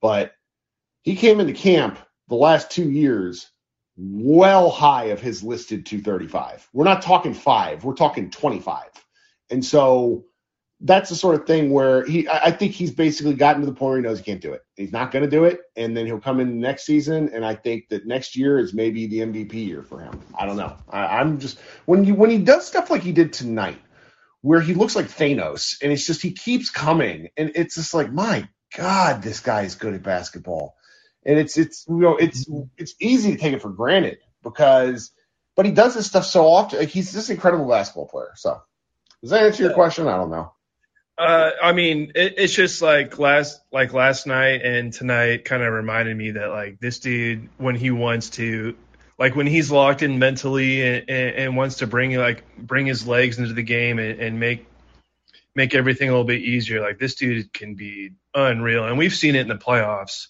but 0.00 0.32
he 1.02 1.16
came 1.16 1.38
into 1.40 1.52
camp 1.52 1.98
the 2.28 2.34
last 2.34 2.70
two 2.70 2.90
years 2.90 3.51
well 3.96 4.70
high 4.70 5.06
of 5.06 5.20
his 5.20 5.42
listed 5.42 5.86
235. 5.86 6.68
We're 6.72 6.84
not 6.84 7.02
talking 7.02 7.34
five, 7.34 7.84
we're 7.84 7.94
talking 7.94 8.30
25. 8.30 8.84
And 9.50 9.64
so 9.64 10.24
that's 10.80 11.10
the 11.10 11.16
sort 11.16 11.36
of 11.36 11.46
thing 11.46 11.70
where 11.70 12.04
he, 12.04 12.28
I 12.28 12.50
think 12.50 12.72
he's 12.72 12.90
basically 12.90 13.34
gotten 13.34 13.60
to 13.62 13.66
the 13.66 13.74
point 13.74 13.90
where 13.90 13.96
he 13.98 14.02
knows 14.02 14.18
he 14.18 14.24
can't 14.24 14.40
do 14.40 14.52
it. 14.52 14.62
He's 14.76 14.92
not 14.92 15.12
going 15.12 15.24
to 15.24 15.30
do 15.30 15.44
it. 15.44 15.60
And 15.76 15.96
then 15.96 16.06
he'll 16.06 16.20
come 16.20 16.40
in 16.40 16.60
next 16.60 16.86
season. 16.86 17.30
And 17.32 17.44
I 17.44 17.54
think 17.54 17.88
that 17.90 18.06
next 18.06 18.36
year 18.36 18.58
is 18.58 18.74
maybe 18.74 19.06
the 19.06 19.20
MVP 19.20 19.54
year 19.54 19.82
for 19.82 20.00
him. 20.00 20.20
I 20.36 20.46
don't 20.46 20.56
know. 20.56 20.76
I, 20.90 21.20
I'm 21.20 21.38
just, 21.38 21.60
when 21.86 22.04
you, 22.04 22.14
when 22.14 22.30
he 22.30 22.38
does 22.38 22.66
stuff 22.66 22.90
like 22.90 23.02
he 23.02 23.12
did 23.12 23.32
tonight, 23.32 23.78
where 24.42 24.60
he 24.60 24.74
looks 24.74 24.96
like 24.96 25.06
Thanos 25.06 25.76
and 25.82 25.92
it's 25.92 26.06
just, 26.06 26.22
he 26.22 26.32
keeps 26.32 26.70
coming 26.70 27.28
and 27.36 27.52
it's 27.54 27.76
just 27.76 27.94
like, 27.94 28.12
my 28.12 28.48
God, 28.76 29.22
this 29.22 29.40
guy 29.40 29.62
is 29.62 29.76
good 29.76 29.94
at 29.94 30.02
basketball. 30.02 30.76
And 31.24 31.38
it's 31.38 31.56
it's 31.56 31.86
you 31.88 31.98
know 31.98 32.16
it's 32.16 32.48
it's 32.76 32.94
easy 33.00 33.32
to 33.32 33.38
take 33.38 33.52
it 33.52 33.62
for 33.62 33.70
granted 33.70 34.18
because, 34.42 35.12
but 35.54 35.66
he 35.66 35.72
does 35.72 35.94
this 35.94 36.06
stuff 36.06 36.26
so 36.26 36.46
often. 36.46 36.80
Like 36.80 36.88
he's 36.88 37.12
just 37.12 37.28
an 37.28 37.36
incredible 37.36 37.68
basketball 37.68 38.08
player. 38.08 38.32
So, 38.34 38.60
does 39.20 39.30
that 39.30 39.44
answer 39.44 39.62
your 39.62 39.72
question? 39.72 40.08
I 40.08 40.16
don't 40.16 40.30
know. 40.30 40.52
Uh, 41.18 41.50
I 41.62 41.72
mean, 41.72 42.12
it, 42.14 42.34
it's 42.38 42.54
just 42.54 42.82
like 42.82 43.18
last 43.18 43.60
like 43.70 43.92
last 43.92 44.26
night 44.26 44.62
and 44.62 44.92
tonight 44.92 45.44
kind 45.44 45.62
of 45.62 45.72
reminded 45.72 46.16
me 46.16 46.32
that 46.32 46.48
like 46.48 46.80
this 46.80 46.98
dude 46.98 47.48
when 47.58 47.76
he 47.76 47.90
wants 47.90 48.30
to, 48.30 48.74
like 49.18 49.36
when 49.36 49.46
he's 49.46 49.70
locked 49.70 50.02
in 50.02 50.18
mentally 50.18 50.82
and, 50.82 51.10
and, 51.10 51.36
and 51.36 51.56
wants 51.56 51.76
to 51.76 51.86
bring 51.86 52.16
like 52.16 52.44
bring 52.56 52.86
his 52.86 53.06
legs 53.06 53.38
into 53.38 53.52
the 53.52 53.62
game 53.62 53.98
and, 53.98 54.20
and 54.20 54.40
make 54.40 54.66
make 55.54 55.74
everything 55.74 56.08
a 56.08 56.12
little 56.12 56.24
bit 56.24 56.40
easier. 56.40 56.80
Like 56.80 56.98
this 56.98 57.14
dude 57.14 57.52
can 57.52 57.74
be 57.74 58.12
unreal, 58.34 58.86
and 58.86 58.96
we've 58.96 59.14
seen 59.14 59.36
it 59.36 59.42
in 59.42 59.48
the 59.48 59.54
playoffs. 59.54 60.28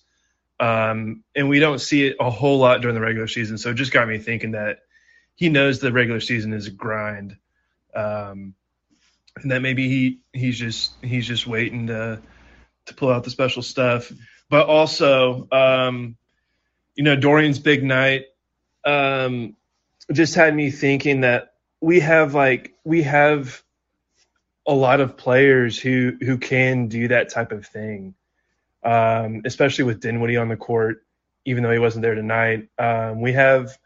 Um, 0.62 1.24
and 1.34 1.48
we 1.48 1.58
don't 1.58 1.80
see 1.80 2.06
it 2.06 2.16
a 2.20 2.30
whole 2.30 2.58
lot 2.58 2.82
during 2.82 2.94
the 2.94 3.00
regular 3.00 3.26
season. 3.26 3.58
So 3.58 3.70
it 3.70 3.74
just 3.74 3.92
got 3.92 4.06
me 4.06 4.18
thinking 4.18 4.52
that 4.52 4.78
he 5.34 5.48
knows 5.48 5.80
the 5.80 5.92
regular 5.92 6.20
season 6.20 6.52
is 6.52 6.68
a 6.68 6.70
grind. 6.70 7.36
Um, 7.94 8.54
and 9.36 9.50
that 9.50 9.60
maybe 9.60 9.88
he 9.88 10.20
he's 10.32 10.56
just 10.58 10.92
he's 11.02 11.26
just 11.26 11.48
waiting 11.48 11.88
to 11.88 12.20
to 12.86 12.94
pull 12.94 13.10
out 13.10 13.24
the 13.24 13.30
special 13.30 13.62
stuff. 13.62 14.12
But 14.48 14.68
also, 14.68 15.48
um, 15.50 16.16
you 16.94 17.02
know, 17.02 17.16
Dorian's 17.16 17.58
big 17.58 17.82
night 17.82 18.26
um, 18.84 19.56
just 20.12 20.34
had 20.36 20.54
me 20.54 20.70
thinking 20.70 21.22
that 21.22 21.54
we 21.80 22.00
have 22.00 22.34
like 22.34 22.74
we 22.84 23.02
have 23.02 23.62
a 24.64 24.74
lot 24.74 25.00
of 25.00 25.16
players 25.16 25.78
who 25.78 26.12
who 26.20 26.38
can 26.38 26.86
do 26.86 27.08
that 27.08 27.30
type 27.30 27.50
of 27.50 27.66
thing, 27.66 28.14
um, 28.82 29.42
especially 29.44 29.84
with 29.84 30.00
Dinwiddie 30.00 30.36
on 30.36 30.48
the 30.48 30.56
court. 30.56 31.04
Even 31.44 31.64
though 31.64 31.72
he 31.72 31.78
wasn't 31.78 32.02
there 32.02 32.14
tonight, 32.14 32.68
um, 32.78 33.20
we 33.20 33.32
have 33.32 33.76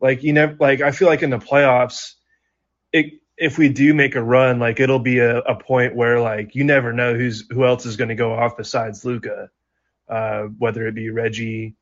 like 0.00 0.22
you 0.22 0.32
know 0.32 0.54
like 0.60 0.80
I 0.80 0.90
feel 0.90 1.08
like 1.08 1.22
in 1.22 1.30
the 1.30 1.38
playoffs, 1.38 2.14
it 2.92 3.20
if 3.36 3.56
we 3.56 3.70
do 3.70 3.94
make 3.94 4.16
a 4.16 4.22
run, 4.22 4.58
like 4.58 4.80
it'll 4.80 4.98
be 4.98 5.18
a, 5.18 5.38
a 5.38 5.54
point 5.56 5.96
where 5.96 6.20
like 6.20 6.54
you 6.54 6.62
never 6.62 6.92
know 6.92 7.14
who's 7.14 7.44
who 7.50 7.64
else 7.64 7.86
is 7.86 7.96
going 7.96 8.10
to 8.10 8.14
go 8.14 8.34
off 8.34 8.56
besides 8.56 9.04
Luka, 9.04 9.48
uh, 10.08 10.42
whether 10.58 10.86
it 10.86 10.94
be 10.94 11.08
Reggie, 11.08 11.74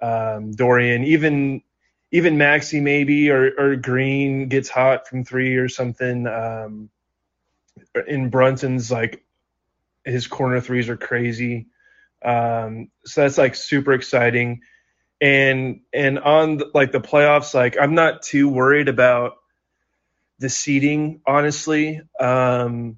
um, 0.00 0.52
Dorian, 0.52 1.04
even 1.04 1.62
even 2.10 2.36
Maxi 2.36 2.80
maybe 2.80 3.30
or 3.30 3.52
or 3.58 3.76
Green 3.76 4.48
gets 4.48 4.70
hot 4.70 5.06
from 5.06 5.24
three 5.24 5.56
or 5.56 5.68
something. 5.68 6.26
Um, 6.26 6.88
in 8.06 8.30
Brunson's 8.30 8.90
like 8.90 9.24
his 10.04 10.26
corner 10.26 10.60
threes 10.60 10.88
are 10.88 10.96
crazy. 10.96 11.66
Um, 12.24 12.88
so 13.04 13.22
that's 13.22 13.38
like 13.38 13.54
super 13.54 13.92
exciting. 13.92 14.60
And 15.20 15.80
and 15.92 16.18
on 16.18 16.58
the, 16.58 16.70
like 16.74 16.92
the 16.92 17.00
playoffs, 17.00 17.54
like 17.54 17.76
I'm 17.80 17.94
not 17.94 18.22
too 18.22 18.48
worried 18.48 18.88
about 18.88 19.34
the 20.38 20.48
seeding, 20.48 21.20
honestly. 21.26 22.00
Um, 22.20 22.96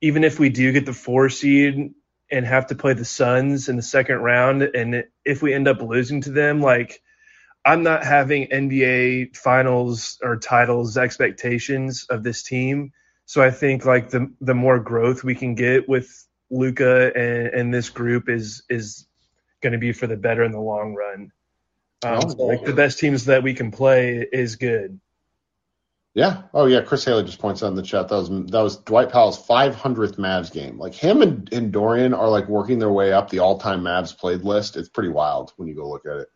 even 0.00 0.24
if 0.24 0.38
we 0.38 0.48
do 0.48 0.72
get 0.72 0.86
the 0.86 0.92
four 0.92 1.28
seed 1.30 1.92
and 2.30 2.46
have 2.46 2.66
to 2.68 2.74
play 2.74 2.92
the 2.92 3.04
Suns 3.04 3.68
in 3.68 3.76
the 3.76 3.82
second 3.82 4.18
round, 4.18 4.62
and 4.62 5.04
if 5.24 5.42
we 5.42 5.54
end 5.54 5.68
up 5.68 5.80
losing 5.80 6.20
to 6.22 6.30
them, 6.30 6.60
like 6.60 7.00
I'm 7.64 7.82
not 7.82 8.04
having 8.04 8.48
NBA 8.48 9.36
finals 9.36 10.18
or 10.22 10.36
titles 10.36 10.96
expectations 10.96 12.06
of 12.08 12.22
this 12.22 12.42
team. 12.42 12.92
So 13.24 13.42
I 13.42 13.50
think 13.50 13.84
like 13.84 14.10
the 14.10 14.32
the 14.40 14.54
more 14.54 14.78
growth 14.78 15.24
we 15.24 15.34
can 15.34 15.54
get 15.54 15.88
with 15.88 16.25
Luka 16.50 17.12
and, 17.16 17.48
and 17.48 17.74
this 17.74 17.90
group 17.90 18.28
is 18.28 18.62
is 18.68 19.06
going 19.62 19.72
to 19.72 19.78
be 19.78 19.92
for 19.92 20.06
the 20.06 20.16
better 20.16 20.44
in 20.44 20.52
the 20.52 20.60
long 20.60 20.94
run. 20.94 21.32
Um, 22.04 22.18
Oh, 22.24 22.28
so, 22.28 22.42
like 22.42 22.64
the 22.64 22.72
best 22.72 22.98
teams 22.98 23.24
that 23.24 23.42
we 23.42 23.54
can 23.54 23.70
play 23.70 24.26
is 24.30 24.56
good. 24.56 25.00
Yeah. 26.14 26.42
Oh 26.54 26.66
yeah. 26.66 26.80
Chris 26.82 27.04
Haley 27.04 27.24
just 27.24 27.38
points 27.40 27.62
out 27.62 27.68
in 27.68 27.74
the 27.74 27.82
chat 27.82 28.08
that 28.08 28.16
was 28.16 28.28
that 28.28 28.60
was 28.62 28.76
Dwight 28.78 29.10
Powell's 29.10 29.44
500th 29.44 30.16
Mavs 30.16 30.50
game. 30.52 30.78
Like 30.78 30.94
him 30.94 31.20
and, 31.20 31.52
and 31.52 31.72
Dorian 31.72 32.14
are 32.14 32.28
like 32.28 32.48
working 32.48 32.78
their 32.78 32.90
way 32.92 33.12
up 33.12 33.28
the 33.28 33.40
all-time 33.40 33.82
Mavs 33.82 34.16
played 34.16 34.42
list. 34.42 34.76
It's 34.76 34.88
pretty 34.88 35.10
wild 35.10 35.52
when 35.56 35.68
you 35.68 35.74
go 35.74 35.88
look 35.88 36.06
at 36.06 36.16
it. 36.16 36.28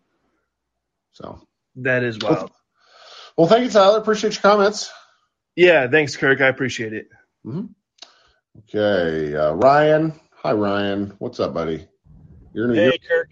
So 1.12 1.40
That 1.76 2.02
is 2.02 2.18
wild. 2.18 2.50
well, 3.36 3.46
thank 3.46 3.64
you, 3.64 3.70
Tyler. 3.70 3.98
Appreciate 3.98 4.34
your 4.34 4.42
comments. 4.42 4.90
Yeah, 5.56 5.88
thanks, 5.88 6.16
Kirk. 6.16 6.40
I 6.40 6.48
appreciate 6.48 6.92
it. 6.92 7.08
hmm 7.44 7.66
Okay, 8.58 9.34
uh, 9.36 9.52
Ryan. 9.52 10.18
Hi, 10.42 10.52
Ryan. 10.52 11.14
What's 11.18 11.38
up, 11.38 11.54
buddy? 11.54 11.86
You're 12.52 12.72
in 12.72 12.78
a 12.78 12.90
Hey, 12.90 12.98
Kirk. 12.98 13.30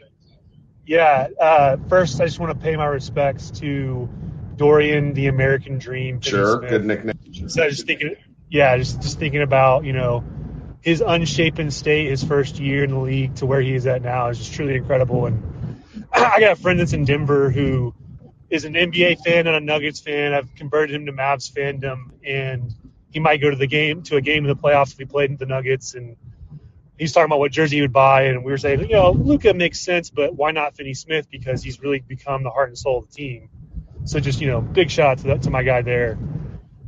Yeah. 0.87 1.29
Uh, 1.41 1.77
first, 1.89 2.21
I 2.21 2.27
just 2.27 2.39
want 2.39 2.53
to 2.53 2.64
pay 2.64 2.77
my 2.77 2.87
respects 2.87 3.51
to 3.61 4.09
Dorian, 4.57 5.14
the 5.14 5.27
American 5.27 5.79
Dream. 5.79 6.21
Sure. 6.21 6.59
Smith. 6.59 6.71
Good 6.71 6.85
nickname. 6.85 7.49
So 7.49 7.62
I 7.62 7.66
was 7.66 7.77
just 7.77 7.87
thinking, 7.87 8.14
yeah, 8.49 8.77
just 8.77 9.03
just 9.03 9.19
thinking 9.19 9.43
about 9.43 9.85
you 9.85 9.93
know 9.93 10.25
his 10.83 11.01
unshapen 11.01 11.71
state, 11.73 12.11
his 12.11 12.23
first 12.23 12.61
year 12.61 12.85
in 12.85 12.91
the 12.91 12.99
league 12.99 13.35
to 13.37 13.47
where 13.47 13.61
he 13.61 13.75
is 13.75 13.87
at 13.87 14.03
now 14.03 14.29
is 14.29 14.39
just 14.39 14.53
truly 14.55 14.77
incredible. 14.77 15.27
And 15.27 15.83
I 16.12 16.39
got 16.39 16.53
a 16.53 16.57
friend 16.57 16.79
that's 16.79 16.93
in 16.93 17.05
Denver 17.05 17.51
who 17.51 17.93
is 18.51 18.64
an 18.64 18.75
NBA 18.75 19.25
fan 19.25 19.49
and 19.49 19.57
a 19.57 19.61
Nuggets 19.61 20.01
fan. 20.01 20.33
I've 20.33 20.55
converted 20.55 20.95
him 20.95 21.07
to 21.07 21.12
Mavs 21.12 21.53
fandom, 21.53 22.12
and 22.25 22.73
he 23.11 23.21
might 23.21 23.41
go 23.41 23.51
to 23.51 23.57
the 23.57 23.67
game 23.67 24.03
to 24.05 24.17
a 24.17 24.21
game 24.21 24.45
in 24.45 24.49
the 24.49 24.57
playoffs 24.57 24.93
if 24.93 24.99
he 24.99 25.05
played 25.05 25.31
in 25.31 25.37
the 25.37 25.47
Nuggets. 25.47 25.95
And 25.95 26.17
he's 26.99 27.13
talking 27.13 27.27
about 27.27 27.39
what 27.39 27.53
jersey 27.53 27.77
he 27.77 27.83
would 27.83 27.93
buy, 27.93 28.25
and 28.25 28.45
we 28.45 28.51
were 28.51 28.59
saying, 28.59 28.81
you 28.81 28.97
know, 28.97 29.11
Luka 29.13 29.55
makes 29.55 29.81
sense, 29.81 30.11
but 30.11 30.35
why 30.35 30.51
not 30.51 30.77
Finney 30.77 30.95
Smith 30.95 31.31
because 31.31 31.63
he's 31.63 31.81
really 31.81 32.01
become 32.01 32.43
the 32.43 32.51
heart 32.51 32.69
and 32.69 32.79
soul 32.79 32.99
of 32.99 33.09
the 33.09 33.15
team. 33.15 33.49
So 34.05 34.21
just 34.21 34.41
you 34.41 34.49
know, 34.49 34.61
big 34.61 34.91
shout 34.91 35.07
out 35.07 35.19
to 35.19 35.25
that, 35.25 35.43
to 35.43 35.51
my 35.51 35.63
guy 35.63 35.83
there. 35.83 36.19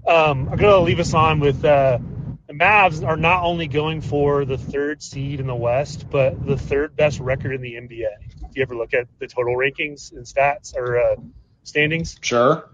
Um, 0.06 0.48
I'm 0.48 0.56
gonna 0.56 0.80
leave 0.80 1.00
us 1.00 1.14
on 1.14 1.40
with 1.40 1.64
uh, 1.64 1.98
the 2.46 2.54
Mavs 2.54 3.06
are 3.06 3.16
not 3.16 3.44
only 3.44 3.68
going 3.68 4.00
for 4.00 4.44
the 4.44 4.58
third 4.58 5.02
seed 5.02 5.38
in 5.38 5.46
the 5.46 5.54
West, 5.54 6.10
but 6.10 6.44
the 6.44 6.56
third 6.56 6.96
best 6.96 7.20
record 7.20 7.54
in 7.54 7.60
the 7.60 7.74
NBA. 7.74 8.08
If 8.48 8.56
you 8.56 8.62
ever 8.62 8.74
look 8.74 8.94
at 8.94 9.06
the 9.18 9.26
total 9.26 9.54
rankings 9.54 10.12
and 10.12 10.24
stats 10.24 10.74
or 10.74 10.98
uh, 10.98 11.16
standings, 11.70 12.16
Sure. 12.20 12.68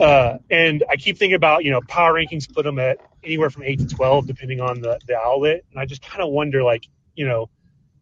uh, 0.00 0.38
and 0.50 0.84
I 0.90 0.96
keep 0.96 1.18
thinking 1.18 1.36
about, 1.36 1.64
you 1.64 1.70
know, 1.70 1.80
power 1.88 2.12
rankings 2.14 2.52
put 2.52 2.64
them 2.64 2.78
at 2.78 2.98
anywhere 3.22 3.50
from 3.50 3.62
8 3.62 3.78
to 3.78 3.86
12, 3.86 4.26
depending 4.26 4.60
on 4.60 4.80
the, 4.80 4.98
the 5.06 5.16
outlet. 5.16 5.62
And 5.70 5.78
I 5.80 5.86
just 5.86 6.02
kind 6.02 6.22
of 6.22 6.30
wonder, 6.30 6.62
like, 6.62 6.86
you 7.14 7.26
know, 7.26 7.48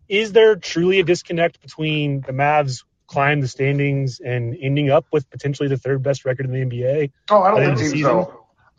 is 0.09 0.33
there 0.33 0.57
truly 0.57 1.01
a 1.01 1.05
disconnect 1.05 1.61
between 1.61 2.23
the 2.23 2.33
Mavs 2.33 2.85
climb 3.07 3.41
the 3.41 3.49
standings 3.49 4.21
and 4.21 4.57
ending 4.61 4.91
up 4.91 5.07
with 5.13 5.29
potentially 5.31 5.69
the 5.69 5.77
third 5.77 6.03
best 6.03 6.25
record 6.25 6.47
in 6.47 6.53
the 6.53 6.65
NBA? 6.77 7.13
Oh, 7.31 7.43
I 7.43 7.51
don't 7.51 7.61
think 7.61 7.75
the 7.77 7.81
teams 7.83 7.93
season? 7.93 8.27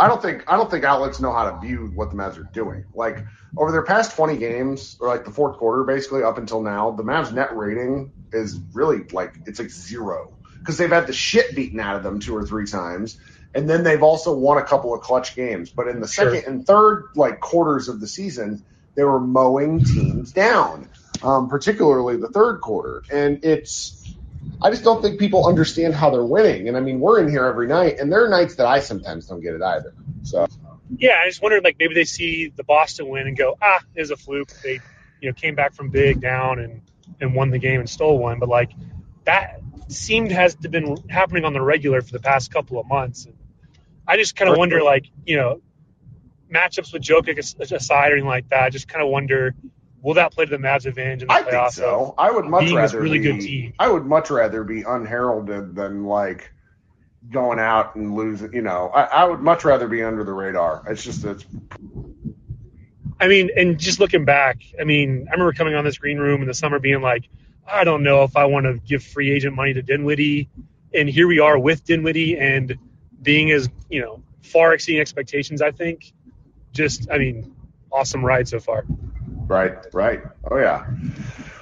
I 0.01 0.07
don't 0.07 0.21
think 0.21 0.45
I 0.47 0.55
don't 0.55 0.71
think 0.71 0.85
outlets 0.85 1.19
know 1.19 1.33
how 1.33 1.51
to 1.51 1.59
view 1.59 1.91
what 1.93 2.09
the 2.09 2.15
Mavs 2.15 2.37
are 2.37 2.49
doing. 2.53 2.85
Like 2.93 3.25
over 3.57 3.71
their 3.71 3.83
past 3.83 4.15
20 4.15 4.37
games, 4.37 4.97
or 5.01 5.09
like 5.09 5.25
the 5.25 5.31
fourth 5.31 5.57
quarter, 5.57 5.83
basically 5.83 6.23
up 6.23 6.37
until 6.37 6.61
now, 6.61 6.91
the 6.91 7.03
Mavs 7.03 7.33
net 7.33 7.55
rating 7.55 8.13
is 8.31 8.57
really 8.73 9.03
like 9.11 9.35
it's 9.45 9.59
like 9.59 9.69
zero 9.69 10.33
because 10.59 10.77
they've 10.77 10.89
had 10.89 11.07
the 11.07 11.13
shit 11.13 11.55
beaten 11.55 11.79
out 11.79 11.95
of 11.95 12.03
them 12.03 12.19
two 12.19 12.35
or 12.35 12.45
three 12.45 12.65
times, 12.67 13.17
and 13.55 13.69
then 13.69 13.83
they've 13.83 14.03
also 14.03 14.33
won 14.33 14.57
a 14.57 14.63
couple 14.63 14.93
of 14.93 15.01
clutch 15.01 15.35
games. 15.35 15.69
But 15.69 15.87
in 15.87 15.99
the 15.99 16.07
Sure. 16.07 16.33
second 16.33 16.51
and 16.51 16.65
third 16.67 17.09
like 17.15 17.39
quarters 17.39 17.87
of 17.89 17.99
the 17.99 18.07
season, 18.07 18.63
they 18.95 19.03
were 19.03 19.19
mowing 19.19 19.83
teams 19.83 20.31
down, 20.31 20.89
um, 21.23 21.49
particularly 21.49 22.17
the 22.17 22.29
third 22.29 22.59
quarter, 22.61 23.03
and 23.11 23.43
it's. 23.43 23.95
I 24.61 24.69
just 24.71 24.83
don't 24.83 25.01
think 25.01 25.19
people 25.19 25.47
understand 25.47 25.93
how 25.93 26.09
they're 26.09 26.23
winning. 26.23 26.67
And 26.69 26.77
I 26.77 26.79
mean, 26.79 26.99
we're 26.99 27.21
in 27.21 27.29
here 27.29 27.45
every 27.45 27.67
night, 27.67 27.99
and 27.99 28.11
there 28.11 28.25
are 28.25 28.29
nights 28.29 28.55
that 28.55 28.65
I 28.67 28.79
sometimes 28.79 29.27
don't 29.27 29.41
get 29.41 29.53
it 29.53 29.61
either. 29.61 29.93
So 30.23 30.47
Yeah, 30.97 31.17
I 31.23 31.27
just 31.27 31.41
wondered, 31.41 31.63
like, 31.63 31.75
maybe 31.77 31.93
they 31.93 32.03
see 32.05 32.51
the 32.55 32.63
Boston 32.63 33.09
win 33.09 33.27
and 33.27 33.37
go, 33.37 33.57
ah, 33.61 33.79
it 33.95 33.99
was 34.01 34.11
a 34.11 34.17
fluke. 34.17 34.49
They, 34.63 34.79
you 35.21 35.29
know, 35.29 35.33
came 35.33 35.55
back 35.55 35.73
from 35.73 35.89
big 35.89 36.19
down 36.19 36.59
and, 36.59 36.81
and 37.21 37.35
won 37.35 37.51
the 37.51 37.59
game 37.59 37.79
and 37.79 37.89
stole 37.89 38.17
one. 38.17 38.39
But, 38.39 38.49
like, 38.49 38.71
that 39.25 39.61
seemed 39.89 40.31
has 40.31 40.55
to 40.55 40.69
been 40.69 40.97
happening 41.09 41.45
on 41.45 41.53
the 41.53 41.61
regular 41.61 42.01
for 42.01 42.11
the 42.11 42.19
past 42.19 42.51
couple 42.51 42.79
of 42.79 42.87
months. 42.87 43.25
And 43.25 43.35
I 44.07 44.17
just 44.17 44.35
kind 44.35 44.49
of 44.49 44.57
wonder, 44.57 44.81
like, 44.81 45.05
you 45.25 45.35
know, 45.35 45.61
matchups 46.53 46.93
with 46.93 47.01
Jokic 47.01 47.37
aside 47.71 48.11
or 48.11 48.13
anything 48.13 48.27
like 48.27 48.49
that, 48.49 48.63
I 48.63 48.69
just 48.69 48.87
kind 48.87 49.03
of 49.03 49.09
wonder, 49.09 49.55
will 50.01 50.15
that 50.15 50.31
play 50.31 50.45
to 50.45 50.51
the 50.51 50.57
Mavs' 50.57 50.85
advantage 50.85 51.23
in 51.23 51.27
the 51.27 51.33
I 51.33 51.41
playoffs? 51.43 51.75
think 51.75 51.85
so. 51.85 52.15
I 52.17 52.31
would 52.31 52.45
much 52.45 52.71
rather 52.71 53.01
really 53.01 53.19
be, 53.19 53.23
good 53.23 53.41
team. 53.41 53.73
I 53.79 53.89
would 53.89 54.05
much 54.05 54.29
rather 54.29 54.63
be 54.63 54.83
unheralded 54.83 55.75
than 55.75 56.05
like 56.05 56.51
going 57.29 57.59
out 57.59 57.95
and 57.95 58.15
losing. 58.15 58.53
You 58.53 58.61
know, 58.61 58.89
I, 58.93 59.03
I 59.03 59.23
would 59.25 59.41
much 59.41 59.63
rather 59.65 59.87
be 59.87 60.03
under 60.03 60.23
the 60.23 60.33
radar. 60.33 60.83
It's 60.87 61.03
just 61.03 61.25
it's 61.25 61.45
I 63.19 63.27
mean, 63.27 63.49
and 63.55 63.77
just 63.77 63.99
looking 63.99 64.23
back, 64.23 64.61
I 64.79 64.85
mean, 64.85 65.27
I 65.29 65.33
remember 65.33 65.51
coming 65.51 65.75
on 65.75 65.83
this 65.83 65.97
green 65.97 66.17
room 66.17 66.41
in 66.41 66.47
the 66.47 66.53
summer 66.53 66.79
being 66.79 67.01
like, 67.01 67.27
I 67.71 67.83
don't 67.83 68.03
know 68.03 68.23
if 68.23 68.35
I 68.35 68.45
want 68.45 68.65
to 68.65 68.79
give 68.85 69.03
free 69.03 69.31
agent 69.31 69.55
money 69.55 69.73
to 69.73 69.81
Dinwiddie. 69.81 70.49
And 70.93 71.07
here 71.07 71.27
we 71.27 71.39
are 71.39 71.57
with 71.57 71.85
Dinwiddie 71.85 72.37
and 72.37 72.77
being 73.21 73.51
as, 73.51 73.69
you 73.89 74.01
know, 74.01 74.23
far 74.41 74.73
exceeding 74.73 75.01
expectations, 75.01 75.61
I 75.61 75.71
think. 75.71 76.11
Just, 76.73 77.09
I 77.11 77.17
mean, 77.17 77.55
awesome 77.91 78.25
ride 78.25 78.47
so 78.47 78.59
far. 78.59 78.85
Right, 79.47 79.73
right. 79.93 80.21
Oh 80.49 80.57
yeah. 80.57 80.85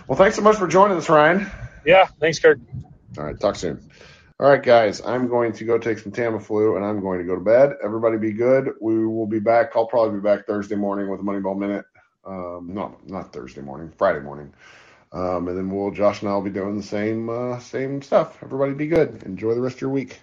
Well, 0.07 0.17
thanks 0.17 0.35
so 0.35 0.41
much 0.41 0.57
for 0.57 0.67
joining 0.67 0.97
us, 0.97 1.09
Ryan. 1.09 1.49
Yeah, 1.85 2.07
thanks, 2.19 2.39
Kurt. 2.39 2.59
All 3.17 3.25
right, 3.25 3.39
talk 3.39 3.55
soon. 3.55 3.89
All 4.39 4.49
right, 4.49 4.61
guys, 4.61 5.01
I'm 5.03 5.27
going 5.27 5.53
to 5.53 5.63
go 5.63 5.77
take 5.77 5.97
some 5.97 6.11
Tamiflu 6.11 6.75
and 6.75 6.85
I'm 6.85 7.01
going 7.01 7.19
to 7.19 7.25
go 7.25 7.35
to 7.35 7.41
bed. 7.41 7.73
Everybody 7.83 8.17
be 8.17 8.33
good. 8.33 8.73
We 8.79 9.05
will 9.05 9.25
be 9.25 9.39
back. 9.39 9.71
I'll 9.75 9.87
probably 9.87 10.19
be 10.19 10.23
back 10.23 10.45
Thursday 10.45 10.75
morning 10.75 11.09
with 11.09 11.19
a 11.19 11.23
Moneyball 11.23 11.57
Minute. 11.57 11.85
Um, 12.25 12.69
no, 12.73 12.97
not 13.05 13.33
Thursday 13.33 13.61
morning, 13.61 13.91
Friday 13.97 14.19
morning. 14.19 14.53
Um, 15.11 15.47
and 15.47 15.57
then 15.57 15.71
we'll 15.71 15.91
Josh 15.91 16.21
and 16.21 16.29
I 16.29 16.33
will 16.35 16.41
be 16.41 16.49
doing 16.49 16.77
the 16.77 16.83
same 16.83 17.29
uh, 17.29 17.59
same 17.59 18.01
stuff. 18.01 18.37
Everybody 18.43 18.73
be 18.73 18.87
good. 18.87 19.23
Enjoy 19.23 19.55
the 19.55 19.61
rest 19.61 19.77
of 19.77 19.81
your 19.81 19.89
week. 19.91 20.19